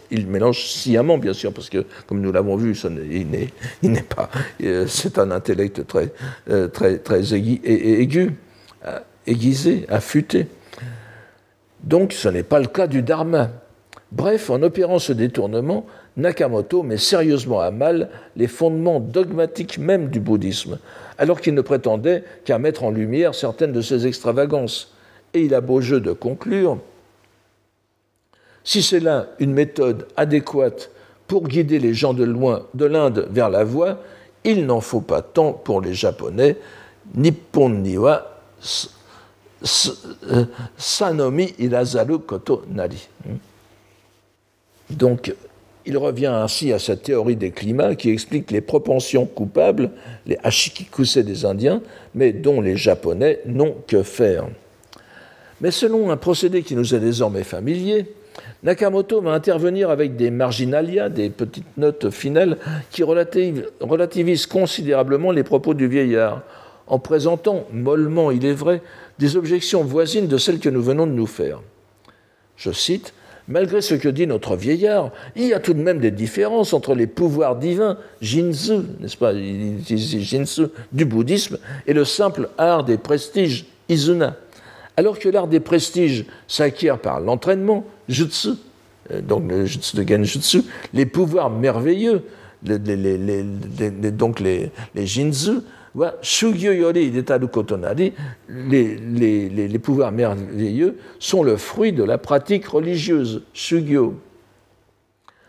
sciemment, 0.59 1.19
bien 1.19 1.35
sûr, 1.35 1.53
parce 1.53 1.69
que, 1.69 1.85
comme 2.07 2.23
nous 2.23 2.33
l'avons 2.33 2.57
vu, 2.57 2.75
il 3.13 3.91
n'est 3.91 4.03
pas. 4.03 4.31
Euh, 4.65 4.87
c'est 4.89 5.19
un 5.19 5.31
intellect 5.31 5.87
très, 5.87 6.13
euh, 6.49 6.69
aigu, 7.31 7.61
aigu, 7.63 8.33
euh, 8.87 8.99
aiguisé, 9.27 9.85
affûté. 9.91 10.47
Donc 11.85 12.15
ce 12.15 12.29
n'est 12.29 12.43
pas 12.43 12.59
le 12.59 12.67
cas 12.67 12.87
du 12.87 13.03
Dharma. 13.03 13.51
Bref, 14.13 14.49
en 14.49 14.63
opérant 14.63 14.99
ce 14.99 15.13
détournement, 15.13 15.85
Nakamoto 16.17 16.83
met 16.83 16.97
sérieusement 16.97 17.61
à 17.61 17.71
mal 17.71 18.09
les 18.35 18.47
fondements 18.47 18.99
dogmatiques 18.99 19.77
même 19.77 20.09
du 20.09 20.21
bouddhisme, 20.21 20.79
alors 21.19 21.41
qu'il 21.43 21.55
ne 21.55 21.61
prétendait 21.61 22.25
qu'à 22.47 22.59
mettre 22.59 22.85
en 22.85 22.91
lumière 22.91 23.35
certaines 23.35 23.73
de 23.73 23.83
ses 23.83 24.07
extravagances. 24.07 24.95
Et 25.35 25.43
il 25.43 25.55
a 25.55 25.61
beau 25.61 25.83
jeu 25.83 26.01
de 26.01 26.13
conclure 26.13 26.79
si 28.67 28.83
c'est 28.83 29.01
là 29.01 29.29
une 29.39 29.53
méthode 29.53 30.09
adéquate 30.17 30.91
pour 31.29 31.47
guider 31.47 31.79
les 31.79 31.95
gens 31.95 32.13
de 32.13 32.25
loin 32.25 32.67
de 32.75 32.85
l'Inde 32.85 33.29
vers 33.31 33.49
la 33.49 33.63
voie, 33.63 34.01
il 34.45 34.67
n'en 34.67 34.81
faut 34.81 35.01
pas 35.01 35.23
tant 35.23 35.53
pour 35.53 35.81
les 35.81 35.95
Japonais. 35.95 36.57
Nippon 37.15 37.69
niwa 37.69 38.41
euh, 39.63 40.45
Sanomi 40.77 41.55
Irazaru 41.61 42.19
Koto 42.19 42.65
Nari. 42.69 43.09
Donc, 44.91 45.33
il 45.85 45.97
revient 45.97 46.27
ainsi 46.27 46.73
à 46.73 46.81
sa 46.81 46.97
théorie 46.97 47.37
des 47.37 47.53
climats 47.53 47.95
qui 47.95 48.11
explique 48.11 48.51
les 48.51 48.61
propensions 48.61 49.27
coupables, 49.27 49.91
les 50.27 50.39
hashikikuse 50.43 51.19
des 51.19 51.45
Indiens, 51.45 51.81
mais 52.17 52.33
dont 52.33 52.61
les 52.61 52.77
Japonais 52.77 53.41
n'ont 53.47 53.77
que 53.87 54.03
faire. 54.03 54.49
Mais 55.61 55.71
selon 55.71 56.11
un 56.11 56.17
procédé 56.17 56.65
qui 56.65 56.75
nous 56.75 56.95
est 56.97 57.01
désormais 57.01 57.45
familier, 57.45 58.07
Nakamoto 58.63 59.21
va 59.21 59.33
intervenir 59.33 59.91
avec 59.91 60.17
des 60.17 60.31
marginalia, 60.31 61.09
des 61.09 61.31
petites 61.31 61.77
notes 61.77 62.11
finales, 62.11 62.59
qui 62.91 63.03
relativisent 63.03 64.47
considérablement 64.47 65.31
les 65.31 65.45
propos 65.45 65.75
du 65.75 65.87
vieillard, 65.87 66.43
en 66.87 66.99
présentant, 66.99 67.67
mollement 67.73 68.31
il 68.31 68.45
est 68.45 68.53
vrai, 68.53 68.83
des 69.19 69.37
objections 69.37 69.85
voisines 69.85 70.29
de 70.29 70.39
celles 70.39 70.59
que 70.59 70.69
nous 70.69 70.83
venons 70.83 71.07
de 71.07 71.13
nous 71.13 71.27
faire. 71.27 71.61
Je 72.57 72.73
cite 72.73 73.13
Malgré 73.49 73.81
ce 73.81 73.95
que 73.95 74.09
dit 74.09 74.27
notre 74.27 74.57
vieillard, 74.57 75.13
il 75.37 75.47
y 75.47 75.55
a 75.55 75.61
tout 75.61 75.73
de 75.73 75.81
même 75.81 76.01
des 76.01 76.11
différences 76.11 76.73
entre 76.73 76.97
les 76.97 77.07
pouvoirs 77.07 77.55
divins, 77.55 77.97
Jinzu, 78.21 78.79
n'est-ce 78.99 79.17
pas, 79.17 79.33
Jinzu, 79.33 80.67
du 80.91 81.05
bouddhisme, 81.05 81.59
et 81.87 81.93
le 81.93 82.05
simple 82.05 82.49
art 82.59 82.83
des 82.83 82.99
prestiges, 82.99 83.67
Izuna. 83.89 84.35
Alors 84.97 85.21
que 85.21 85.29
l'art 85.29 85.47
des 85.47 85.61
prestiges 85.61 86.25
s'acquiert 86.49 86.99
par 86.99 87.21
l'entraînement, 87.21 87.85
Jutsu, 88.09 88.51
euh, 89.11 89.21
donc 89.21 89.51
le 89.51 89.67
Jutsu 89.67 89.97
de 89.97 90.09
Genjutsu, 90.09 90.63
les 90.93 91.07
pouvoirs 91.07 91.51
merveilleux, 91.51 92.23
donc 92.63 94.41
les, 94.41 94.71
Jinzu, 94.97 95.51
les, 98.49 98.97
les, 98.97 99.69
les, 99.69 99.79
pouvoirs 99.79 100.13
merveilleux 100.13 100.97
sont 101.19 101.43
le 101.43 101.57
fruit 101.57 101.93
de 101.93 102.03
la 102.03 102.19
pratique 102.19 102.67
religieuse, 102.67 103.43
Shugyo. 103.53 104.15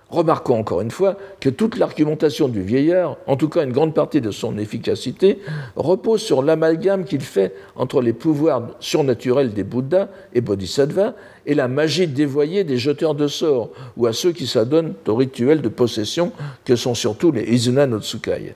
Remarquons 0.09 0.57
encore 0.57 0.79
une 0.79 0.91
fois 0.91 1.17
que 1.41 1.49
toute 1.49 1.77
l'argumentation 1.77 2.47
du 2.47 2.61
vieillard, 2.61 3.17
en 3.27 3.35
tout 3.35 3.49
cas 3.49 3.65
une 3.65 3.73
grande 3.73 3.93
partie 3.93 4.21
de 4.21 4.31
son 4.31 4.57
efficacité, 4.57 5.39
repose 5.75 6.21
sur 6.21 6.41
l'amalgame 6.41 7.03
qu'il 7.03 7.19
fait 7.19 7.53
entre 7.75 8.01
les 8.01 8.13
pouvoirs 8.13 8.69
surnaturels 8.79 9.53
des 9.53 9.65
Bouddhas 9.65 10.07
et 10.33 10.39
Bodhisattvas 10.39 11.13
et 11.45 11.55
la 11.55 11.67
magie 11.67 12.07
dévoyée 12.07 12.63
des 12.63 12.77
jeteurs 12.77 13.15
de 13.15 13.27
sorts, 13.27 13.69
ou 13.97 14.05
à 14.05 14.13
ceux 14.13 14.31
qui 14.31 14.47
s'adonnent 14.47 14.93
au 15.07 15.15
rituel 15.15 15.61
de 15.61 15.67
possession 15.67 16.31
que 16.63 16.77
sont 16.77 16.95
surtout 16.95 17.33
les 17.33 17.43
Izuna 17.43 17.85
no 17.85 17.99
Tsukai 17.99 18.55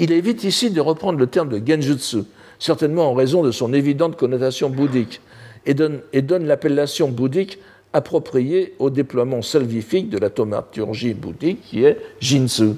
Il 0.00 0.10
évite 0.10 0.42
ici 0.42 0.70
de 0.70 0.80
reprendre 0.80 1.20
le 1.20 1.28
terme 1.28 1.48
de 1.48 1.62
genjutsu, 1.64 2.24
certainement 2.58 3.08
en 3.08 3.14
raison 3.14 3.44
de 3.44 3.52
son 3.52 3.72
évidente 3.72 4.16
connotation 4.16 4.68
bouddhique, 4.68 5.20
et 5.64 5.74
donne 5.74 6.46
l'appellation 6.46 7.08
bouddhique 7.08 7.60
appropriée 7.92 8.74
au 8.78 8.90
déploiement 8.90 9.42
salvifique 9.42 10.10
de 10.10 10.18
la 10.18 10.30
thaumaturgie 10.30 11.14
bouddhique 11.14 11.62
qui 11.62 11.84
est 11.84 11.98
jinsu. 12.20 12.74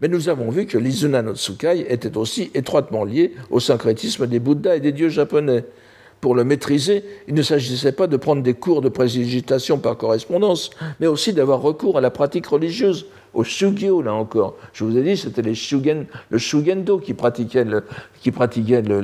Mais 0.00 0.08
nous 0.08 0.28
avons 0.28 0.50
vu 0.50 0.66
que 0.66 0.78
l'Izuna 0.78 1.22
no 1.22 1.34
Tsukai 1.34 1.86
était 1.88 2.16
aussi 2.16 2.50
étroitement 2.54 3.04
lié 3.04 3.34
au 3.50 3.60
syncrétisme 3.60 4.26
des 4.26 4.40
Bouddhas 4.40 4.76
et 4.76 4.80
des 4.80 4.90
dieux 4.90 5.08
japonais. 5.08 5.64
Pour 6.20 6.34
le 6.34 6.44
maîtriser, 6.44 7.04
il 7.28 7.34
ne 7.34 7.42
s'agissait 7.42 7.92
pas 7.92 8.06
de 8.06 8.16
prendre 8.16 8.42
des 8.42 8.54
cours 8.54 8.80
de 8.80 8.88
présigitation 8.88 9.78
par 9.78 9.96
correspondance, 9.96 10.70
mais 11.00 11.06
aussi 11.06 11.32
d'avoir 11.32 11.60
recours 11.60 11.98
à 11.98 12.00
la 12.00 12.10
pratique 12.10 12.46
religieuse, 12.46 13.06
au 13.34 13.44
shugyo, 13.44 14.02
là 14.02 14.14
encore. 14.14 14.56
Je 14.72 14.84
vous 14.84 14.96
ai 14.96 15.02
dit, 15.02 15.16
c'était 15.16 15.42
les 15.42 15.54
le 16.30 16.38
shugendo 16.38 16.98
qui 16.98 17.14
pratiquait 17.14 17.64
le, 17.64 17.84
qui 18.20 18.30
pratiquait 18.30 18.82
no 18.82 19.02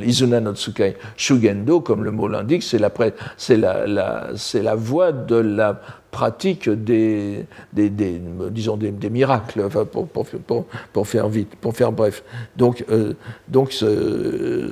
Tsukai. 0.54 0.96
Shugendo, 1.16 1.80
comme 1.80 2.04
le 2.04 2.10
mot 2.10 2.28
l'indique, 2.28 2.62
c'est 2.62 2.78
la, 2.78 4.74
voie 4.74 5.12
de 5.12 5.36
la 5.36 5.80
pratique 6.10 6.68
des, 6.68 7.46
disons 7.72 8.76
des, 8.76 9.10
miracles, 9.10 9.68
pour, 10.92 11.06
faire 11.06 11.28
vite, 11.28 11.54
pour 11.56 11.76
faire 11.76 11.92
bref. 11.92 12.22
Donc, 12.56 12.84
euh, 12.90 13.14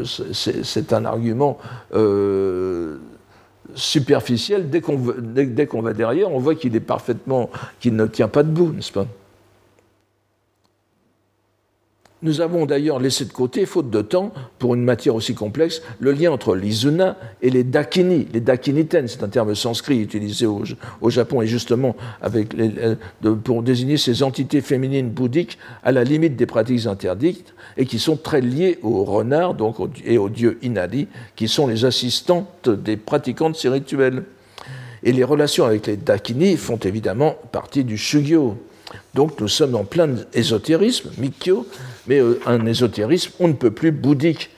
c'est 0.04 0.92
un 0.92 1.04
argument. 1.04 1.58
Euh, 1.94 2.98
superficiel, 3.74 4.70
dès 4.70 4.80
qu'on 4.80 4.96
dès, 5.18 5.66
qu'on 5.66 5.82
va 5.82 5.92
derrière, 5.92 6.32
on 6.32 6.38
voit 6.38 6.54
qu'il 6.54 6.74
est 6.76 6.80
parfaitement, 6.80 7.50
qu'il 7.80 7.94
ne 7.96 8.06
tient 8.06 8.28
pas 8.28 8.42
debout, 8.42 8.72
n'est-ce 8.72 8.92
pas? 8.92 9.06
Nous 12.22 12.40
avons 12.40 12.64
d'ailleurs 12.64 12.98
laissé 12.98 13.26
de 13.26 13.32
côté, 13.32 13.66
faute 13.66 13.90
de 13.90 14.00
temps, 14.00 14.32
pour 14.58 14.74
une 14.74 14.82
matière 14.82 15.14
aussi 15.14 15.34
complexe, 15.34 15.82
le 16.00 16.12
lien 16.12 16.32
entre 16.32 16.56
l'Izuna 16.56 17.16
et 17.42 17.50
les 17.50 17.62
Dakini. 17.62 18.26
Les 18.32 18.40
Dakiniten, 18.40 19.06
c'est 19.06 19.22
un 19.22 19.28
terme 19.28 19.54
sanskrit 19.54 20.00
utilisé 20.00 20.46
au, 20.46 21.10
Japon 21.10 21.42
et 21.42 21.46
justement 21.46 21.94
avec 22.22 22.54
pour 23.44 23.62
désigner 23.62 23.98
ces 23.98 24.22
entités 24.22 24.62
féminines 24.62 25.10
bouddhiques 25.10 25.58
à 25.84 25.92
la 25.92 26.04
limite 26.04 26.36
des 26.36 26.46
pratiques 26.46 26.86
interdites 26.86 27.54
et 27.76 27.84
qui 27.84 27.98
sont 27.98 28.16
très 28.16 28.40
liées 28.40 28.78
aux 28.82 29.04
renards 29.04 29.54
donc, 29.54 29.76
et 30.04 30.16
aux 30.16 30.30
dieux 30.30 30.58
Inadi, 30.62 31.08
qui 31.36 31.48
sont 31.48 31.66
les 31.66 31.84
assistantes 31.84 32.68
des 32.68 32.96
pratiquantes 32.96 33.56
ces 33.56 33.68
rituels. 33.68 34.24
Et 35.02 35.12
les 35.12 35.24
relations 35.24 35.66
avec 35.66 35.86
les 35.86 35.96
Dakini 35.96 36.56
font 36.56 36.78
évidemment 36.78 37.36
partie 37.52 37.84
du 37.84 37.98
Shugyo. 37.98 38.56
Donc 39.14 39.40
nous 39.40 39.48
sommes 39.48 39.74
en 39.74 39.84
plein 39.84 40.10
ésotérisme, 40.32 41.10
Mikyo, 41.18 41.66
mais 42.08 42.20
euh, 42.20 42.40
un 42.46 42.64
ésotérisme 42.66 43.32
on 43.40 43.48
ne 43.48 43.52
peut 43.52 43.70
plus 43.70 43.92
bouddhique. 43.92 44.50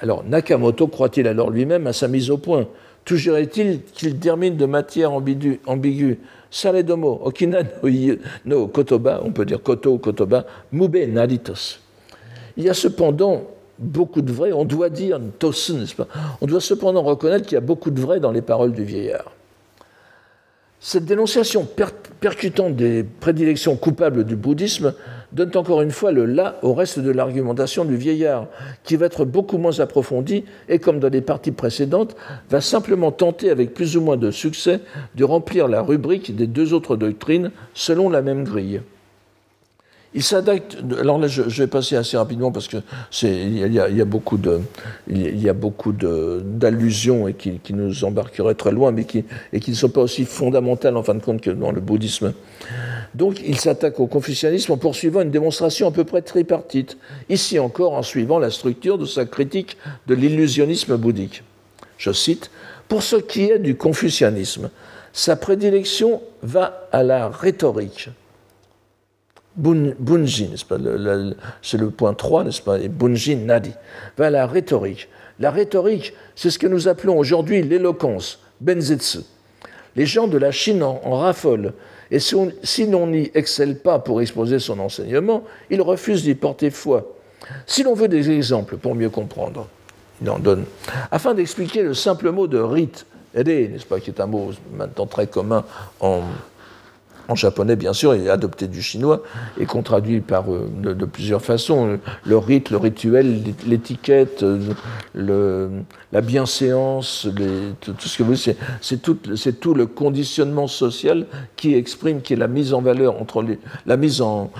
Alors 0.00 0.24
Nakamoto 0.24 0.86
croit-il 0.86 1.26
alors 1.28 1.50
lui-même 1.50 1.86
à 1.86 1.92
sa 1.92 2.08
mise 2.08 2.30
au 2.30 2.38
point? 2.38 2.66
Toucherait-il 3.04 3.82
qu'il 3.92 4.18
termine 4.18 4.56
de 4.56 4.66
matière 4.66 5.12
ambiguë 5.12 6.18
Saledomo, 6.50 7.20
Okina 7.24 7.62
no, 8.44 8.66
Kotoba, 8.66 9.20
on 9.24 9.30
peut 9.30 9.44
dire 9.44 9.62
Koto 9.62 9.92
ou 9.92 9.98
Kotoba, 9.98 10.44
Mube 10.72 10.96
Naritos. 11.08 11.78
Il 12.56 12.64
y 12.64 12.68
a 12.68 12.74
cependant 12.74 13.44
beaucoup 13.78 14.20
de 14.20 14.32
vrai, 14.32 14.52
on 14.52 14.64
doit 14.64 14.90
dire 14.90 15.18
n'est-ce 15.18 15.94
pas? 15.94 16.08
On 16.40 16.46
doit 16.46 16.60
cependant 16.60 17.02
reconnaître 17.02 17.46
qu'il 17.46 17.54
y 17.54 17.58
a 17.58 17.62
beaucoup 17.62 17.90
de 17.90 18.00
vrai 18.00 18.20
dans 18.20 18.32
les 18.32 18.42
paroles 18.42 18.72
du 18.72 18.84
vieillard. 18.84 19.32
Cette 20.80 21.04
dénonciation 21.04 21.68
percutante 22.20 22.74
des 22.74 23.04
prédilections 23.04 23.76
coupables 23.76 24.24
du 24.24 24.34
bouddhisme 24.34 24.94
donne 25.32 25.56
encore 25.56 25.82
une 25.82 25.90
fois 25.90 26.12
le 26.12 26.26
là 26.26 26.58
au 26.62 26.74
reste 26.74 26.98
de 26.98 27.10
l'argumentation 27.10 27.84
du 27.84 27.96
vieillard, 27.96 28.46
qui 28.84 28.96
va 28.96 29.06
être 29.06 29.24
beaucoup 29.24 29.58
moins 29.58 29.80
approfondie 29.80 30.44
et, 30.68 30.78
comme 30.78 31.00
dans 31.00 31.08
les 31.08 31.20
parties 31.20 31.52
précédentes, 31.52 32.16
va 32.50 32.60
simplement 32.60 33.12
tenter 33.12 33.50
avec 33.50 33.74
plus 33.74 33.96
ou 33.96 34.00
moins 34.00 34.16
de 34.16 34.30
succès 34.30 34.80
de 35.14 35.24
remplir 35.24 35.68
la 35.68 35.82
rubrique 35.82 36.34
des 36.34 36.46
deux 36.46 36.72
autres 36.72 36.96
doctrines 36.96 37.50
selon 37.74 38.08
la 38.08 38.22
même 38.22 38.44
grille. 38.44 38.80
Il 40.12 40.24
s'adapte. 40.24 40.76
Alors 40.98 41.18
là, 41.18 41.28
je, 41.28 41.42
vais 41.42 41.68
passer 41.68 41.94
assez 41.94 42.16
rapidement 42.16 42.50
parce 42.50 42.66
que 42.66 42.78
il 43.22 43.72
y, 43.72 44.00
a, 44.00 44.04
beaucoup 44.04 44.38
d'allusions 45.92 47.32
qui, 47.32 47.60
nous 47.72 48.04
embarqueraient 48.04 48.56
très 48.56 48.72
loin, 48.72 48.90
mais 48.90 49.04
qui 49.04 49.24
et 49.52 49.60
qui 49.60 49.70
ne 49.70 49.76
sont 49.76 49.88
pas 49.88 50.00
aussi 50.00 50.24
fondamentales 50.24 50.96
en 50.96 51.04
fin 51.04 51.14
de 51.14 51.22
compte 51.22 51.40
que 51.40 51.50
dans 51.50 51.70
le 51.70 51.80
bouddhisme. 51.80 52.32
Donc, 53.14 53.40
il 53.46 53.58
s'attaque 53.58 54.00
au 54.00 54.08
confucianisme 54.08 54.72
en 54.72 54.76
poursuivant 54.76 55.20
une 55.20 55.30
démonstration 55.30 55.86
à 55.86 55.92
peu 55.92 56.04
près 56.04 56.22
tripartite. 56.22 56.96
Ici 57.28 57.60
encore, 57.60 57.92
en 57.92 58.02
suivant 58.02 58.40
la 58.40 58.50
structure 58.50 58.98
de 58.98 59.06
sa 59.06 59.26
critique 59.26 59.76
de 60.08 60.14
l'illusionnisme 60.14 60.96
bouddhique. 60.96 61.44
Je 61.98 62.10
cite 62.12 62.50
Pour 62.88 63.04
ce 63.04 63.14
qui 63.16 63.44
est 63.44 63.60
du 63.60 63.76
confucianisme, 63.76 64.70
sa 65.12 65.36
prédilection 65.36 66.20
va 66.42 66.88
à 66.90 67.04
la 67.04 67.28
rhétorique 67.28 68.10
Bunjin, 69.60 70.48
c'est 71.62 71.78
le 71.78 71.90
point 71.90 72.14
3, 72.14 72.44
n'est-ce 72.44 72.62
pas 72.62 72.78
Et 72.78 72.88
Bunjin 72.88 73.36
Nadi, 73.44 73.72
va 74.16 74.30
la 74.30 74.46
rhétorique. 74.46 75.08
La 75.38 75.50
rhétorique, 75.50 76.14
c'est 76.34 76.50
ce 76.50 76.58
que 76.58 76.66
nous 76.66 76.88
appelons 76.88 77.18
aujourd'hui 77.18 77.62
l'éloquence, 77.62 78.40
benzetsu. 78.60 79.20
Les 79.96 80.06
gens 80.06 80.28
de 80.28 80.38
la 80.38 80.50
Chine 80.50 80.82
en, 80.82 81.18
raffolent, 81.18 81.72
et 82.10 82.18
si, 82.18 82.86
l'on 82.86 83.06
n'y 83.06 83.30
excelle 83.34 83.78
pas 83.78 83.98
pour 83.98 84.20
exposer 84.20 84.58
son 84.58 84.78
enseignement, 84.78 85.44
ils 85.70 85.80
refusent 85.80 86.24
d'y 86.24 86.34
porter 86.34 86.70
foi. 86.70 87.16
Si 87.66 87.82
l'on 87.82 87.94
veut 87.94 88.08
des 88.08 88.30
exemples 88.30 88.76
pour 88.76 88.94
mieux 88.94 89.10
comprendre, 89.10 89.68
il 90.22 90.28
en 90.30 90.38
donne. 90.38 90.64
Afin 91.10 91.34
d'expliquer 91.34 91.82
le 91.82 91.94
simple 91.94 92.30
mot 92.30 92.46
de 92.46 92.58
rite, 92.58 93.06
n'est-ce 93.34 93.86
pas, 93.86 94.00
qui 94.00 94.10
est 94.10 94.20
un 94.20 94.26
mot 94.26 94.50
maintenant 94.76 95.06
très 95.06 95.26
commun 95.26 95.64
en, 96.00 96.22
en 97.30 97.36
japonais 97.36 97.76
bien 97.76 97.92
sûr, 97.92 98.14
est 98.14 98.28
adopté 98.28 98.66
du 98.66 98.82
chinois 98.82 99.22
et 99.58 99.64
qu'on 99.64 99.82
traduit 99.82 100.20
par, 100.20 100.52
euh, 100.52 100.68
de, 100.82 101.04
plusieurs 101.04 101.42
façons. 101.42 101.98
Le 102.24 102.36
rite, 102.36 102.70
le 102.70 102.76
rituel, 102.76 103.42
l'étiquette, 103.66 104.44
le, 105.14 105.70
la 106.12 106.20
bienséance, 106.20 107.28
tout, 107.80 107.94
ce 107.98 108.18
que 108.18 108.22
vous 108.22 108.34
voulez, 108.34 108.56
c'est 108.80 109.60
tout, 109.60 109.74
le 109.74 109.86
conditionnement 109.86 110.66
social 110.66 111.26
qui 111.56 111.74
exprime, 111.74 112.20
qui 112.20 112.32
est 112.32 112.36
la 112.36 112.48
mise 112.48 112.74
en 112.74 112.82
valeur 112.82 113.20
entre 113.20 113.42
les, 113.42 113.58
la 113.86 113.96
mise 113.96 114.20
en, 114.20 114.50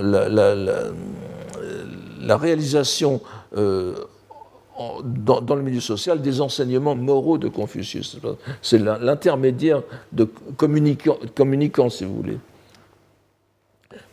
la, 0.00 0.28
la, 0.28 2.36
réalisation 2.36 3.20
euh, 3.56 3.94
dans, 5.02 5.54
le 5.54 5.62
milieu 5.62 5.80
social 5.80 6.20
des 6.20 6.40
enseignements 6.40 6.94
moraux 6.94 7.38
de 7.38 7.48
Confucius. 7.48 8.18
C'est 8.62 8.78
l'intermédiaire 8.78 9.82
de 10.12 10.28
communicants, 10.56 11.90
si 11.90 12.04
vous 12.04 12.14
voulez. 12.14 12.38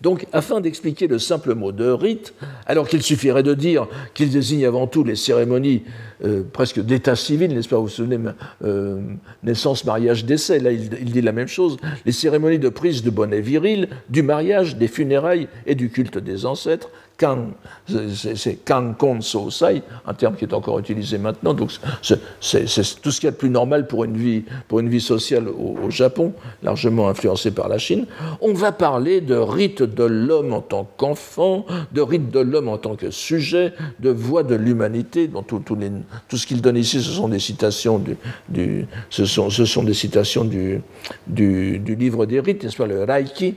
Donc, 0.02 0.28
afin 0.34 0.62
d'expliquer 0.62 1.08
le 1.08 1.20
simple 1.20 1.54
mot 1.54 1.72
de 1.72 1.90
rite, 1.90 2.34
alors 2.66 2.88
qu'il 2.88 3.02
suffirait 3.02 3.44
de 3.44 3.54
dire 3.54 3.88
qu'il 4.14 4.30
désigne 4.30 4.66
avant 4.66 4.88
tout 4.88 5.04
les 5.04 5.16
cérémonies 5.16 5.84
euh, 6.24 6.44
presque 6.52 6.80
d'état 6.80 7.16
civil, 7.16 7.54
n'est-ce 7.54 7.68
pas 7.68 7.78
Vous 7.78 7.84
vous 7.84 7.90
souvenez, 7.90 8.20
euh, 8.64 9.02
naissance, 9.44 9.84
mariage, 9.84 10.26
décès, 10.26 10.60
là 10.60 10.72
il, 10.72 10.90
dit 10.90 11.22
la 11.22 11.32
même 11.32 11.48
chose, 11.48 11.78
les 12.06 12.12
cérémonies 12.12 12.60
de 12.60 12.70
prise 12.70 13.04
de 13.04 13.10
bonnet 13.10 13.42
viril, 13.42 13.90
du 14.10 14.22
mariage, 14.22 14.78
des 14.78 14.88
funérailles 14.88 15.48
et 15.66 15.76
du 15.76 15.90
culte 15.90 16.18
des 16.18 16.46
ancêtres, 16.46 16.90
c'est 17.18 18.66
Kankon 18.66 19.22
Sosai, 19.22 19.84
un 20.06 20.14
terme 20.14 20.36
qui 20.36 20.46
est 20.46 20.54
encore 20.54 20.80
utilisé 20.80 21.18
maintenant. 21.18 21.54
Donc 21.54 21.72
c'est 22.02 23.02
tout 23.02 23.12
ce 23.12 23.20
qu'il 23.20 23.28
y 23.28 23.30
a 23.30 23.32
de 23.32 23.38
plus 23.38 23.50
normal 23.50 23.88
pour 23.88 24.04
une 24.04 24.18
vie, 24.18 24.44
pour 24.68 24.80
une 24.80 24.90
vie 24.90 25.02
sociale 25.02 25.48
au, 25.48 25.90
Japon, 25.90 26.34
largement 26.64 27.08
influencé 27.08 27.52
par 27.52 27.70
la 27.70 27.78
Chine. 27.78 28.06
On 28.42 28.54
va 28.54 28.72
parler 28.72 29.22
de 29.22 29.36
rite 29.36 29.82
de 29.84 30.04
l'homme 30.04 30.52
en 30.54 30.62
tant 30.62 30.88
qu'enfant, 30.98 31.66
de 31.94 32.02
rite 32.02 32.32
de 32.32 32.40
l'homme 32.40 32.68
en 32.68 32.78
tant 32.78 32.96
que 32.96 33.12
sujet, 33.12 33.74
de 34.00 34.10
voix 34.10 34.44
de 34.44 34.56
l'humanité. 34.56 35.30
Tout, 35.48 35.60
tout, 35.60 36.38
ce 36.38 36.48
qu'il 36.48 36.62
donne 36.62 36.78
ici, 36.78 37.02
ce 37.02 37.12
sont 37.12 37.30
des 37.30 37.40
citations 37.40 38.02
du, 38.50 38.88
ce, 39.10 39.26
sont, 39.26 39.50
ce 39.50 39.66
sont 39.66 39.84
des 39.84 39.94
citations 39.94 40.44
du, 40.44 40.82
du, 41.28 41.96
livre 41.96 42.26
des 42.26 42.40
rites, 42.40 42.64
n'est-ce 42.64 42.78
pas, 42.78 42.88
le 42.88 43.04
Raiki 43.04 43.56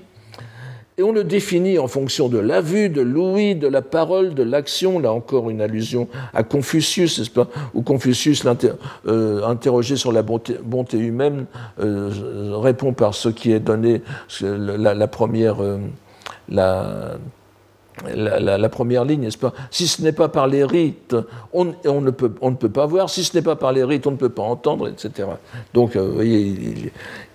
et 0.99 1.03
on 1.05 1.13
le 1.13 1.23
définit 1.23 1.79
en 1.79 1.87
fonction 1.87 2.29
de 2.29 2.39
la 2.39 2.61
vue, 2.61 2.89
de 2.89 3.01
l'ouïe, 3.01 3.55
de 3.55 3.69
la 3.69 3.83
parole, 3.83 4.35
de 4.35 4.43
l'action. 4.43 4.99
Là 4.99 5.13
encore 5.13 5.49
une 5.49 5.61
allusion 5.61 6.09
à 6.35 6.43
Confucius, 6.43 7.19
n'est-ce 7.19 7.31
pas 7.31 7.47
Où 7.73 7.83
Confucius, 7.83 8.45
euh, 9.07 9.47
interrogé 9.47 9.95
sur 9.95 10.11
la 10.11 10.23
bonté, 10.23 10.99
humaine, 10.99 11.47
euh, 11.81 12.11
répond 12.57 12.93
par 12.93 13.15
ce 13.15 13.29
qui 13.29 13.53
est 13.53 13.61
donné, 13.61 14.03
la, 14.41 15.07
première, 15.07 15.63
euh, 15.63 15.79
la, 16.49 17.19
première 18.69 19.05
ligne, 19.05 19.21
n'est-ce 19.21 19.39
pas 19.39 19.53
Si 19.71 19.87
ce 19.87 20.03
n'est 20.03 20.11
pas 20.11 20.29
par 20.29 20.49
les 20.49 20.65
rites, 20.65 21.15
on, 21.53 21.65
ne 21.65 22.11
peut, 22.11 22.69
pas 22.69 22.87
voir. 22.87 23.09
Si 23.09 23.23
ce 23.23 23.37
n'est 23.37 23.43
pas 23.43 23.55
par 23.55 23.71
les 23.71 23.85
rites, 23.85 24.09
on 24.09 24.13
ne 24.13 24.17
peut 24.17 24.31
pas 24.31 24.43
entendre, 24.43 24.89
etc. 24.89 25.29
Donc, 25.75 25.97
vous 25.97 26.13
voyez, 26.13 26.91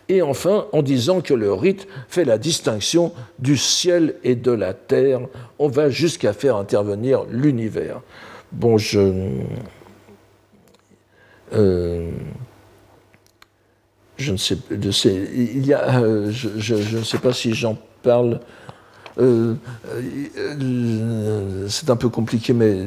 et 0.10 0.22
enfin 0.22 0.68
en 0.74 0.82
disant 0.82 1.22
que 1.22 1.34
le 1.34 1.54
rite 1.54 1.88
fait 2.08 2.26
la 2.26 2.38
distinction 2.38 3.14
du 3.40 3.58
ciel 3.58 4.16
et 4.24 4.36
de 4.36 4.52
la 4.52 4.74
terre. 4.74 5.22
On 5.60 5.68
va 5.68 5.90
jusqu'à 5.90 6.34
faire 6.34 6.58
intervenir 6.58 7.24
l'univers. 7.30 8.02
Bon, 8.52 8.78
je. 8.78 9.00
Euh, 11.54 12.12
je 14.18 14.32
ne 14.32 14.38
sais, 14.38 14.58
il 15.34 15.66
y 15.66 15.74
a, 15.74 16.00
euh, 16.00 16.32
je, 16.32 16.98
ne 16.98 17.04
sais 17.04 17.18
pas 17.18 17.34
si 17.34 17.54
j'en 17.54 17.78
parle. 18.04 18.40
Euh, 19.20 19.56
c'est 21.68 21.90
un 21.90 21.96
peu 21.96 22.10
compliqué, 22.10 22.54
mais 22.54 22.86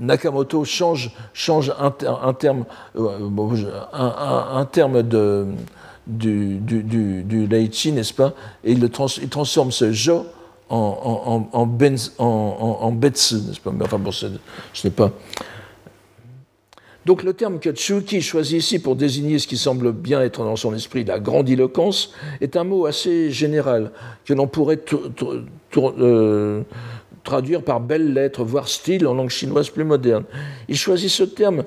Nakamoto 0.00 0.64
change, 0.64 1.10
change 1.32 1.72
un, 1.78 1.90
terme, 2.32 2.64
un, 2.94 4.64
terme 4.64 5.02
de, 5.02 5.46
du, 6.06 6.56
du, 6.58 7.22
du, 7.22 7.48
n'est-ce 7.92 8.14
pas? 8.14 8.32
Et 8.64 8.72
il, 8.72 8.90
transforme 8.90 9.70
ce 9.70 9.92
jo 9.92 10.26
en, 10.68 11.48
en, 11.52 11.58
en, 11.58 11.66
betsu, 11.66 13.34
n'est-ce 13.36 13.60
pas? 13.60 13.72
Mais 13.72 13.84
enfin, 13.84 13.98
bon, 13.98 14.10
ce 14.10 14.26
n'est 14.26 14.90
pas. 14.90 15.12
Donc 17.06 17.22
le 17.22 17.32
terme 17.32 17.58
que 17.60 17.70
Tsuki 17.70 18.20
choisit 18.20 18.58
ici 18.58 18.78
pour 18.78 18.94
désigner 18.94 19.38
ce 19.38 19.46
qui 19.46 19.56
semble 19.56 19.92
bien 19.92 20.20
être 20.20 20.44
dans 20.44 20.56
son 20.56 20.74
esprit 20.74 21.02
la 21.04 21.18
grandiloquence 21.18 22.12
est 22.42 22.56
un 22.56 22.64
mot 22.64 22.84
assez 22.84 23.30
général 23.30 23.90
que 24.26 24.34
l'on 24.34 24.46
pourrait 24.46 24.80
euh, 25.76 26.62
traduire 27.24 27.62
par 27.62 27.80
belles 27.80 28.12
lettres, 28.12 28.44
voire 28.44 28.68
style 28.68 29.06
en 29.06 29.14
langue 29.14 29.30
chinoise 29.30 29.70
plus 29.70 29.84
moderne. 29.84 30.24
Il 30.68 30.76
choisit 30.76 31.10
ce 31.10 31.24
terme 31.24 31.64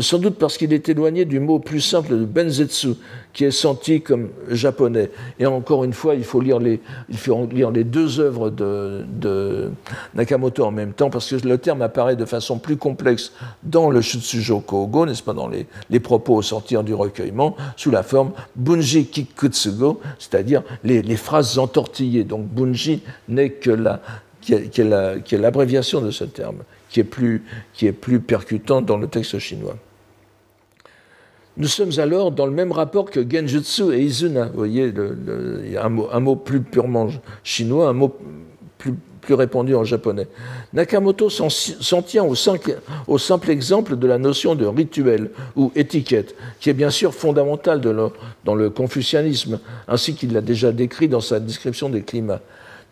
sans 0.00 0.18
doute 0.18 0.36
parce 0.36 0.56
qu'il 0.56 0.72
est 0.72 0.88
éloigné 0.88 1.24
du 1.24 1.40
mot 1.40 1.58
plus 1.58 1.80
simple 1.80 2.10
de 2.18 2.24
benzetsu, 2.24 2.94
qui 3.32 3.44
est 3.44 3.50
senti 3.50 4.00
comme 4.00 4.30
japonais. 4.48 5.10
Et 5.38 5.46
encore 5.46 5.84
une 5.84 5.92
fois, 5.92 6.14
il 6.14 6.24
faut 6.24 6.40
lire 6.40 6.58
les, 6.58 6.80
il 7.08 7.18
faut 7.18 7.46
lire 7.46 7.70
les 7.70 7.84
deux 7.84 8.18
œuvres 8.20 8.50
de, 8.50 9.70
Nakamoto 10.14 10.64
en 10.64 10.70
même 10.70 10.92
temps, 10.92 11.10
parce 11.10 11.30
que 11.30 11.46
le 11.46 11.58
terme 11.58 11.82
apparaît 11.82 12.16
de 12.16 12.24
façon 12.24 12.58
plus 12.58 12.76
complexe 12.76 13.32
dans 13.62 13.90
le 13.90 14.00
Shutsujo 14.00 14.60
Kogo, 14.60 15.06
n'est-ce 15.06 15.22
pas, 15.22 15.34
dans 15.34 15.48
les, 15.48 15.66
les, 15.90 16.00
propos 16.00 16.36
au 16.36 16.42
sortir 16.42 16.82
du 16.82 16.94
recueillement, 16.94 17.56
sous 17.76 17.90
la 17.90 18.02
forme 18.02 18.32
Bunji 18.56 19.06
Kikutsugo, 19.06 20.00
c'est-à-dire 20.18 20.62
les, 20.82 21.02
les 21.02 21.16
phrases 21.16 21.58
entortillées. 21.58 22.24
Donc 22.24 22.46
Bunji 22.46 23.02
n'est 23.28 23.50
que 23.50 23.70
la 23.70 24.00
qui 24.44 24.52
est, 24.52 25.38
l'abréviation 25.38 26.00
de 26.00 26.10
ce 26.10 26.24
terme, 26.24 26.58
qui 26.90 27.00
est, 27.00 27.04
plus, 27.04 27.42
qui 27.72 27.90
percutant 27.92 28.82
dans 28.82 28.98
le 28.98 29.06
texte 29.06 29.38
chinois. 29.38 29.76
Nous 31.56 31.68
sommes 31.68 31.92
alors 31.98 32.32
dans 32.32 32.46
le 32.46 32.52
même 32.52 32.72
rapport 32.72 33.10
que 33.10 33.20
Genjutsu 33.20 33.94
et 33.94 34.02
Izuna. 34.02 34.46
Vous 34.46 34.58
voyez, 34.58 34.92
un 35.80 35.88
mot, 35.88 36.08
un 36.12 36.20
mot, 36.20 36.36
plus 36.36 36.60
purement 36.60 37.08
chinois, 37.44 37.88
un 37.88 37.92
mot 37.92 38.16
plus, 38.76 38.94
répandu 39.30 39.74
en 39.74 39.84
japonais. 39.84 40.26
Nakamoto 40.74 41.30
s'en 41.30 42.02
tient 42.02 42.24
au, 42.24 42.34
au, 43.06 43.18
simple 43.18 43.50
exemple 43.50 43.96
de 43.96 44.06
la 44.06 44.18
notion 44.18 44.54
de 44.54 44.66
rituel 44.66 45.30
ou 45.56 45.72
étiquette, 45.74 46.34
qui 46.60 46.68
est 46.68 46.74
bien 46.74 46.90
sûr 46.90 47.14
fondamentale 47.14 47.80
dans 47.80 48.54
le 48.54 48.68
confucianisme, 48.68 49.60
ainsi 49.88 50.14
qu'il 50.14 50.34
l'a 50.34 50.42
déjà 50.42 50.72
décrit 50.72 51.08
dans 51.08 51.22
sa 51.22 51.40
description 51.40 51.88
des 51.88 52.02
climats 52.02 52.42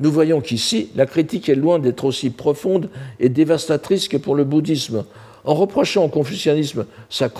nous 0.02 0.10
voyons 0.10 0.40
qu'ici, 0.40 0.88
la 0.96 1.06
critique 1.06 1.48
est 1.48 1.54
loin 1.54 1.78
d'être 1.78 2.04
aussi 2.04 2.30
profonde 2.30 2.90
et 3.20 3.28
dévastatrice 3.28 4.08
que 4.08 4.16
pour 4.16 4.34
le 4.34 4.42
bouddhisme. 4.42 5.04
En 5.44 5.54
reprochant 5.54 6.04
au 6.04 6.08
confucianisme 6.08 6.86
sa, 7.08 7.30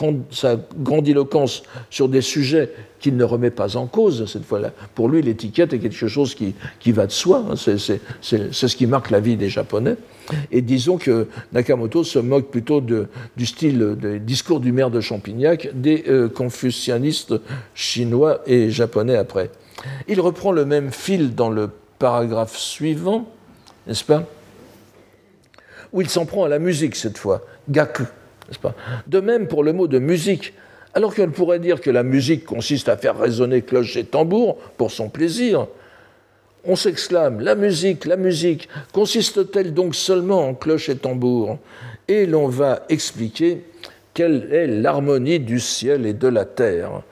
grandiloquence 0.78 1.64
sur 1.90 2.08
des 2.08 2.20
sujets 2.20 2.70
qu'il 3.00 3.16
ne 3.16 3.24
remet 3.24 3.50
pas 3.50 3.76
en 3.76 3.86
cause, 3.86 4.30
cette 4.30 4.44
fois-là, 4.44 4.70
pour 4.94 5.08
lui, 5.08 5.22
l'étiquette 5.22 5.72
est 5.72 5.80
quelque 5.80 6.06
chose 6.06 6.36
qui, 6.36 6.54
va 6.92 7.06
de 7.08 7.12
soi, 7.12 7.44
hein. 7.50 7.54
c'est 7.56 8.00
ce 8.52 8.76
qui 8.76 8.86
marque 8.86 9.10
la 9.10 9.18
vie 9.18 9.36
des 9.36 9.48
Japonais. 9.48 9.96
Et 10.52 10.62
disons 10.62 10.98
que 10.98 11.26
Nakamoto 11.52 12.04
se 12.04 12.20
moque 12.20 12.48
plutôt 12.48 12.80
du 12.80 13.46
style 13.46 13.78
de 13.78 14.18
discours 14.18 14.60
du 14.60 14.70
maire 14.70 14.90
de 14.90 15.00
Champignac 15.00 15.68
des 15.74 16.04
euh, 16.06 16.28
confucianistes 16.28 17.34
chinois 17.74 18.40
et 18.46 18.70
japonais 18.70 19.16
après. 19.16 19.50
Il 20.06 20.20
reprend 20.20 20.52
le 20.52 20.64
même 20.64 20.92
fil 20.92 21.34
dans 21.34 21.50
le 21.50 21.70
paragraphe 22.02 22.58
suivant, 22.58 23.28
n'est-ce 23.86 24.02
pas 24.02 24.24
Où 25.92 26.00
il 26.00 26.10
s'en 26.10 26.26
prend 26.26 26.42
à 26.42 26.48
la 26.48 26.58
musique 26.58 26.96
cette 26.96 27.16
fois, 27.16 27.42
gaku, 27.68 28.02
n'est-ce 28.48 28.58
pas. 28.58 28.74
De 29.06 29.20
même 29.20 29.46
pour 29.46 29.62
le 29.62 29.72
mot 29.72 29.86
de 29.86 30.00
musique, 30.00 30.52
alors 30.94 31.14
qu'on 31.14 31.30
pourrait 31.30 31.60
dire 31.60 31.80
que 31.80 31.90
la 31.90 32.02
musique 32.02 32.44
consiste 32.44 32.88
à 32.88 32.96
faire 32.96 33.16
résonner 33.16 33.62
cloche 33.62 33.96
et 33.96 34.02
tambour 34.02 34.58
pour 34.76 34.90
son 34.90 35.08
plaisir, 35.10 35.68
on 36.64 36.74
s'exclame 36.74 37.40
La 37.40 37.54
musique, 37.54 38.04
la 38.04 38.16
musique, 38.16 38.68
consiste-t-elle 38.92 39.72
donc 39.72 39.94
seulement 39.94 40.48
en 40.48 40.54
cloche 40.54 40.88
et 40.88 40.96
tambour 40.96 41.58
Et 42.08 42.26
l'on 42.26 42.48
va 42.48 42.82
expliquer 42.88 43.62
quelle 44.12 44.52
est 44.52 44.66
l'harmonie 44.66 45.38
du 45.38 45.60
ciel 45.60 46.04
et 46.04 46.14
de 46.14 46.26
la 46.26 46.46
terre 46.46 47.02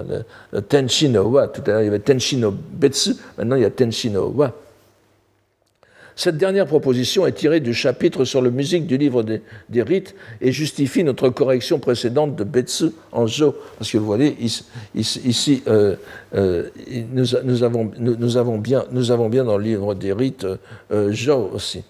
le, 0.00 0.60
Tenshino 0.62 1.22
Wa. 1.24 1.48
Tout 1.48 1.62
à 1.66 1.70
l'heure, 1.70 1.82
il 1.82 1.86
y 1.86 1.88
avait 1.88 1.98
Tenshino 1.98 2.50
Betsu, 2.50 3.14
maintenant 3.36 3.56
il 3.56 3.62
y 3.62 3.66
a 3.66 3.70
Tenshino 3.70 4.28
Wa. 4.28 4.54
Cette 6.14 6.36
dernière 6.36 6.66
proposition 6.66 7.26
est 7.26 7.32
tirée 7.32 7.60
du 7.60 7.72
chapitre 7.72 8.24
sur 8.24 8.42
la 8.42 8.50
musique 8.50 8.86
du 8.86 8.98
livre 8.98 9.22
des, 9.22 9.82
rites 9.82 10.14
et 10.40 10.52
justifie 10.52 11.04
notre 11.04 11.30
correction 11.30 11.78
précédente 11.78 12.36
de 12.36 12.44
Betsu 12.44 12.90
en 13.12 13.26
Jo. 13.26 13.54
Parce 13.78 13.90
que 13.90 13.98
vous 13.98 14.04
voyez, 14.04 14.36
ici, 14.94 15.62
euh, 15.66 15.96
euh, 16.34 16.68
nous, 17.12 17.62
avons, 17.64 18.58
bien, 18.58 18.84
dans 19.44 19.56
le 19.56 19.64
livre 19.64 19.94
des 19.94 20.12
rites 20.12 20.46
euh, 20.92 21.12
Jo 21.12 21.50
aussi. 21.54 21.82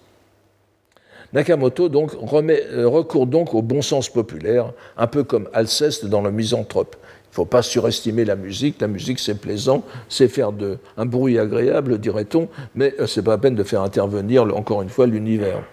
Nakamoto 1.33 1.89
donc 1.89 2.11
remet, 2.13 2.63
recourt 2.85 3.25
donc 3.25 3.55
au 3.55 3.63
bon 3.63 3.81
sens 3.81 4.07
populaire, 4.07 4.71
un 4.95 5.07
peu 5.07 5.23
comme 5.23 5.49
Alceste 5.51 6.05
dans 6.05 6.21
le 6.21 6.31
Misanthrope. 6.31 6.95
Il 7.33 7.41
ne 7.41 7.45
faut 7.45 7.45
pas 7.45 7.63
surestimer 7.63 8.25
la 8.25 8.35
musique. 8.35 8.79
La 8.79 8.87
musique, 8.87 9.17
c'est 9.17 9.33
plaisant, 9.33 9.83
c'est 10.07 10.27
faire 10.27 10.51
un 10.97 11.05
bruit 11.07 11.39
agréable, 11.39 11.97
dirait-on, 11.97 12.47
mais 12.75 12.93
euh, 12.99 13.07
ce 13.07 13.19
n'est 13.19 13.23
pas 13.23 13.31
la 13.31 13.37
peine 13.39 13.55
de 13.55 13.63
faire 13.63 13.81
intervenir, 13.81 14.43
encore 14.55 14.83
une 14.83 14.89
fois, 14.89 15.07
l'univers. 15.07 15.63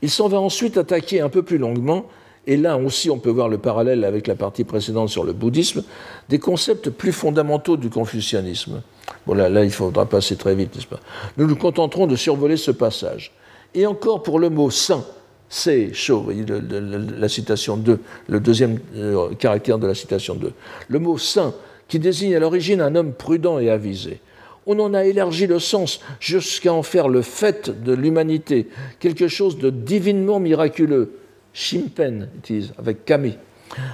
Il 0.00 0.08
s'en 0.08 0.28
va 0.28 0.40
ensuite 0.40 0.78
attaquer 0.78 1.20
un 1.20 1.28
peu 1.28 1.42
plus 1.42 1.58
longuement, 1.58 2.06
et 2.46 2.56
là 2.56 2.78
aussi 2.78 3.10
on 3.10 3.18
peut 3.18 3.28
voir 3.28 3.50
le 3.50 3.58
parallèle 3.58 4.02
avec 4.02 4.26
la 4.26 4.34
partie 4.34 4.64
précédente 4.64 5.10
sur 5.10 5.24
le 5.24 5.34
bouddhisme, 5.34 5.84
des 6.30 6.38
concepts 6.38 6.88
plus 6.88 7.12
fondamentaux 7.12 7.76
du 7.76 7.90
confucianisme. 7.90 8.80
Bon, 9.26 9.34
là 9.34 9.62
il 9.62 9.70
faudra 9.70 10.06
passer 10.06 10.36
très 10.36 10.54
vite, 10.54 10.74
n'est-ce 10.74 10.86
pas? 10.86 11.00
Nous 11.36 11.46
nous 11.46 11.56
contenterons 11.56 12.06
de 12.06 12.16
survoler 12.16 12.56
ce 12.56 12.70
passage. 12.70 13.30
Et 13.74 13.84
encore 13.84 14.22
pour 14.22 14.38
le 14.38 14.48
mot 14.48 14.70
saint, 14.70 15.04
c'est 15.56 15.94
chaud, 15.94 16.26
la 17.16 17.28
citation 17.28 17.76
2, 17.76 18.00
le 18.28 18.40
deuxième 18.40 18.80
euh, 18.96 19.32
caractère 19.34 19.78
de 19.78 19.86
la 19.86 19.94
citation 19.94 20.34
2. 20.34 20.52
Le 20.88 20.98
mot 20.98 21.16
saint, 21.16 21.54
qui 21.86 22.00
désigne 22.00 22.34
à 22.34 22.40
l'origine 22.40 22.80
un 22.80 22.96
homme 22.96 23.12
prudent 23.12 23.60
et 23.60 23.70
avisé. 23.70 24.18
On 24.66 24.80
en 24.80 24.94
a 24.94 25.04
élargi 25.04 25.46
le 25.46 25.60
sens 25.60 26.00
jusqu'à 26.18 26.72
en 26.72 26.82
faire 26.82 27.06
le 27.06 27.22
fait 27.22 27.84
de 27.84 27.92
l'humanité, 27.92 28.66
quelque 28.98 29.28
chose 29.28 29.56
de 29.56 29.70
divinement 29.70 30.40
miraculeux. 30.40 31.12
Shimpen, 31.52 32.28
avec 32.76 33.04
Kami. 33.04 33.38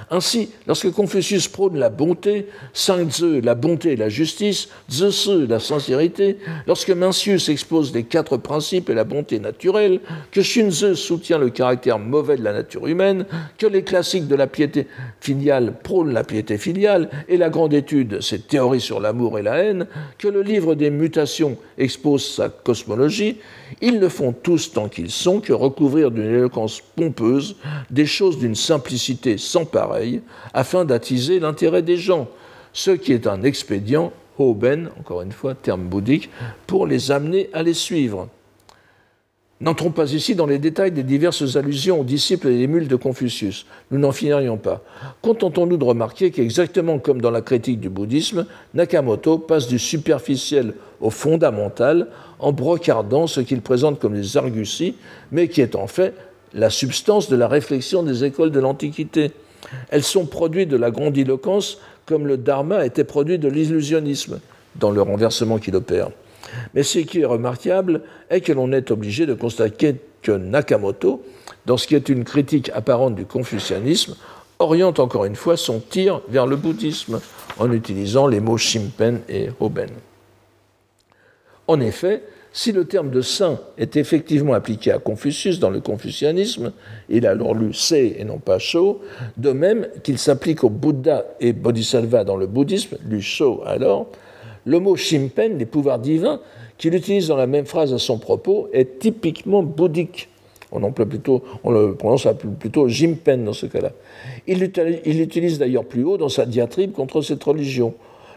Ainsi, 0.09 0.49
lorsque 0.67 0.91
Confucius 0.91 1.47
prône 1.47 1.77
la 1.77 1.89
bonté, 1.89 2.47
Zhe 2.75 3.41
la 3.43 3.55
bonté 3.55 3.93
et 3.93 3.95
la 3.95 4.09
justice, 4.09 4.69
Zhe 4.91 5.47
la 5.47 5.59
sincérité, 5.59 6.37
lorsque 6.67 6.89
Mencius 6.89 7.49
expose 7.49 7.93
les 7.93 8.03
quatre 8.03 8.37
principes 8.37 8.89
et 8.89 8.93
la 8.93 9.03
bonté 9.03 9.39
naturelle, 9.39 9.99
que 10.31 10.41
Xunzi 10.41 10.95
soutient 10.95 11.37
le 11.37 11.49
caractère 11.49 11.99
mauvais 11.99 12.37
de 12.37 12.43
la 12.43 12.53
nature 12.53 12.87
humaine, 12.87 13.25
que 13.57 13.65
les 13.65 13.83
classiques 13.83 14.27
de 14.27 14.35
la 14.35 14.47
piété 14.47 14.87
filiale 15.19 15.73
prônent 15.83 16.13
la 16.13 16.23
piété 16.23 16.57
filiale 16.57 17.09
et 17.27 17.37
la 17.37 17.49
grande 17.49 17.73
étude 17.73 18.21
ses 18.21 18.39
théories 18.39 18.81
sur 18.81 18.99
l'amour 18.99 19.39
et 19.39 19.43
la 19.43 19.57
haine, 19.57 19.87
que 20.17 20.27
le 20.27 20.41
livre 20.41 20.75
des 20.75 20.89
mutations 20.89 21.57
expose 21.77 22.25
sa 22.25 22.49
cosmologie, 22.49 23.37
ils 23.81 23.99
ne 23.99 24.09
font 24.09 24.33
tous 24.33 24.73
tant 24.73 24.89
qu'ils 24.89 25.11
sont 25.11 25.39
que 25.39 25.53
recouvrir 25.53 26.11
d'une 26.11 26.33
éloquence 26.33 26.81
pompeuse 26.95 27.55
des 27.89 28.05
choses 28.05 28.37
d'une 28.37 28.55
simplicité 28.55 29.37
sans 29.37 29.60
pareil, 29.65 30.21
afin 30.53 30.85
d'attiser 30.85 31.39
l'intérêt 31.39 31.81
des 31.81 31.97
gens, 31.97 32.27
ce 32.73 32.91
qui 32.91 33.13
est 33.13 33.27
un 33.27 33.43
expédient, 33.43 34.11
hoben, 34.37 34.89
encore 34.99 35.21
une 35.21 35.31
fois, 35.31 35.55
terme 35.55 35.83
bouddhique, 35.83 36.29
pour 36.67 36.87
les 36.87 37.11
amener 37.11 37.49
à 37.53 37.63
les 37.63 37.73
suivre. 37.73 38.27
N'entrons 39.61 39.91
pas 39.91 40.11
ici 40.11 40.33
dans 40.33 40.47
les 40.47 40.57
détails 40.57 40.91
des 40.91 41.03
diverses 41.03 41.55
allusions 41.55 41.99
aux 41.99 42.03
disciples 42.03 42.47
et 42.47 42.61
émules 42.61 42.87
de 42.87 42.95
Confucius. 42.95 43.67
Nous 43.91 43.99
n'en 43.99 44.11
finirions 44.11 44.57
pas. 44.57 44.81
Contentons-nous 45.21 45.77
de 45.77 45.83
remarquer 45.83 46.31
qu'exactement 46.31 46.97
comme 46.97 47.21
dans 47.21 47.29
la 47.29 47.41
critique 47.41 47.79
du 47.79 47.87
bouddhisme, 47.87 48.47
Nakamoto 48.73 49.37
passe 49.37 49.67
du 49.67 49.77
superficiel 49.77 50.73
au 50.99 51.11
fondamental 51.11 52.07
en 52.39 52.51
brocardant 52.51 53.27
ce 53.27 53.39
qu'il 53.39 53.61
présente 53.61 53.99
comme 53.99 54.15
des 54.15 54.35
arguties, 54.35 54.95
mais 55.31 55.47
qui 55.47 55.61
est 55.61 55.75
en 55.75 55.85
fait 55.85 56.15
la 56.55 56.71
substance 56.71 57.29
de 57.29 57.35
la 57.35 57.47
réflexion 57.47 58.01
des 58.01 58.23
écoles 58.23 58.49
de 58.49 58.59
l'Antiquité. 58.59 59.31
Elles 59.89 60.03
sont 60.03 60.25
produites 60.25 60.69
de 60.69 60.77
la 60.77 60.91
grandiloquence 60.91 61.77
comme 62.05 62.27
le 62.27 62.37
dharma 62.37 62.85
était 62.85 63.03
produit 63.03 63.39
de 63.39 63.47
l'illusionnisme 63.47 64.39
dans 64.75 64.91
le 64.91 65.01
renversement 65.01 65.59
qu'il 65.59 65.75
opère. 65.75 66.09
Mais 66.73 66.83
ce 66.83 66.99
qui 66.99 67.21
est 67.21 67.25
remarquable 67.25 68.01
est 68.29 68.41
que 68.41 68.51
l'on 68.51 68.71
est 68.71 68.91
obligé 68.91 69.25
de 69.25 69.33
constater 69.33 69.95
que 70.21 70.31
Nakamoto, 70.31 71.23
dans 71.65 71.77
ce 71.77 71.87
qui 71.87 71.95
est 71.95 72.09
une 72.09 72.23
critique 72.23 72.71
apparente 72.73 73.15
du 73.15 73.25
confucianisme, 73.25 74.15
oriente 74.59 74.99
encore 74.99 75.25
une 75.25 75.35
fois 75.35 75.57
son 75.57 75.79
tir 75.79 76.21
vers 76.27 76.47
le 76.47 76.55
bouddhisme 76.55 77.19
en 77.57 77.71
utilisant 77.71 78.27
les 78.27 78.39
mots 78.39 78.57
Shimpen 78.57 79.21
et 79.29 79.49
Hoben. 79.59 79.89
En 81.67 81.79
effet, 81.79 82.23
si 82.53 82.71
le 82.73 82.85
terme 82.85 83.11
de 83.11 83.21
saint 83.21 83.59
est 83.77 83.95
effectivement 83.95 84.53
appliqué 84.53 84.91
à 84.91 84.99
Confucius 84.99 85.59
dans 85.59 85.69
le 85.69 85.79
confucianisme, 85.79 86.73
il 87.09 87.25
a 87.25 87.31
alors 87.31 87.55
lu 87.55 87.73
sei 87.73 88.17
et 88.19 88.25
non 88.25 88.39
pas 88.39 88.59
sho, 88.59 89.01
de 89.37 89.51
même 89.51 89.87
qu'il 90.03 90.17
s'applique 90.17 90.63
au 90.63 90.69
Bouddha 90.69 91.25
et 91.39 91.53
Bodhisattva 91.53 92.23
dans 92.25 92.35
le 92.35 92.47
bouddhisme, 92.47 92.97
lu 93.07 93.21
sho 93.21 93.61
alors, 93.65 94.07
le 94.65 94.79
mot 94.79 94.95
Shimpen, 94.95 95.57
les 95.57 95.65
pouvoirs 95.65 95.99
divins, 95.99 96.39
qu'il 96.77 96.93
utilise 96.93 97.27
dans 97.27 97.37
la 97.37 97.47
même 97.47 97.65
phrase 97.65 97.93
à 97.93 97.97
son 97.97 98.17
propos, 98.17 98.67
est 98.73 98.99
typiquement 98.99 99.63
bouddhique. 99.63 100.27
On, 100.73 100.91
plutôt, 100.91 101.43
on 101.63 101.71
le 101.71 101.95
prononce 101.95 102.27
plutôt 102.59 102.87
Jimpen 102.87 103.43
dans 103.43 103.53
ce 103.53 103.65
cas-là. 103.65 103.91
Il 104.47 104.59
l'utilise 104.59 105.59
d'ailleurs 105.59 105.85
plus 105.85 106.03
haut 106.03 106.17
dans 106.17 106.29
sa 106.29 106.45
diatribe 106.45 106.93
contre 106.93 107.21
cette 107.21 107.43
religion. 107.43 107.93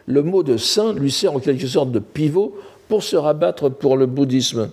Le 0.06 0.22
mot 0.22 0.42
de 0.42 0.56
saint 0.56 0.92
lui 0.92 1.10
sert 1.10 1.34
en 1.34 1.38
quelque 1.38 1.66
sorte 1.66 1.90
de 1.92 2.00
pivot 2.00 2.54
pour 2.88 3.02
se 3.02 3.16
rabattre 3.16 3.70
pour 3.70 3.96
le 3.96 4.06
bouddhisme. 4.06 4.70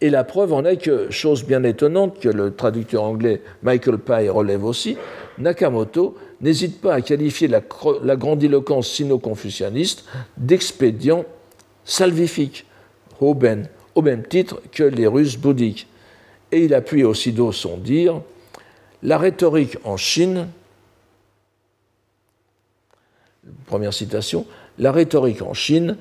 Et 0.00 0.10
la 0.10 0.24
preuve 0.24 0.52
en 0.52 0.64
est 0.64 0.76
que, 0.76 1.10
chose 1.10 1.44
bien 1.44 1.62
étonnante 1.62 2.20
que 2.20 2.28
le 2.28 2.54
traducteur 2.54 3.02
anglais 3.02 3.40
Michael 3.62 3.98
Pye 3.98 4.28
relève 4.28 4.64
aussi, 4.64 4.96
Nakamoto 5.38 6.16
n'hésite 6.42 6.80
pas 6.82 6.94
à 6.94 7.00
qualifier 7.00 7.48
la, 7.48 8.16
grandiloquence 8.16 8.88
sino-confucianiste 8.90 10.04
d'expédient 10.36 11.24
salvifique, 11.84 12.66
au, 13.20 13.34
au 13.94 14.02
même 14.02 14.26
titre 14.26 14.60
que 14.70 14.82
les 14.82 15.06
Russes 15.06 15.38
bouddhiques. 15.38 15.86
Et 16.52 16.64
il 16.64 16.74
appuie 16.74 17.04
aussitôt 17.04 17.52
son 17.52 17.78
dire 17.78 18.20
La 19.02 19.16
rhétorique 19.16 19.78
en 19.84 19.96
Chine, 19.96 20.48
première 23.66 23.94
citation, 23.94 24.46
la 24.78 24.92
rhétorique 24.92 25.40
en 25.40 25.54
Chine 25.54 25.96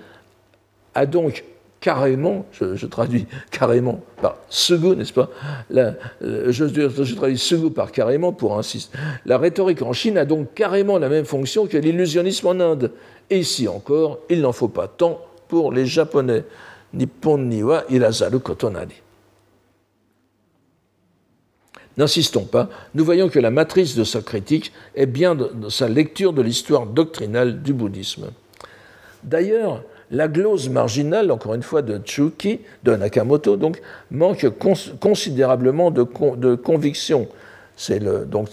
a 0.95 1.05
donc 1.05 1.43
carrément, 1.81 2.45
je, 2.51 2.85
traduis 2.87 3.27
carrément 3.51 3.99
par 4.19 4.37
sugu, 4.49 4.95
n'est-ce 4.95 5.13
pas 5.13 5.29
je, 5.69 6.51
je, 6.51 7.15
traduis 7.15 7.37
sugu 7.37 7.69
par 7.69 7.91
carrément 7.91 8.33
pour 8.33 8.57
insister. 8.57 8.97
La 9.25 9.37
rhétorique 9.37 9.83
en 9.83 9.93
Chine 9.93 10.17
a 10.17 10.25
donc 10.25 10.55
carrément 10.55 10.97
la 10.97 11.09
même 11.09 11.25
fonction 11.25 11.67
que 11.67 11.77
l'illusionnisme 11.77 12.47
en 12.47 12.59
Inde. 12.59 12.91
Et 13.29 13.39
ici 13.39 13.67
encore, 13.67 14.19
il 14.29 14.41
n'en 14.41 14.51
faut 14.51 14.67
pas 14.67 14.87
tant 14.87 15.21
pour 15.47 15.71
les 15.71 15.85
Japonais. 15.85 16.43
Nippon 16.93 17.37
niwa 17.37 17.83
irazaru 17.89 18.39
kotonari. 18.39 18.95
N'insistons 21.97 22.45
pas, 22.45 22.69
nous 22.93 23.05
voyons 23.05 23.29
que 23.29 23.39
la 23.39 23.51
matrice 23.51 23.95
de 23.95 24.03
sa 24.03 24.21
critique 24.21 24.73
est 24.95 25.05
bien 25.05 25.37
sa 25.69 25.87
lecture 25.87 26.33
de 26.33 26.41
l'histoire 26.41 26.87
doctrinale 26.87 27.61
du 27.61 27.73
bouddhisme. 27.73 28.31
D'ailleurs, 29.23 29.83
la 30.11 30.27
glose 30.27 30.69
marginale, 30.69 31.31
encore 31.31 31.55
une 31.55 31.63
fois, 31.63 31.81
de 31.81 31.99
Chuki, 32.03 32.59
de 32.83 32.95
Nakamoto, 32.95 33.57
donc, 33.57 33.81
manque 34.11 34.47
considérablement 34.99 35.91
de, 35.91 36.03
conviction. 36.55 37.27
Donc, 38.27 38.49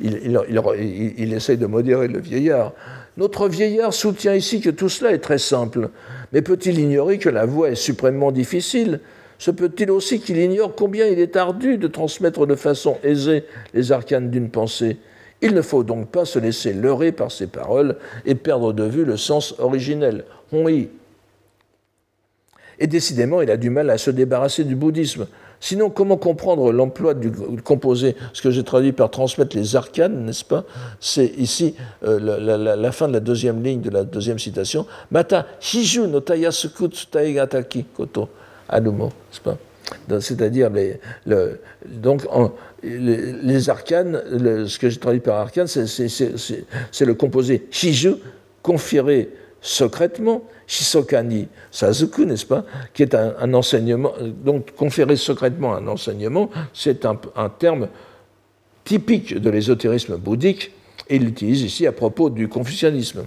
il, 0.00 1.32
essaye 1.32 1.56
de 1.56 1.66
modérer 1.66 2.08
le 2.08 2.18
vieillard. 2.18 2.72
Notre 3.16 3.48
vieillard 3.48 3.92
soutient 3.92 4.34
ici 4.34 4.60
que 4.60 4.70
tout 4.70 4.88
cela 4.88 5.12
est 5.12 5.18
très 5.18 5.38
simple, 5.38 5.90
mais 6.32 6.40
peut-il 6.40 6.78
ignorer 6.78 7.18
que 7.18 7.28
la 7.28 7.46
voie 7.46 7.70
est 7.70 7.74
suprêmement 7.74 8.32
difficile? 8.32 9.00
Se 9.38 9.50
peut-il 9.50 9.90
aussi 9.90 10.20
qu'il 10.20 10.38
ignore 10.38 10.74
combien 10.74 11.06
il 11.06 11.20
est 11.20 11.36
ardu 11.36 11.78
de 11.78 11.86
transmettre 11.86 12.46
de 12.46 12.56
façon 12.56 12.98
aisée 13.04 13.44
les 13.74 13.92
arcanes 13.92 14.30
d'une 14.30 14.50
pensée? 14.50 14.98
Il 15.40 15.54
ne 15.54 15.62
faut 15.62 15.84
donc 15.84 16.08
pas 16.08 16.24
se 16.24 16.40
laisser 16.40 16.72
leurrer 16.72 17.12
par 17.12 17.30
ces 17.30 17.46
paroles 17.46 17.96
et 18.26 18.34
perdre 18.34 18.72
de 18.72 18.82
vue 18.82 19.04
le 19.04 19.16
sens 19.16 19.54
originel. 19.58 20.24
Oui. 20.52 20.90
Et 22.78 22.86
décidément, 22.86 23.42
il 23.42 23.50
a 23.50 23.56
du 23.56 23.70
mal 23.70 23.90
à 23.90 23.98
se 23.98 24.10
débarrasser 24.10 24.64
du 24.64 24.76
bouddhisme. 24.76 25.26
Sinon, 25.60 25.90
comment 25.90 26.16
comprendre 26.16 26.70
l'emploi 26.72 27.14
du 27.14 27.32
composé, 27.62 28.14
ce 28.32 28.42
que 28.42 28.50
j'ai 28.50 28.62
traduit 28.62 28.92
par 28.92 29.10
transmettre 29.10 29.56
les 29.56 29.74
arcanes, 29.74 30.24
n'est-ce 30.24 30.44
pas? 30.44 30.64
C'est 31.00 31.26
ici 31.36 31.74
euh, 32.04 32.76
la, 32.76 32.92
fin 32.92 33.08
de 33.08 33.12
la 33.12 33.20
deuxième 33.20 33.62
ligne 33.62 33.80
de 33.80 33.90
la 33.90 34.04
deuxième 34.04 34.38
citation. 34.38 34.86
Mata 35.10 35.46
hiju 35.60 36.06
no 36.06 36.20
taigataki 36.20 37.84
koto 37.84 38.28
anumo, 38.68 39.06
n'est-ce 39.06 39.40
pas? 39.40 39.58
C'est-à-dire 40.20 40.70
les, 40.70 41.00
le, 41.26 41.60
donc 41.86 42.22
les, 42.84 43.68
arcanes, 43.68 44.22
ce 44.66 44.78
que 44.78 44.88
j'ai 44.88 44.98
traduit 44.98 45.20
par 45.20 45.38
arcane, 45.38 45.66
c'est 45.66 47.04
le 47.04 47.14
composé 47.14 47.66
shiju, 47.70 48.14
conféré 48.62 49.30
secrètement, 49.60 50.42
shisokani 50.66 51.48
sazuku, 51.70 52.24
n'est-ce 52.24 52.46
pas, 52.46 52.64
qui 52.94 53.02
est 53.02 53.14
un, 53.14 53.54
enseignement, 53.54 54.12
donc 54.44 54.74
conférer 54.74 55.16
secrètement 55.16 55.74
un 55.74 55.86
enseignement, 55.88 56.50
c'est 56.72 57.04
un, 57.04 57.18
un, 57.36 57.48
terme 57.48 57.88
typique 58.84 59.36
de 59.36 59.50
l'ésotérisme 59.50 60.16
bouddhique, 60.16 60.72
et 61.08 61.16
il 61.16 61.24
l'utilise 61.24 61.62
ici 61.62 61.86
à 61.86 61.92
propos 61.92 62.30
du 62.30 62.48
confucianisme. 62.48 63.24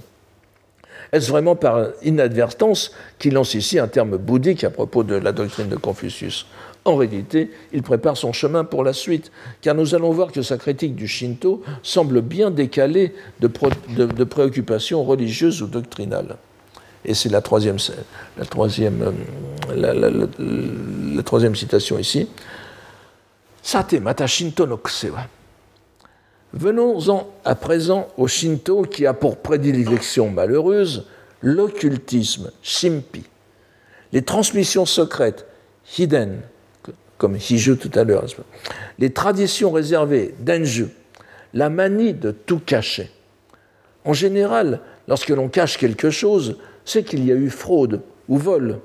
Est-ce 1.11 1.29
vraiment 1.29 1.55
par 1.55 1.87
inadvertance 2.03 2.93
qu'il 3.19 3.33
lance 3.33 3.53
ici 3.53 3.79
un 3.79 3.87
terme 3.87 4.17
bouddhique 4.17 4.63
à 4.63 4.69
propos 4.69 5.03
de 5.03 5.15
la 5.15 5.33
doctrine 5.33 5.67
de 5.67 5.75
Confucius? 5.75 6.45
En 6.83 6.95
réalité, 6.95 7.51
il 7.73 7.83
prépare 7.83 8.17
son 8.17 8.33
chemin 8.33 8.63
pour 8.63 8.83
la 8.83 8.93
suite, 8.93 9.31
car 9.61 9.75
nous 9.75 9.93
allons 9.93 10.11
voir 10.11 10.31
que 10.31 10.41
sa 10.41 10.57
critique 10.57 10.95
du 10.95 11.07
Shinto 11.07 11.61
semble 11.83 12.21
bien 12.21 12.49
décalée 12.49 13.13
de, 13.39 14.23
préoccupations 14.23 15.03
religieuses 15.03 15.61
ou 15.61 15.67
doctrinales. 15.67 16.37
Et 17.05 17.13
c'est 17.13 17.29
la 17.29 17.41
troisième, 17.41 17.77
euh, 19.69 20.25
citation 21.53 21.99
ici. 21.99 22.27
Sate 23.61 23.93
mata 23.93 24.25
Shinto 24.25 24.65
no 24.65 24.77
kusewa. 24.77 25.27
Venons-en 26.53 27.29
à 27.45 27.55
présent 27.55 28.07
au 28.17 28.27
Shinto 28.27 28.81
qui 28.81 29.05
a 29.05 29.13
pour 29.13 29.37
prédilection 29.37 30.31
malheureuse 30.31 31.05
l'occultisme, 31.41 32.51
Shimpi, 32.61 33.23
les 34.13 34.21
transmissions 34.23 34.85
secrètes, 34.85 35.45
Hiden, 35.97 36.41
comme 37.21 37.35
Hiju 37.35 37.77
tout 37.77 37.91
à 37.93 38.03
l'heure, 38.03 38.25
les 38.97 39.11
traditions 39.11 39.69
réservées, 39.69 40.33
Denju, 40.39 40.87
la 41.53 41.69
manie 41.69 42.15
de 42.15 42.31
tout 42.31 42.57
cacher. 42.57 43.11
En 44.05 44.13
général, 44.13 44.79
lorsque 45.07 45.29
l'on 45.29 45.47
cache 45.47 45.77
quelque 45.77 46.09
chose, 46.09 46.57
c'est 46.83 47.03
qu'il 47.03 47.23
y 47.23 47.31
a 47.31 47.35
eu 47.35 47.51
fraude 47.51 48.01
ou 48.27 48.39
vol. 48.39 48.79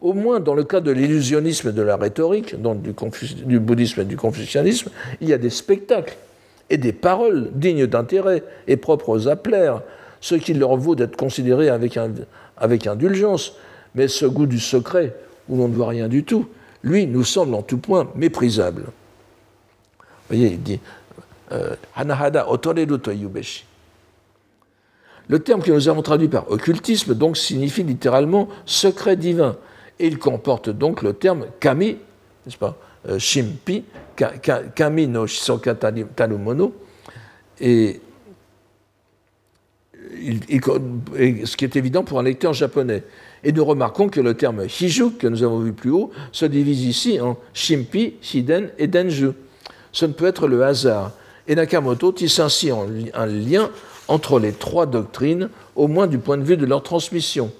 Au 0.00 0.12
moins 0.12 0.38
dans 0.38 0.54
le 0.54 0.62
cas 0.62 0.78
de 0.78 0.92
l'illusionnisme 0.92 1.72
de 1.72 1.82
la 1.82 1.96
rhétorique, 1.96 2.62
donc 2.62 2.80
du, 2.80 2.94
du 3.44 3.58
bouddhisme 3.58 4.02
et 4.02 4.04
du 4.04 4.16
confucianisme, 4.16 4.92
il 5.20 5.28
y 5.28 5.32
a 5.32 5.38
des 5.38 5.50
spectacles 5.50 6.16
et 6.70 6.76
des 6.76 6.92
paroles 6.92 7.50
dignes 7.54 7.88
d'intérêt 7.88 8.44
et 8.68 8.76
propres 8.76 9.26
à 9.26 9.34
plaire, 9.34 9.82
ce 10.20 10.36
qui 10.36 10.54
leur 10.54 10.76
vaut 10.76 10.94
d'être 10.94 11.16
considérés 11.16 11.70
avec, 11.70 11.98
avec 12.56 12.86
indulgence. 12.86 13.56
Mais 13.96 14.06
ce 14.06 14.26
goût 14.26 14.46
du 14.46 14.60
secret, 14.60 15.16
où 15.48 15.56
l'on 15.56 15.66
ne 15.66 15.74
voit 15.74 15.88
rien 15.88 16.06
du 16.06 16.22
tout, 16.22 16.46
lui 16.82 17.06
nous 17.06 17.24
semble 17.24 17.54
en 17.54 17.62
tout 17.62 17.78
point 17.78 18.08
méprisable. 18.14 18.82
Vous 19.98 20.36
voyez, 20.36 20.52
il 20.52 20.62
dit 20.62 20.80
euh, 21.52 21.74
Hanahada. 21.94 22.46
Le 25.30 25.38
terme 25.40 25.62
que 25.62 25.70
nous 25.70 25.88
avons 25.88 26.02
traduit 26.02 26.28
par 26.28 26.50
occultisme 26.50 27.14
donc 27.14 27.36
signifie 27.36 27.82
littéralement 27.82 28.48
secret 28.64 29.16
divin 29.16 29.56
et 29.98 30.06
il 30.06 30.18
comporte 30.18 30.70
donc 30.70 31.02
le 31.02 31.12
terme 31.12 31.46
kami, 31.60 31.98
n'est-ce 32.46 32.56
pas, 32.56 32.76
euh, 33.08 33.18
shimpi, 33.18 33.84
kami 34.74 35.06
no 35.06 35.26
shisoka 35.26 35.74
tarumono, 35.74 36.74
et 37.60 38.00
ce 40.10 41.56
qui 41.56 41.64
est 41.64 41.76
évident 41.76 42.04
pour 42.04 42.18
un 42.18 42.22
lecteur 42.22 42.52
japonais. 42.52 43.02
Et 43.44 43.52
nous 43.52 43.64
remarquons 43.64 44.08
que 44.08 44.20
le 44.20 44.34
terme 44.34 44.64
hiju, 44.66 45.12
que 45.18 45.26
nous 45.26 45.42
avons 45.42 45.60
vu 45.60 45.72
plus 45.72 45.90
haut, 45.90 46.10
se 46.32 46.44
divise 46.44 46.84
ici 46.84 47.20
en 47.20 47.36
shimpi, 47.54 48.14
shiden 48.20 48.70
et 48.78 48.86
denju. 48.86 49.30
Ce 49.92 50.06
ne 50.06 50.12
peut 50.12 50.26
être 50.26 50.48
le 50.48 50.64
hasard. 50.64 51.12
Et 51.46 51.54
Nakamoto 51.54 52.12
tisse 52.12 52.40
ainsi 52.40 52.70
un 52.70 53.26
lien 53.26 53.70
entre 54.08 54.38
les 54.38 54.52
trois 54.52 54.86
doctrines, 54.86 55.48
au 55.76 55.86
moins 55.86 56.06
du 56.06 56.18
point 56.18 56.36
de 56.36 56.42
vue 56.42 56.56
de 56.56 56.66
leur 56.66 56.82
transmission. 56.82 57.50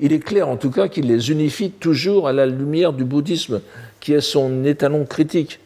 Il 0.00 0.12
est 0.12 0.20
clair 0.20 0.48
en 0.48 0.56
tout 0.56 0.70
cas 0.70 0.88
qu'il 0.88 1.06
les 1.06 1.30
unifie 1.30 1.70
toujours 1.70 2.28
à 2.28 2.32
la 2.32 2.46
lumière 2.46 2.92
du 2.92 3.04
bouddhisme, 3.04 3.60
qui 4.00 4.12
est 4.12 4.20
son 4.20 4.64
étalon 4.64 5.04
critique. 5.04 5.58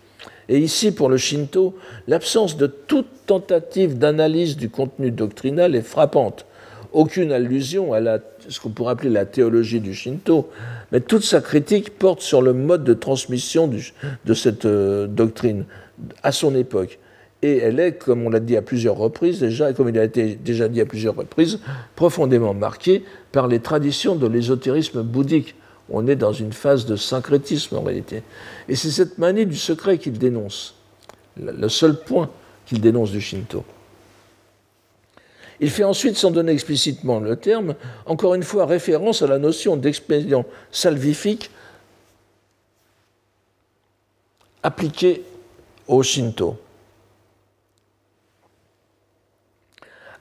Et 0.49 0.59
ici, 0.59 0.93
pour 0.93 1.09
le 1.09 1.19
Shinto, 1.19 1.77
l'absence 2.09 2.57
de 2.57 2.67
toute 2.67 3.07
tentative 3.27 3.99
d'analyse 3.99 4.57
du 4.57 4.69
contenu 4.69 5.11
doctrinal 5.11 5.75
est 5.75 5.83
frappante. 5.83 6.47
Aucune 6.93 7.33
allusion 7.33 7.93
à 7.93 8.01
la, 8.01 8.19
ce 8.49 8.61
qu'on 8.61 8.71
pourrait 8.71 8.93
appeler 8.93 9.11
la 9.11 9.27
théologie 9.27 9.81
du 9.81 9.95
Shinto, 9.95 10.51
mais 10.91 11.01
toute 11.01 11.25
sa 11.25 11.41
critique 11.41 11.99
porte 11.99 12.21
sur 12.21 12.43
le 12.43 12.53
mode 12.53 12.85
de 12.85 12.95
transmission 12.95 13.71
de 14.25 14.35
cette 14.35 14.65
euh, 14.65 15.07
doctrine 15.07 15.65
à 16.23 16.33
son 16.33 16.55
époque. 16.55 16.99
Et 17.43 17.59
elle 17.59 17.81
est, 17.81 17.95
comme 17.95 18.25
on 18.25 18.31
l'a 18.31 18.41
dit 18.41 18.57
à 18.57 18.63
plusieurs 18.63 18.97
reprises 18.97 19.41
déjà, 19.41 19.71
et 19.71 19.75
comme 19.75 19.89
il 19.89 19.99
a 19.99 20.05
été 20.05 20.37
déjà 20.37 20.69
dit 20.69 20.81
à 20.81 20.87
plusieurs 20.87 21.17
reprises, 21.17 21.59
profondément 21.97 22.55
marquée 22.55 23.05
par 23.33 23.49
les 23.49 23.59
traditions 23.59 24.15
de 24.15 24.29
l'ésotérisme 24.29 25.03
bouddhique. 25.03 25.57
On 25.91 26.07
est 26.07 26.17
dans 26.17 26.33
une 26.33 26.53
phase 26.53 26.87
de 26.87 26.95
syncrétisme 26.95 27.77
en 27.77 27.83
réalité. 27.83 28.23
Et 28.69 28.77
c'est 28.77 28.91
cette 28.91 29.19
manie 29.19 29.45
du 29.45 29.57
secret 29.57 29.99
qu'il 29.99 30.19
dénonce, 30.19 30.77
le 31.37 31.69
seul 31.69 31.99
point 31.99 32.31
qu'il 32.67 32.81
dénonce 32.81 33.11
du 33.11 33.21
Shinto. 33.21 33.65
Il 35.63 35.71
fait 35.71 35.85
ensuite, 35.85 36.17
sans 36.17 36.33
donner 36.33 36.51
explicitement 36.51 37.21
le 37.21 37.37
terme, 37.37 37.77
encore 38.05 38.35
une 38.35 38.43
fois 38.43 38.67
référence 38.67 39.23
à 39.23 39.29
la 39.29 39.39
notion 39.39 39.77
d'expédient 39.77 40.45
salvifique 40.73 41.53
appliquée 44.65 45.23
au 45.87 46.03
Shinto. 46.03 46.59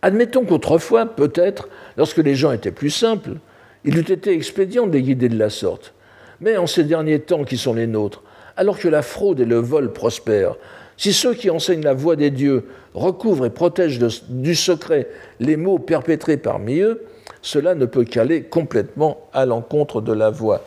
Admettons 0.03 0.45
qu'autrefois, 0.45 1.07
peut-être, 1.07 1.69
lorsque 1.97 2.17
les 2.17 2.35
gens 2.35 2.51
étaient 2.51 2.71
plus 2.71 2.91
simples, 2.91 3.37
il 3.83 3.97
eût 3.97 4.11
été 4.11 4.31
expédient 4.33 4.85
de 4.85 4.93
les 4.93 5.01
guider 5.01 5.27
de 5.27 5.39
la 5.39 5.49
sorte. 5.49 5.95
Mais 6.39 6.57
en 6.57 6.67
ces 6.67 6.83
derniers 6.83 7.19
temps 7.19 7.45
qui 7.45 7.57
sont 7.57 7.73
les 7.73 7.87
nôtres, 7.87 8.21
alors 8.57 8.77
que 8.77 8.87
la 8.87 9.01
fraude 9.01 9.39
et 9.39 9.45
le 9.45 9.57
vol 9.57 9.91
prospèrent, 9.91 10.57
si 11.01 11.13
ceux 11.13 11.33
qui 11.33 11.49
enseignent 11.49 11.81
la 11.81 11.95
voie 11.95 12.15
des 12.15 12.29
dieux 12.29 12.63
recouvrent 12.93 13.47
et 13.47 13.49
protègent 13.49 13.97
du 14.29 14.53
secret 14.53 15.07
les 15.39 15.57
maux 15.57 15.79
perpétrés 15.79 16.37
parmi 16.37 16.77
eux, 16.77 17.01
cela 17.41 17.73
ne 17.73 17.87
peut 17.87 18.03
qu'aller 18.03 18.43
complètement 18.43 19.27
à 19.33 19.47
l'encontre 19.47 19.99
de 20.01 20.13
la 20.13 20.29
voie. 20.29 20.63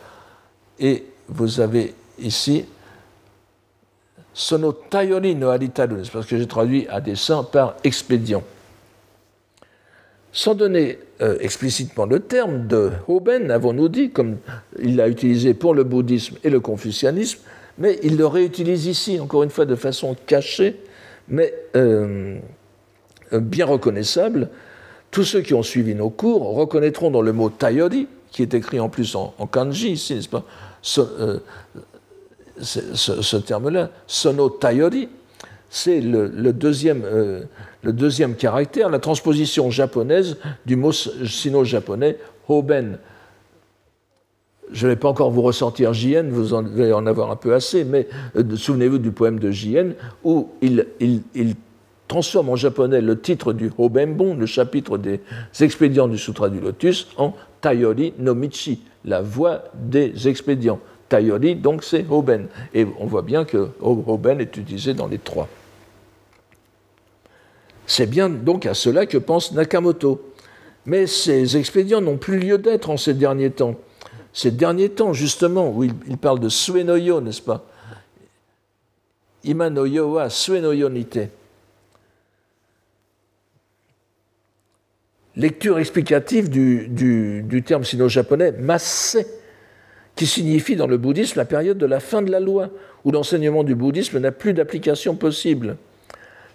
Et 0.77 1.05
vous 1.29 1.61
avez 1.61 1.93
ici 2.19 2.65
sono 4.33 4.73
tayori 4.73 5.35
no 5.35 5.57
parce 6.11 6.25
que 6.25 6.37
j'ai 6.37 6.47
traduit 6.47 6.85
à 6.89 6.99
dessein 6.99 7.43
par 7.43 7.77
expédient. 7.85 8.43
Sans 10.33 10.53
donner 10.53 10.99
euh, 11.21 11.37
explicitement 11.39 12.05
le 12.05 12.19
terme 12.19 12.67
de 12.67 12.91
Hoben, 13.07 13.51
avons-nous 13.51 13.87
dit, 13.87 14.09
comme 14.09 14.35
il 14.79 14.97
l'a 14.97 15.07
utilisé 15.07 15.53
pour 15.53 15.73
le 15.73 15.85
bouddhisme 15.85 16.35
et 16.43 16.49
le 16.49 16.59
confucianisme, 16.59 17.39
mais 17.77 17.99
il 18.03 18.17
le 18.17 18.25
réutilise 18.25 18.85
ici, 18.85 19.19
encore 19.19 19.43
une 19.43 19.49
fois, 19.49 19.65
de 19.65 19.75
façon 19.75 20.15
cachée, 20.25 20.79
mais 21.27 21.53
euh, 21.75 22.39
bien 23.31 23.65
reconnaissable. 23.65 24.49
Tous 25.11 25.23
ceux 25.23 25.41
qui 25.41 25.53
ont 25.53 25.63
suivi 25.63 25.95
nos 25.95 26.09
cours 26.09 26.55
reconnaîtront 26.55 27.11
dans 27.11 27.21
le 27.21 27.33
mot 27.33 27.49
Tayori, 27.49 28.07
qui 28.31 28.41
est 28.41 28.53
écrit 28.53 28.79
en 28.79 28.89
plus 28.89 29.15
en, 29.15 29.33
kanji 29.51 29.91
ici, 29.91 30.15
n'est-ce 30.15 30.29
pas, 30.29 30.43
ce, 30.81 31.01
euh, 31.01 31.39
terme-là, 33.39 33.91
Sono 34.07 34.49
Tayori, 34.49 35.09
c'est 35.69 35.99
le, 35.99 36.53
deuxième, 36.53 37.03
euh, 37.05 37.43
le 37.81 37.91
deuxième 37.93 38.35
caractère, 38.35 38.89
la 38.89 38.99
transposition 38.99 39.71
japonaise 39.71 40.37
du 40.65 40.75
mot 40.75 40.91
sino-japonais 40.91 42.17
hoben. 42.47 42.97
Je 44.71 44.87
ne 44.87 44.91
vais 44.91 44.95
pas 44.95 45.07
encore 45.07 45.31
vous 45.31 45.41
ressentir 45.41 45.93
JN, 45.93 46.29
vous 46.29 46.53
en 46.53 46.65
allez 46.65 46.91
en 46.91 47.05
avoir 47.05 47.29
un 47.31 47.35
peu 47.35 47.53
assez, 47.53 47.83
mais 47.83 48.07
euh, 48.35 48.55
souvenez-vous 48.55 48.97
du 48.97 49.11
poème 49.11 49.39
de 49.39 49.51
JN 49.51 49.93
où 50.23 50.49
il, 50.61 50.85
transforme 52.07 52.49
en 52.49 52.55
japonais 52.55 53.01
le 53.01 53.19
titre 53.19 53.51
du 53.51 53.71
Hobenbon, 53.77 54.35
le 54.35 54.45
chapitre 54.45 54.97
des 54.97 55.21
expédients 55.59 56.07
du 56.07 56.17
Sutra 56.17 56.49
du 56.49 56.59
Lotus, 56.59 57.07
en 57.17 57.33
Tayori 57.61 58.13
no 58.19 58.35
Michi, 58.35 58.81
la 59.05 59.21
voie 59.21 59.63
des 59.73 60.27
expédients. 60.27 60.79
Tayori, 61.09 61.55
donc 61.55 61.83
c'est 61.83 62.05
Hoben. 62.09 62.47
Et 62.73 62.85
on 62.99 63.05
voit 63.05 63.21
bien 63.21 63.45
que 63.45 63.69
Hoben 63.81 64.41
est 64.41 64.55
utilisé 64.57 64.93
dans 64.93 65.07
les 65.07 65.19
trois. 65.19 65.47
C'est 67.87 68.09
bien 68.09 68.29
donc 68.29 68.65
à 68.65 68.73
cela 68.73 69.05
que 69.05 69.17
pense 69.17 69.51
Nakamoto. 69.51 70.31
Mais 70.85 71.07
ces 71.07 71.57
expédients 71.57 72.01
n'ont 72.01 72.17
plus 72.17 72.39
lieu 72.39 72.57
d'être 72.57 72.89
en 72.89 72.97
ces 72.97 73.13
derniers 73.13 73.51
temps. 73.51 73.75
Ces 74.35 74.51
derniers 74.51 74.89
temps, 74.89 75.13
justement, 75.13 75.71
où 75.71 75.85
il, 75.85 76.17
parle 76.17 76.41
de 76.41 76.49
suenoyo, 76.49 77.21
n'est-ce 77.21 77.41
pas? 77.41 77.63
Imanoyo 79.45 80.11
wa 80.11 80.29
suenoyo 80.29 80.89
nite. 80.89 81.29
Lecture 85.37 85.79
explicative 85.79 86.49
du, 86.49 86.89
du 86.89 87.63
terme 87.63 87.85
sino-japonais 87.85 88.51
masse, 88.51 89.17
qui 90.17 90.27
signifie 90.27 90.75
dans 90.75 90.87
le 90.87 90.97
bouddhisme 90.97 91.39
la 91.39 91.45
période 91.45 91.77
de 91.77 91.85
la 91.85 92.01
fin 92.01 92.21
de 92.21 92.29
la 92.29 92.41
loi, 92.41 92.69
où 93.05 93.11
l'enseignement 93.11 93.63
du 93.63 93.73
bouddhisme 93.73 94.19
n'a 94.19 94.33
plus 94.33 94.53
d'application 94.53 95.15
possible. 95.15 95.77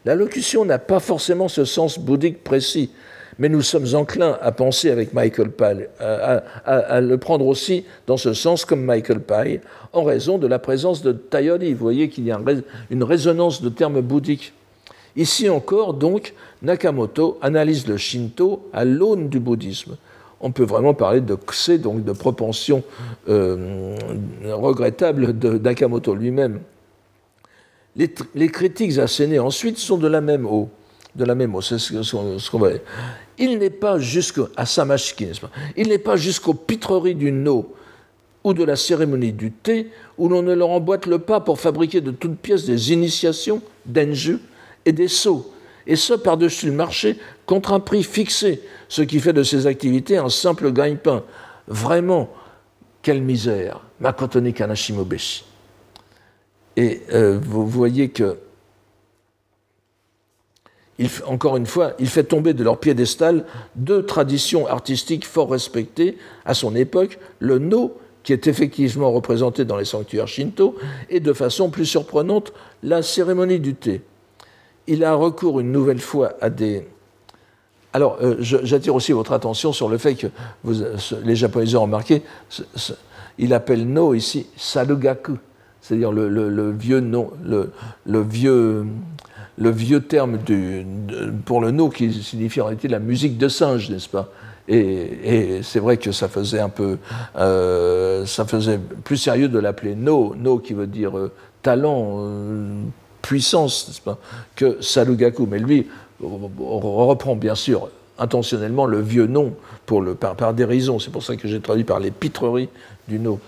La 0.04 0.14
locution 0.14 0.66
n'a 0.66 0.78
pas 0.78 1.00
forcément 1.00 1.48
ce 1.48 1.64
sens 1.64 1.98
bouddhique 1.98 2.44
précis, 2.44 2.90
mais 3.40 3.48
nous 3.48 3.62
sommes 3.62 3.86
enclins 3.94 4.38
à 4.42 4.52
penser 4.52 4.90
avec 4.90 5.14
Michael 5.14 5.50
Pye, 5.50 5.88
à, 5.98 7.00
le 7.00 7.16
prendre 7.16 7.46
aussi 7.46 7.86
dans 8.06 8.18
ce 8.18 8.34
sens 8.34 8.66
comme 8.66 8.84
Michael 8.84 9.20
Pye, 9.20 9.60
en 9.94 10.04
raison 10.04 10.36
de 10.36 10.46
la 10.46 10.58
présence 10.58 11.02
de 11.02 11.12
Tayori. 11.12 11.72
Vous 11.72 11.80
voyez 11.80 12.10
qu'il 12.10 12.26
y 12.26 12.30
a 12.30 12.38
une 12.90 13.02
résonance 13.02 13.62
de 13.62 13.70
termes 13.70 14.02
bouddhiques. 14.02 14.52
Ici 15.16 15.48
encore, 15.48 15.94
donc, 15.94 16.34
Nakamoto 16.60 17.38
analyse 17.40 17.86
le 17.86 17.96
Shinto 17.96 18.68
à 18.74 18.84
l'aune 18.84 19.30
du 19.30 19.40
bouddhisme. 19.40 19.96
On 20.42 20.52
peut 20.52 20.64
vraiment 20.64 20.94
parler 20.94 21.22
de 21.22 21.34
kse, 21.34 21.80
donc 21.80 22.04
de 22.04 22.12
propension 22.12 22.82
euh, 23.30 23.96
regrettable 24.44 25.38
de 25.38 25.56
Nakamoto 25.56 26.14
lui-même. 26.14 26.60
Les, 27.96 28.48
critiques 28.48 28.98
assénées 28.98 29.38
ensuite 29.38 29.78
sont 29.78 29.96
de 29.96 30.08
la 30.08 30.20
même 30.20 30.44
eau. 30.44 30.68
De 31.20 31.26
la 31.26 31.34
eau, 31.34 31.60
c'est 31.60 31.78
ce, 31.78 32.50
qu'on 32.50 32.58
va. 32.58 32.70
Il 33.36 33.58
n'est 33.58 33.68
pas 33.68 33.98
jusqu'à 33.98 34.64
Samashki, 34.64 35.26
n'est-ce 35.26 35.40
pas? 35.42 35.50
Il 35.76 35.88
n'est 35.88 35.98
pas 35.98 36.16
jusqu'aux 36.16 36.54
pitreries 36.54 37.14
du 37.14 37.30
no 37.30 37.74
ou 38.42 38.54
de 38.54 38.64
la 38.64 38.74
cérémonie 38.74 39.34
du 39.34 39.52
thé, 39.52 39.88
où 40.16 40.30
l'on 40.30 40.40
ne 40.40 40.54
leur 40.54 40.70
emboîte 40.70 41.04
le 41.04 41.18
pas 41.18 41.40
pour 41.40 41.60
fabriquer 41.60 42.00
de 42.00 42.10
toutes 42.10 42.38
pièces 42.38 42.64
des 42.64 42.90
initiations, 42.94 43.60
d'enju 43.84 44.38
et 44.86 44.92
des 44.92 45.08
seaux, 45.08 45.52
et 45.86 45.94
ce 45.94 46.14
par-dessus 46.14 46.64
le 46.64 46.72
marché 46.72 47.18
contre 47.44 47.74
un 47.74 47.80
prix 47.80 48.02
fixé, 48.02 48.62
ce 48.88 49.02
qui 49.02 49.20
fait 49.20 49.34
de 49.34 49.42
ces 49.42 49.66
activités 49.66 50.16
un 50.16 50.30
simple 50.30 50.72
gagne-pain. 50.72 51.22
Vraiment, 51.68 52.30
quelle 53.02 53.20
misère 53.20 53.82
Makotoni 54.00 54.54
Kanashimobeshi. 54.54 55.44
Et 56.76 57.02
euh, 57.12 57.38
vous 57.42 57.66
voyez 57.66 58.08
que, 58.08 58.38
encore 61.26 61.56
une 61.56 61.66
fois, 61.66 61.92
il 61.98 62.08
fait 62.08 62.24
tomber 62.24 62.52
de 62.52 62.62
leur 62.64 62.78
piédestal 62.78 63.44
deux 63.76 64.04
traditions 64.04 64.66
artistiques 64.66 65.26
fort 65.26 65.50
respectées 65.50 66.18
à 66.44 66.54
son 66.54 66.74
époque, 66.74 67.18
le 67.38 67.58
no, 67.58 67.96
qui 68.22 68.32
est 68.32 68.46
effectivement 68.46 69.10
représenté 69.10 69.64
dans 69.64 69.76
les 69.76 69.84
sanctuaires 69.84 70.28
shinto, 70.28 70.76
et 71.08 71.20
de 71.20 71.32
façon 71.32 71.70
plus 71.70 71.86
surprenante, 71.86 72.52
la 72.82 73.02
cérémonie 73.02 73.60
du 73.60 73.74
thé. 73.74 74.02
Il 74.86 75.04
a 75.04 75.14
recours 75.14 75.60
une 75.60 75.72
nouvelle 75.72 76.00
fois 76.00 76.34
à 76.40 76.50
des... 76.50 76.86
Alors, 77.92 78.18
euh, 78.22 78.36
j'attire 78.40 78.94
aussi 78.94 79.12
votre 79.12 79.32
attention 79.32 79.72
sur 79.72 79.88
le 79.88 79.98
fait 79.98 80.14
que 80.14 80.28
vous, 80.62 80.82
les 81.24 81.34
Japonais 81.34 81.74
ont 81.74 81.82
remarqué, 81.82 82.22
il 83.38 83.52
appelle 83.54 83.88
no 83.88 84.14
ici 84.14 84.46
salugaku 84.56 85.38
c'est-à-dire 85.80 86.12
le, 86.12 86.70
vieux 86.72 87.00
nom, 87.00 87.30
le, 87.44 88.22
vieux, 88.22 88.86
le 89.58 89.70
vieux 89.70 90.00
terme 90.00 90.38
du, 90.38 90.86
pour 91.44 91.60
le 91.60 91.70
no 91.70 91.88
qui 91.88 92.12
signifie 92.12 92.60
en 92.60 92.66
réalité 92.66 92.88
la 92.88 92.98
musique 92.98 93.38
de 93.38 93.48
singe, 93.48 93.90
n'est-ce 93.90 94.08
pas? 94.08 94.30
Et, 94.68 95.60
c'est 95.62 95.80
vrai 95.80 95.96
que 95.96 96.12
ça 96.12 96.28
faisait 96.28 96.60
un 96.60 96.68
peu, 96.68 96.98
euh, 97.36 98.24
ça 98.24 98.44
faisait 98.44 98.78
plus 98.78 99.16
sérieux 99.16 99.48
de 99.48 99.58
l'appeler 99.58 99.94
no, 99.96 100.34
no 100.36 100.58
qui 100.58 100.74
veut 100.74 100.86
dire 100.86 101.18
euh, 101.18 101.32
talent, 101.62 102.18
euh, 102.20 102.82
puissance, 103.20 103.88
n'est-ce 103.88 104.00
pas, 104.00 104.18
que 104.54 104.80
salugaku. 104.80 105.46
Mais 105.46 105.58
lui 105.58 105.88
reprend 106.22 107.34
bien 107.34 107.54
sûr 107.54 107.88
intentionnellement 108.18 108.86
le 108.86 109.00
vieux 109.00 109.26
nom 109.26 109.54
pour 109.86 110.02
le, 110.02 110.14
par, 110.14 110.36
par 110.36 110.54
dérision. 110.54 110.98
C'est 110.98 111.10
pour 111.10 111.24
ça 111.24 111.36
que 111.36 111.48
j'ai 111.48 111.60
traduit 111.60 111.84
par 111.84 111.98
les 111.98 112.10
pitreries 112.10 112.68
du 113.08 113.18
No. 113.18 113.40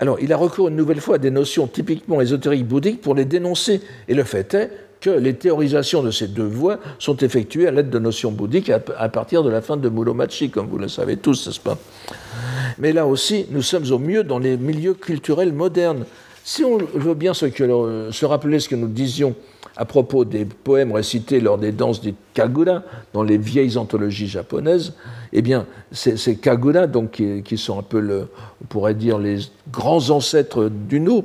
Alors, 0.00 0.18
il 0.20 0.32
a 0.32 0.36
recours 0.36 0.68
une 0.68 0.76
nouvelle 0.76 1.00
fois 1.00 1.16
à 1.16 1.18
des 1.18 1.30
notions 1.30 1.66
typiquement 1.66 2.20
ésotériques 2.20 2.66
bouddhiques 2.66 3.00
pour 3.00 3.14
les 3.14 3.24
dénoncer. 3.24 3.80
Et 4.08 4.14
le 4.14 4.24
fait 4.24 4.54
est 4.54 4.70
que 5.00 5.10
les 5.10 5.34
théorisations 5.34 6.02
de 6.02 6.10
ces 6.10 6.28
deux 6.28 6.46
voies 6.46 6.78
sont 6.98 7.16
effectuées 7.18 7.68
à 7.68 7.70
l'aide 7.70 7.90
de 7.90 7.98
notions 7.98 8.32
bouddhiques 8.32 8.70
à, 8.70 9.08
partir 9.08 9.42
de 9.42 9.50
la 9.50 9.60
fin 9.60 9.76
de 9.76 9.88
Muromachi, 9.88 10.50
comme 10.50 10.66
vous 10.66 10.78
le 10.78 10.88
savez 10.88 11.16
tous, 11.18 11.46
n'est-ce 11.46 11.60
pas? 11.60 11.78
Mais 12.78 12.92
là 12.92 13.06
aussi, 13.06 13.46
nous 13.50 13.62
sommes 13.62 13.90
au 13.92 13.98
mieux 13.98 14.24
dans 14.24 14.38
les 14.38 14.56
milieux 14.56 14.94
culturels 14.94 15.52
modernes. 15.52 16.06
Si 16.42 16.64
on 16.64 16.78
veut 16.78 17.14
bien 17.14 17.34
se, 17.34 17.46
se 17.48 18.24
rappeler 18.24 18.60
ce 18.60 18.68
que 18.68 18.74
nous 18.74 18.88
disions 18.88 19.34
à 19.76 19.84
propos 19.84 20.24
des 20.24 20.44
poèmes 20.44 20.92
récités 20.92 21.40
lors 21.40 21.58
des 21.58 21.72
danses 21.72 22.00
du 22.00 22.14
Kagura 22.32 22.82
dans 23.12 23.22
les 23.22 23.38
vieilles 23.38 23.76
anthologies 23.76 24.28
japonaises, 24.28 24.94
eh 25.32 25.42
bien, 25.42 25.66
ces, 25.90 26.36
Kagura, 26.36 26.86
donc, 26.86 27.22
qui, 27.44 27.58
sont 27.58 27.78
un 27.78 27.82
peu, 27.82 28.26
on 28.62 28.66
pourrait 28.66 28.94
dire, 28.94 29.18
les 29.18 29.38
grands 29.70 30.10
ancêtres 30.10 30.68
du 30.68 31.00
No, 31.00 31.24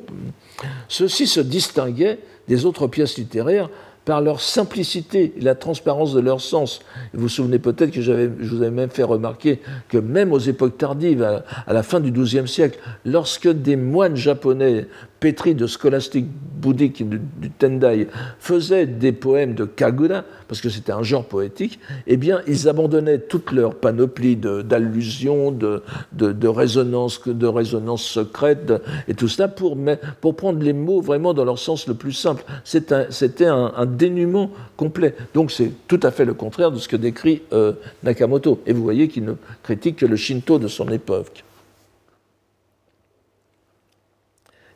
ceux-ci 0.87 1.27
se 1.27 1.39
distinguaient 1.39 2.19
des 2.47 2.65
autres 2.65 2.87
pièces 2.87 3.17
littéraires 3.17 3.69
par 4.05 4.21
leur 4.21 4.41
simplicité 4.41 5.33
et 5.37 5.41
la 5.41 5.53
transparence 5.53 6.13
de 6.13 6.19
leur 6.19 6.41
sens. 6.41 6.79
Vous 7.13 7.21
vous 7.21 7.29
souvenez 7.29 7.59
peut-être 7.59 7.91
que 7.91 8.01
je 8.01 8.11
vous 8.11 8.61
avais 8.61 8.71
même 8.71 8.89
fait 8.89 9.03
remarquer 9.03 9.59
que 9.87 9.99
même 9.99 10.33
aux 10.33 10.39
époques 10.39 10.79
tardives, 10.79 11.21
à, 11.21 11.43
à 11.67 11.73
la 11.73 11.83
fin 11.83 11.99
du 11.99 12.11
XIIe 12.11 12.47
siècle, 12.47 12.79
lorsque 13.05 13.47
des 13.47 13.75
moines 13.75 14.15
japonais 14.15 14.87
pétris 15.19 15.55
de 15.55 15.67
scolastique 15.67 16.27
bouddhique 16.59 17.07
du, 17.07 17.49
Tendai, 17.51 18.07
faisaient 18.39 18.85
des 18.85 19.11
poèmes 19.11 19.53
de 19.53 19.65
Kagura, 19.65 20.23
parce 20.47 20.61
que 20.61 20.69
c'était 20.69 20.91
un 20.91 21.03
genre 21.03 21.25
poétique, 21.25 21.79
eh 22.07 22.17
bien, 22.17 22.41
ils 22.47 22.67
abandonnaient 22.67 23.19
toute 23.19 23.51
leur 23.51 23.75
panoplie 23.75 24.35
d'allusions, 24.35 25.51
de, 25.51 25.83
de, 26.11 26.31
de, 26.31 26.47
résonances 26.47 27.27
de 27.27 27.47
résonance 27.47 28.03
secrètes 28.03 28.73
et 29.07 29.13
tout 29.13 29.27
cela 29.27 29.47
pour, 29.47 29.77
pour 30.21 30.35
prendre 30.35 30.59
les 30.59 30.73
mots 30.73 31.01
vraiment 31.01 31.33
dans 31.33 31.45
leur 31.45 31.59
sens 31.59 31.87
le 31.87 31.93
plus 31.93 32.13
simple. 32.13 32.43
C'était 32.63 33.45
un, 33.45 33.73
un, 33.75 33.85
dénuement 33.85 34.51
complet. 34.75 35.15
Donc, 35.33 35.51
c'est 35.51 35.71
tout 35.87 35.99
à 36.03 36.11
fait 36.11 36.25
le 36.25 36.33
contraire 36.33 36.71
de 36.71 36.77
ce 36.77 36.87
que 36.87 36.95
décrit 36.95 37.41
euh, 37.53 37.73
Nakamoto. 38.03 38.61
Et 38.65 38.73
vous 38.73 38.83
voyez 38.83 39.07
qu'il 39.07 39.25
ne 39.25 39.33
critique 39.63 39.97
que 39.97 40.05
le 40.05 40.15
Shinto 40.15 40.59
de 40.59 40.67
son 40.67 40.89
époque. 40.89 41.43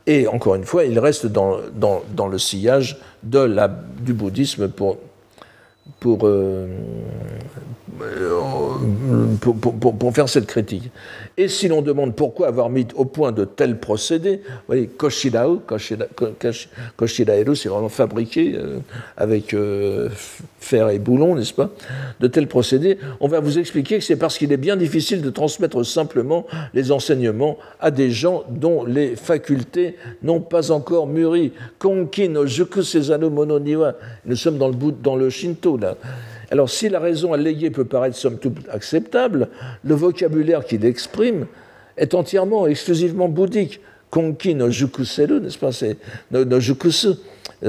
Et 0.06 0.28
encore 0.28 0.56
une 0.56 0.66
fois, 0.66 0.84
il 0.84 1.00
reste 1.00 1.28
dans, 1.28 1.60
le 2.30 2.38
sillage 2.38 2.98
du 3.24 4.14
bouddhisme 4.14 4.68
pour, 4.68 4.98
pour, 6.00 6.20
euh, 6.24 6.68
pour, 9.42 9.56
pour, 9.56 9.98
pour, 9.98 10.14
faire 10.14 10.30
cette 10.30 10.48
critique. 10.48 10.90
Et 11.38 11.48
si 11.48 11.68
l'on 11.68 11.82
demande 11.82 12.16
pourquoi 12.16 12.48
avoir 12.48 12.70
mis 12.70 12.88
au 12.96 13.06
point 13.06 13.32
de 13.32 13.46
tels 13.46 13.80
procédés, 13.80 14.42
vous 14.46 14.60
voyez, 14.68 14.88
Koshirao, 14.88 15.62
Koshiraeru, 16.96 17.56
c'est 17.56 17.70
vraiment 17.70 17.90
fabriqué 17.90 18.56
euh, 18.56 18.80
avec 19.18 19.54
euh, 19.54 20.10
fer 20.60 20.90
et 20.90 21.00
boulon, 21.00 21.36
n'est-ce 21.36 21.54
pas 21.54 21.70
De 22.20 22.28
tels 22.28 22.48
procédés, 22.48 22.98
on 23.20 23.28
va 23.28 23.40
vous 23.40 23.60
expliquer 23.60 23.98
que 24.00 24.04
c'est 24.04 24.16
parce 24.16 24.38
qu'il 24.38 24.52
est 24.52 24.58
bien 24.58 24.76
difficile 24.76 25.22
de 25.22 25.30
transmettre 25.30 25.86
simplement 25.86 26.46
les 26.74 26.92
enseignements 26.92 27.58
à 27.80 27.92
des 27.92 28.12
gens 28.12 28.44
dont 28.50 28.86
les 28.86 29.16
facultés 29.16 29.98
n'ont 30.22 30.42
pas 30.42 30.72
encore 30.72 31.08
mûri. 31.08 31.52
Konki 31.80 32.30
no 32.30 32.46
Juku 32.46 32.84
Sezano 32.84 33.30
Mono 33.30 33.60
Niwa. 33.60 33.94
Nous 34.26 34.36
sommes 34.36 34.58
dans 34.58 34.70
le, 34.70 34.76
dans 35.02 35.16
le 35.16 35.30
Shinto, 35.30 35.78
là. 35.78 35.96
Alors, 36.54 36.70
si 36.70 36.88
la 36.88 37.00
raison 37.00 37.34
alléguée 37.34 37.72
peut 37.72 37.84
paraître 37.84 38.16
somme 38.16 38.38
toute 38.38 38.70
acceptable, 38.70 39.48
le 39.84 39.96
vocabulaire 39.96 40.64
qu'il 40.64 40.86
exprime 40.86 41.48
est 41.98 42.14
entièrement, 42.14 42.68
exclusivement 42.68 43.28
bouddhique. 43.28 43.80
Konki 44.12 44.54
no 44.54 44.68
n'est-ce 44.68 45.58
pas? 45.58 45.72
C'est 45.72 45.98
no, 46.30 46.46
no 46.46 46.60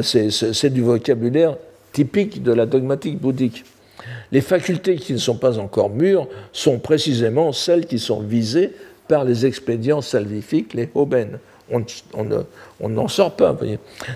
c'est 0.03 0.69
du 0.69 0.83
vocabulaire 0.83 1.57
typique 1.93 2.43
de 2.43 2.53
la 2.53 2.67
dogmatique 2.67 3.19
bouddhique. 3.19 3.65
Les 4.31 4.43
facultés 4.43 4.97
qui 4.97 5.15
ne 5.15 5.19
sont 5.19 5.39
pas 5.39 5.59
encore 5.59 5.89
mûres 5.89 6.29
sont 6.53 6.79
précisément 6.79 7.53
celles 7.53 7.87
qui 7.87 7.99
sont 7.99 8.21
visées 8.21 8.73
par 9.09 9.25
les 9.25 9.47
expédients 9.47 10.03
salvifiques, 10.03 10.75
les 10.75 10.91
hoben 10.95 11.39
n'en 12.89 13.09
sort 13.09 13.37
pas. 13.37 13.57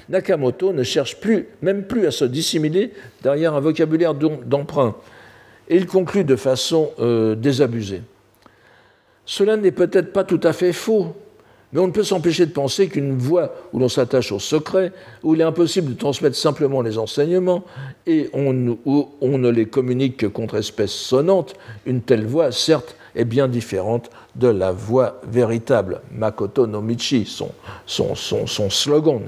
Nakamoto 0.09 0.73
ne 0.73 0.83
cherche 0.83 1.21
plus, 1.21 1.49
même 1.63 1.85
plus 1.85 2.07
à 2.07 2.11
se 2.11 2.25
dissimuler 2.25 2.93
derrière 3.23 3.55
un 3.55 3.61
vocabulaire 3.61 4.15
d'emprunt. 4.15 4.97
Et 5.69 5.77
il 5.77 5.87
conclut 5.87 6.25
de 6.25 6.37
façon 6.37 6.91
euh, 6.99 7.35
désabusée. 7.35 8.03
Cela 9.27 9.57
n'est 9.57 9.73
peut-être 9.73 10.13
pas 10.13 10.25
tout 10.25 10.41
à 10.43 10.53
fait 10.53 10.73
faux, 10.73 11.15
mais 11.73 11.81
on 11.81 11.87
ne 11.87 11.93
peut 11.93 12.03
s'empêcher 12.03 12.47
de 12.47 12.53
penser 12.53 12.89
qu'une 12.89 13.19
voie 13.19 13.55
où 13.73 13.79
l'on 13.79 13.91
s'attache 13.91 14.33
au 14.33 14.39
secret, 14.39 14.93
où 15.23 15.35
il 15.35 15.41
est 15.43 15.45
impossible 15.45 15.93
de 15.93 15.99
transmettre 15.99 16.37
simplement 16.37 16.81
les 16.81 16.97
enseignements, 16.97 17.65
et 18.07 18.31
où 18.33 19.09
on 19.21 19.39
ne 19.39 19.49
les 19.51 19.67
communique 19.67 20.17
que 20.17 20.27
contre 20.27 20.57
espèce 20.57 20.93
sonnante, 20.93 21.55
une 21.85 22.01
telle 22.01 22.25
voie, 22.25 22.53
certes, 22.53 22.97
est 23.19 23.25
bien 23.25 23.49
différente 23.49 24.11
de 24.37 24.49
la 24.49 24.73
voie 24.73 25.21
véritable, 25.31 26.01
Makoto 26.13 26.67
no 26.67 26.81
Michi, 26.81 27.27
son, 27.27 27.51
son, 27.85 28.15
son, 28.15 28.71
slogan. 28.71 29.21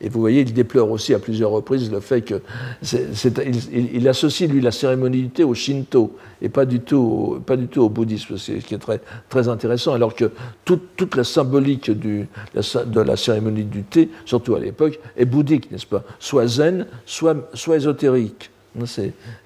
Et 0.00 0.08
vous 0.08 0.20
voyez, 0.20 0.40
il 0.40 0.52
déplore 0.52 0.90
aussi 0.90 1.14
à 1.14 1.18
plusieurs 1.18 1.50
reprises 1.50 1.90
le 1.92 2.00
fait 2.00 2.22
que 2.22 2.42
il, 2.82 4.08
associe 4.08 4.50
lui 4.50 4.60
la 4.60 4.72
cérémonialité 4.72 5.44
au 5.44 5.54
Shinto 5.54 6.16
et 6.42 6.48
pas 6.48 6.64
du 6.64 6.80
tout, 6.80 6.96
au, 6.96 7.40
pas 7.40 7.56
du 7.56 7.68
tout 7.68 7.82
au 7.82 7.88
bouddhisme, 7.88 8.36
ce 8.36 8.52
qui 8.52 8.74
est 8.74 8.78
très, 8.78 9.00
très 9.28 9.48
intéressant, 9.48 9.92
alors 9.94 10.14
que 10.14 10.30
toute, 10.64 10.96
toute 10.96 11.14
la 11.14 11.24
symbolique 11.24 11.90
du, 11.90 12.26
de 12.54 13.00
la 13.00 13.16
cérémonie 13.16 13.64
du 13.64 13.84
thé, 13.84 14.10
surtout 14.24 14.54
à 14.54 14.60
l'époque, 14.60 14.98
est 15.16 15.26
bouddhique, 15.26 15.70
n'est-ce 15.70 15.86
pas? 15.86 16.02
Soit 16.18 16.48
zen, 16.48 16.86
soit, 17.06 17.36
soit 17.54 17.76
ésotérique. 17.76 18.50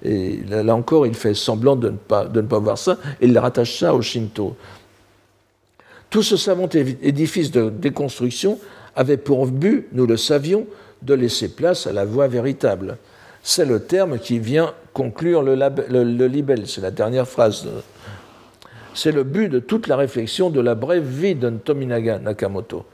Et 0.03 0.39
là, 0.47 0.75
encore, 0.75 1.05
il 1.05 1.13
fait 1.13 1.33
semblant 1.33 1.75
de 1.75 1.89
ne, 1.89 1.97
pas, 1.97 2.25
de 2.25 2.41
ne 2.41 2.47
pas 2.47 2.59
voir 2.59 2.77
ça, 2.77 2.97
et 3.21 3.27
il 3.27 3.37
rattache 3.37 3.77
ça 3.77 3.93
au 3.93 4.01
Shinto. 4.01 4.55
Tout 6.09 6.23
ce 6.23 6.37
savant 6.37 6.67
édifice 6.73 7.51
de 7.51 7.69
déconstruction 7.69 8.59
avait 8.95 9.17
pour 9.17 9.45
but, 9.45 9.87
nous 9.91 10.07
le 10.07 10.17
savions, 10.17 10.65
de 11.01 11.13
laisser 11.13 11.49
place 11.49 11.87
à 11.87 11.93
la 11.93 12.05
voie 12.05 12.27
véritable. 12.27 12.97
C'est 13.43 13.65
le 13.65 13.81
terme 13.81 14.19
qui 14.19 14.39
vient 14.39 14.73
conclure 14.93 15.43
le, 15.43 16.27
libelle, 16.27 16.67
c'est 16.67 16.81
la 16.81 16.91
dernière 16.91 17.27
phrase. 17.27 17.67
C'est 18.93 19.11
le 19.11 19.23
but 19.23 19.47
de 19.47 19.59
toute 19.59 19.87
la 19.87 19.95
réflexion 19.95 20.49
de 20.49 20.59
la 20.59 20.75
brève 20.75 21.05
vie 21.05 21.35
de 21.35 21.49
Tominaga 21.51 22.19
Nakamoto. 22.19 22.85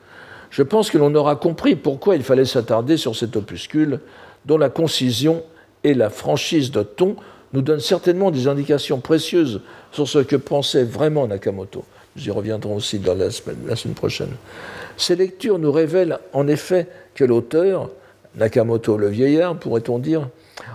Je 0.52 0.62
pense 0.62 0.92
que 0.92 0.98
l'on 0.98 1.16
aura 1.16 1.36
compris 1.36 1.76
pourquoi 1.76 2.16
il 2.16 2.24
fallait 2.24 2.46
s'attarder 2.46 2.98
sur 2.98 3.16
cet 3.16 3.36
opuscule 3.36 4.00
dont 4.46 4.58
la 4.58 4.70
concision 4.70 5.42
et 5.86 5.94
la 5.94 6.10
franchise 6.10 6.72
de 6.72 6.82
ton 6.82 7.16
nous 7.54 7.62
donnent 7.62 7.80
certainement 7.80 8.32
des 8.32 8.48
indications 8.48 9.00
précieuses 9.00 9.62
sur 9.92 10.08
ce 10.08 10.20
que 10.20 10.36
pensait 10.36 10.84
vraiment 10.84 11.28
Nakamoto. 11.28 11.86
Nous 12.16 12.28
y 12.28 12.32
reviendrons 12.32 12.76
aussi 12.76 12.98
dans 12.98 13.14
la 13.14 13.30
semaine, 13.30 13.60
la 13.68 13.76
semaine 13.76 13.94
prochaine. 13.94 14.32
Ces 14.98 15.16
lectures 15.16 15.60
nous 15.60 15.72
révèlent 15.72 16.18
en 16.34 16.48
effet 16.48 16.88
que 17.14 17.24
l'auteur, 17.24 17.92
Nakamoto 18.36 18.98
le 18.98 19.10
vieillard, 19.10 19.58
pourrait-on 19.58 20.00
dire, 20.00 20.28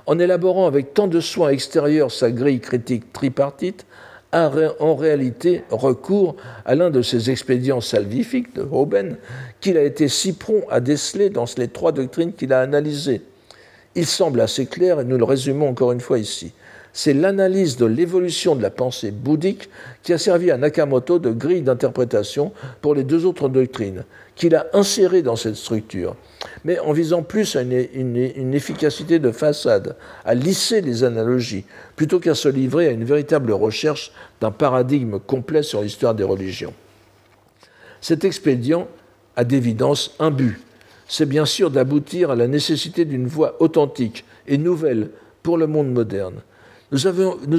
en 0.07 0.19
élaborant 0.21 0.69
avec 0.69 0.95
tant 0.95 1.09
de 1.09 1.21
soin 1.21 1.51
extérieur 1.51 2.13
sa 2.13 2.31
grille 2.31 2.61
critique 2.61 3.13
tripartite, 3.13 3.87
a 4.31 4.49
en 4.79 4.95
réalité 4.95 5.65
recours 5.71 6.37
à 6.65 6.77
l'un 6.77 6.91
de 6.91 7.03
ces 7.03 7.33
expédients 7.33 7.81
salvifiques 7.81 8.55
de 8.55 8.65
Hoben 8.71 9.17
qu'il 9.61 9.77
a 9.77 9.83
été 9.83 10.07
si 10.07 10.35
prompt 10.35 10.65
à 10.71 10.79
déceler 10.79 11.31
dans 11.31 11.47
les 11.59 11.67
trois 11.67 11.91
doctrines 11.91 12.33
qu'il 12.33 12.53
a 12.53 12.61
analysées, 12.61 13.23
il 13.95 14.07
semble 14.07 14.41
assez 14.41 14.67
clair, 14.67 15.01
et 15.01 15.05
nous 15.05 15.19
le 15.19 15.25
résumons 15.25 15.69
encore 15.69 15.93
une 15.93 16.01
fois 16.01 16.19
ici. 16.19 16.53
C'est 16.93 17.15
l'analyse 17.15 17.77
de 17.77 17.87
l'évolution 17.87 18.57
de 18.57 18.63
la 18.63 18.71
pensée 18.71 19.13
bouddhique 19.13 19.69
qui 20.03 20.13
a 20.13 20.19
servi 20.19 20.51
à 20.51 20.57
Nakamoto 20.57 21.21
de 21.21 21.31
grille 21.31 21.63
d'interprétation 21.63 22.53
pour 22.81 22.95
les 22.95 23.05
deux 23.05 23.27
autres 23.27 23.49
doctrines, 23.49 24.05
qu'il 24.35 24.57
a 24.57 24.67
insérées 24.73 25.23
dans 25.23 25.37
cette 25.37 25.55
structure, 25.55 26.17
mais 26.65 26.81
en 26.81 26.93
visant 26.93 27.23
plus 27.23 27.55
à 27.55 27.63
une, 27.63 28.55
efficacité 28.55 29.19
de 29.21 29.31
façade, 29.31 29.97
à 30.25 30.35
lisser 30.35 30.81
les 30.81 31.05
analogies, 31.05 31.65
plutôt 31.95 32.19
qu'à 32.19 32.35
se 32.35 32.49
livrer 32.49 32.89
à 32.89 32.93
une 32.93 33.05
véritable 33.05 33.53
recherche 33.53 34.13
d'un 34.41 34.51
paradigme 34.51 35.21
complet 35.21 35.63
sur 35.63 35.83
l'histoire 35.83 36.15
des 36.15 36.25
religions. 36.25 36.75
Cet 38.01 38.25
expédient 38.25 38.89
a 39.37 39.45
d'évidence 39.45 40.17
un 40.19 40.31
but, 40.31 40.61
c'est 41.11 41.27
bien 41.27 41.45
sûr 41.45 41.73
d'aboutir 41.73 42.31
à 42.31 42.37
la 42.37 42.47
nécessité 42.47 43.05
d'une 43.05 43.27
voie 43.27 43.57
authentique 43.59 44.25
et 44.47 44.57
nouvelle 44.57 45.11
pour 45.43 45.59
le 45.59 45.67
monde 45.67 45.91
moderne. 45.91 46.37
Nous, 46.93 47.07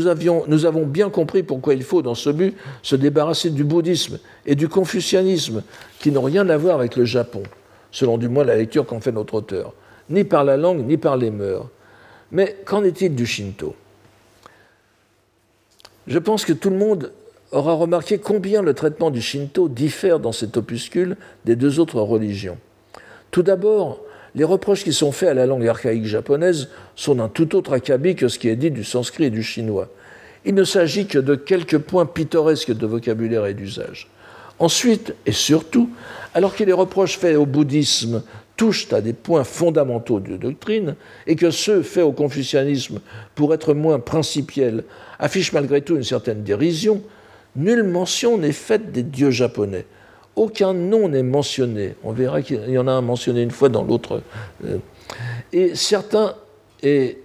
avons 0.08 0.86
bien 0.86 1.10
compris 1.10 1.44
pourquoi 1.44 1.74
il 1.74 1.84
faut, 1.84 2.02
dans 2.02 2.16
ce 2.16 2.30
but, 2.30 2.56
se 2.82 2.96
débarrasser 2.96 3.50
du 3.50 3.66
bouddhisme 3.66 4.20
et 4.46 4.56
du 4.56 4.70
confucianisme, 4.70 5.64
qui 6.00 6.12
n'ont 6.12 6.22
rien 6.22 6.48
à 6.48 6.56
voir 6.56 6.78
avec 6.78 6.96
le 6.96 7.04
Japon, 7.04 7.44
selon 7.92 8.18
du 8.18 8.30
moins 8.30 8.46
la 8.46 8.56
lecture 8.56 8.86
qu'en 8.86 9.02
fait 9.02 9.12
notre 9.12 9.34
auteur. 9.34 9.74
ni 10.10 10.24
par 10.24 10.46
la 10.46 10.56
langue, 10.56 10.88
ni 10.88 10.96
par 10.96 11.18
les 11.18 11.30
mœurs. 11.30 11.68
Mais 12.32 12.56
qu'en 12.64 12.86
est-il 12.86 13.16
du 13.16 13.26
Shinto? 13.26 13.76
Je 16.08 16.20
pense 16.20 16.46
que 16.46 16.54
tout 16.54 16.70
le 16.70 16.78
monde 16.78 17.12
aura 17.52 17.74
remarqué 17.74 18.18
combien 18.18 18.62
le 18.62 18.74
traitement 18.74 19.12
du 19.12 19.22
Shinto 19.22 19.68
diffère 19.68 20.22
dans 20.22 20.32
cet 20.32 20.56
opuscule 20.56 21.18
des 21.44 21.58
deux 21.58 21.82
autres 21.82 22.00
religions. 22.00 22.58
Tout 23.32 23.44
d'abord, 23.44 24.02
les 24.36 24.44
reproches 24.44 24.84
qui 24.84 24.94
sont 24.94 25.12
faits 25.12 25.30
à 25.30 25.34
la 25.34 25.46
langue 25.46 25.68
archaïque 25.68 26.06
japonaise 26.06 26.70
sont 26.96 27.16
d'un 27.16 27.30
tout 27.30 27.56
autre 27.56 27.74
acabit 27.74 28.16
que 28.16 28.28
ce 28.28 28.40
qui 28.40 28.50
est 28.50 28.56
dit 28.56 28.72
du 28.72 28.84
sanskrit 28.84 29.26
et 29.26 29.30
du 29.30 29.44
chinois. 29.44 29.90
Il 30.46 30.56
ne 30.56 30.64
s'agit 30.64 31.06
que 31.06 31.20
de 31.20 31.36
quelques 31.36 31.78
points 31.78 32.06
pittoresques 32.06 32.74
de 32.74 32.86
vocabulaire 32.86 33.46
et 33.46 33.54
d'usage. 33.54 34.10
Ensuite, 34.60 35.16
et 35.26 35.32
surtout, 35.32 35.90
alors 36.34 36.56
que 36.56 36.64
les 36.64 36.74
reproches 36.74 37.18
faits 37.18 37.36
au 37.36 37.46
bouddhisme 37.46 38.24
touchent 38.58 38.92
à 38.94 39.02
des 39.02 39.14
points 39.14 39.44
fondamentaux 39.44 40.20
de 40.20 40.38
doctrine, 40.38 40.96
et 41.26 41.36
que 41.36 41.52
ceux 41.52 41.82
faits 41.82 42.04
au 42.04 42.12
confucianisme, 42.12 43.00
pour 43.34 43.54
être 43.54 43.74
moins 43.74 44.00
principiels, 44.00 44.84
affichent 45.20 45.54
malgré 45.54 45.82
tout 45.82 45.96
une 45.96 46.04
certaine 46.04 46.44
dérision, 46.44 47.02
nulle 47.56 47.84
mention 47.84 48.38
n'est 48.38 48.52
faite 48.52 48.92
des 48.92 49.04
dieux 49.04 49.32
japonais. 49.32 49.86
Aucun 50.36 50.74
nom 50.74 51.10
n'est 51.10 51.24
mentionné. 51.24 51.96
On 52.04 52.12
verra 52.12 52.42
qu'il 52.42 52.70
y 52.70 52.78
en 52.78 52.88
a 52.88 52.92
un 52.92 53.02
mentionné 53.02 53.42
une 53.42 53.52
fois 53.52 53.70
dans 53.70 53.84
l'autre. 53.84 54.22
Euh, 54.66 54.78
et 55.52 55.76
certains, 55.76 56.36
et, 56.84 57.18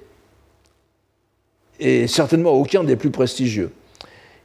certainement 2.08 2.50
aucun 2.50 2.84
des 2.84 2.96
plus 2.96 3.10
prestigieux. 3.10 3.70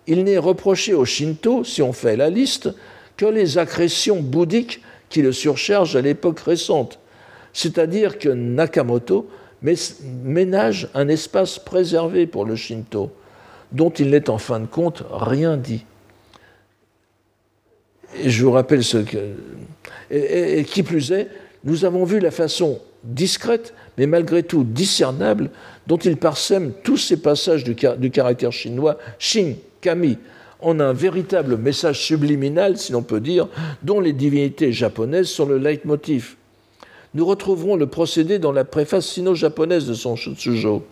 Il 0.07 0.23
n'est 0.23 0.37
reproché 0.37 0.93
au 0.93 1.05
Shinto, 1.05 1.63
si 1.63 1.81
on 1.81 1.93
fait 1.93 2.15
la 2.15 2.29
liste, 2.29 2.69
que 3.17 3.25
les 3.25 3.57
accrétions 3.57 4.21
bouddhiques 4.21 4.81
qui 5.09 5.21
le 5.21 5.31
surchargent 5.31 5.95
à 5.95 6.01
l'époque 6.01 6.39
récente. 6.39 6.99
C'est-à-dire 7.53 8.17
que 8.17 8.29
Nakamoto 8.29 9.27
ménage 10.23 10.89
un 10.93 11.07
espace 11.07 11.59
préservé 11.59 12.25
pour 12.25 12.45
le 12.45 12.55
Shinto, 12.55 13.11
dont 13.71 13.91
il 13.91 14.09
n'est 14.09 14.29
en 14.29 14.37
fin 14.37 14.59
de 14.59 14.65
compte 14.65 15.03
rien 15.11 15.57
dit. 15.57 15.85
Et 18.19 18.29
je 18.29 18.43
vous 18.43 18.51
rappelle 18.51 18.83
ce 18.83 18.97
que. 18.97 19.17
Et, 20.09 20.65
qui 20.65 20.83
plus 20.83 21.11
est, 21.11 21.29
nous 21.63 21.85
avons 21.85 22.03
vu 22.03 22.19
la 22.19 22.31
façon 22.31 22.79
discrète, 23.03 23.73
mais 23.97 24.07
malgré 24.07 24.43
tout 24.43 24.63
discernable, 24.63 25.51
dont 25.87 25.97
il 25.97 26.17
parsème 26.17 26.73
tous 26.83 26.97
ces 26.97 27.17
passages 27.17 27.63
du, 27.63 27.75
caractère 28.11 28.51
chinois, 28.51 28.97
Shin, 29.19 29.53
Kami, 29.79 30.17
en 30.59 30.79
un 30.79 30.93
véritable 30.93 31.57
message 31.57 32.01
subliminal, 32.01 32.77
si 32.77 32.91
l'on 32.91 33.03
peut 33.03 33.21
dire, 33.21 33.47
dont 33.83 33.99
les 33.99 34.13
divinités 34.13 34.73
japonaises 34.73 35.29
sont 35.29 35.45
le 35.45 35.57
leitmotiv. 35.57 36.35
Nous 37.13 37.25
retrouverons 37.25 37.75
le 37.75 37.87
procédé 37.87 38.37
dans 38.37 38.51
la 38.51 38.63
préface 38.63 39.07
sino-japonaise 39.07 39.85
de 39.85 39.93
son 39.93 40.15
Shutsujo. 40.15 40.85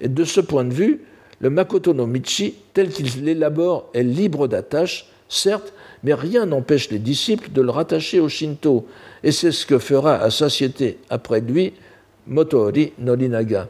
Et 0.00 0.08
de 0.08 0.24
ce 0.24 0.40
point 0.40 0.64
de 0.64 0.74
vue, 0.74 1.02
le 1.40 1.50
Makoto 1.50 1.94
no 1.94 2.06
Michi, 2.06 2.54
tel 2.74 2.90
qu'il 2.90 3.24
l'élabore, 3.24 3.88
est 3.94 4.02
libre 4.02 4.46
d'attache, 4.46 5.06
certes, 5.28 5.72
mais 6.02 6.14
rien 6.14 6.46
n'empêche 6.46 6.90
les 6.90 6.98
disciples 6.98 7.50
de 7.52 7.62
le 7.62 7.70
rattacher 7.70 8.20
au 8.20 8.28
Shinto, 8.28 8.86
et 9.22 9.32
c'est 9.32 9.52
ce 9.52 9.66
que 9.66 9.78
fera 9.78 10.16
à 10.16 10.30
satiété 10.30 10.98
après 11.10 11.40
lui 11.40 11.74
Motori 12.26 12.92
Norinaga. 12.98 13.68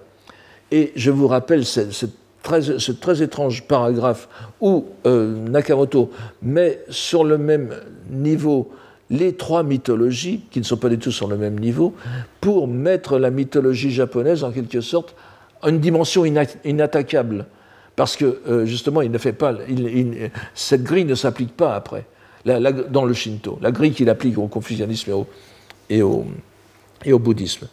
Et 0.71 0.93
je 0.95 1.11
vous 1.11 1.27
rappelle 1.27 1.65
ce 1.65 2.93
très 2.93 3.23
étrange 3.23 3.65
paragraphe 3.65 4.29
où 4.61 4.87
euh, 5.07 5.35
Nakamoto 5.49 6.11
met 6.43 6.81
sur 6.89 7.25
le 7.25 7.39
même 7.39 7.75
niveau 8.11 8.71
les 9.11 9.35
trois 9.35 9.65
mythologies, 9.65 10.43
qui 10.53 10.61
ne 10.61 10.65
sont 10.65 10.77
pas 10.77 10.89
du 10.89 10.99
tout 10.99 11.11
sur 11.11 11.27
le 11.27 11.37
même 11.37 11.59
niveau, 11.59 11.95
pour 12.41 12.69
mettre 12.69 13.19
la 13.19 13.31
mythologie 13.31 13.91
japonaise 13.91 14.45
en 14.45 14.53
quelque 14.53 14.81
sorte 14.81 15.17
à 15.63 15.71
une 15.71 15.81
dimension 15.81 16.25
inattaquable. 16.25 17.47
Parce 17.97 18.17
que 18.17 18.41
euh, 18.49 18.65
justement, 18.67 19.03
il 19.03 19.11
ne 19.11 19.19
fait 19.19 19.33
pas, 19.33 19.53
cette 20.55 20.85
grille 20.85 21.05
ne 21.05 21.17
s'applique 21.17 21.57
pas 21.57 21.75
après 21.75 22.05
dans 22.45 23.05
le 23.05 23.15
Shinto, 23.15 23.59
la 23.61 23.71
grille 23.71 23.93
qu'il 23.93 24.09
applique 24.09 24.39
au 24.39 24.47
confucianisme 24.47 25.11
et 25.91 26.03
au, 26.03 26.27
et 27.05 27.13
au, 27.13 27.19
bouddhisme. 27.19 27.69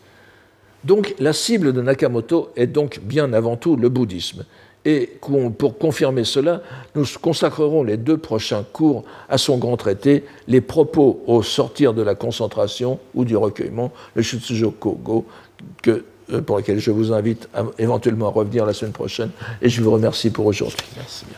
Donc 0.83 1.15
la 1.19 1.33
cible 1.33 1.73
de 1.73 1.81
Nakamoto 1.81 2.49
est 2.55 2.67
donc 2.67 2.99
bien 3.03 3.33
avant 3.33 3.55
tout 3.55 3.75
le 3.75 3.89
bouddhisme. 3.89 4.45
Et 4.85 5.19
pour 5.57 5.77
confirmer 5.77 6.23
cela, 6.23 6.61
nous 6.95 7.03
consacrerons 7.21 7.83
les 7.83 7.97
deux 7.97 8.17
prochains 8.17 8.63
cours 8.71 9.03
à 9.27 9.37
son 9.37 9.57
grand 9.57 9.75
traité, 9.75 10.23
les 10.47 10.61
propos 10.61 11.21
au 11.27 11.43
sortir 11.43 11.93
de 11.93 12.01
la 12.01 12.15
concentration 12.15 12.99
ou 13.13 13.25
du 13.25 13.35
recueillement, 13.35 13.91
le 14.15 14.21
Shutsujo 14.21 14.71
Kogo, 14.71 15.25
euh, 15.87 16.41
pour 16.41 16.57
lequel 16.57 16.79
je 16.79 16.91
vous 16.91 17.11
invite 17.11 17.49
éventuellement 17.79 18.27
à 18.27 18.31
revenir 18.31 18.65
la 18.65 18.73
semaine 18.73 18.93
prochaine. 18.93 19.31
Et 19.61 19.67
je 19.67 19.81
vous 19.81 19.91
remercie 19.91 20.29
pour 20.29 20.45
aujourd'hui. 20.45 20.85
Merci 20.95 21.25
bien. 21.25 21.37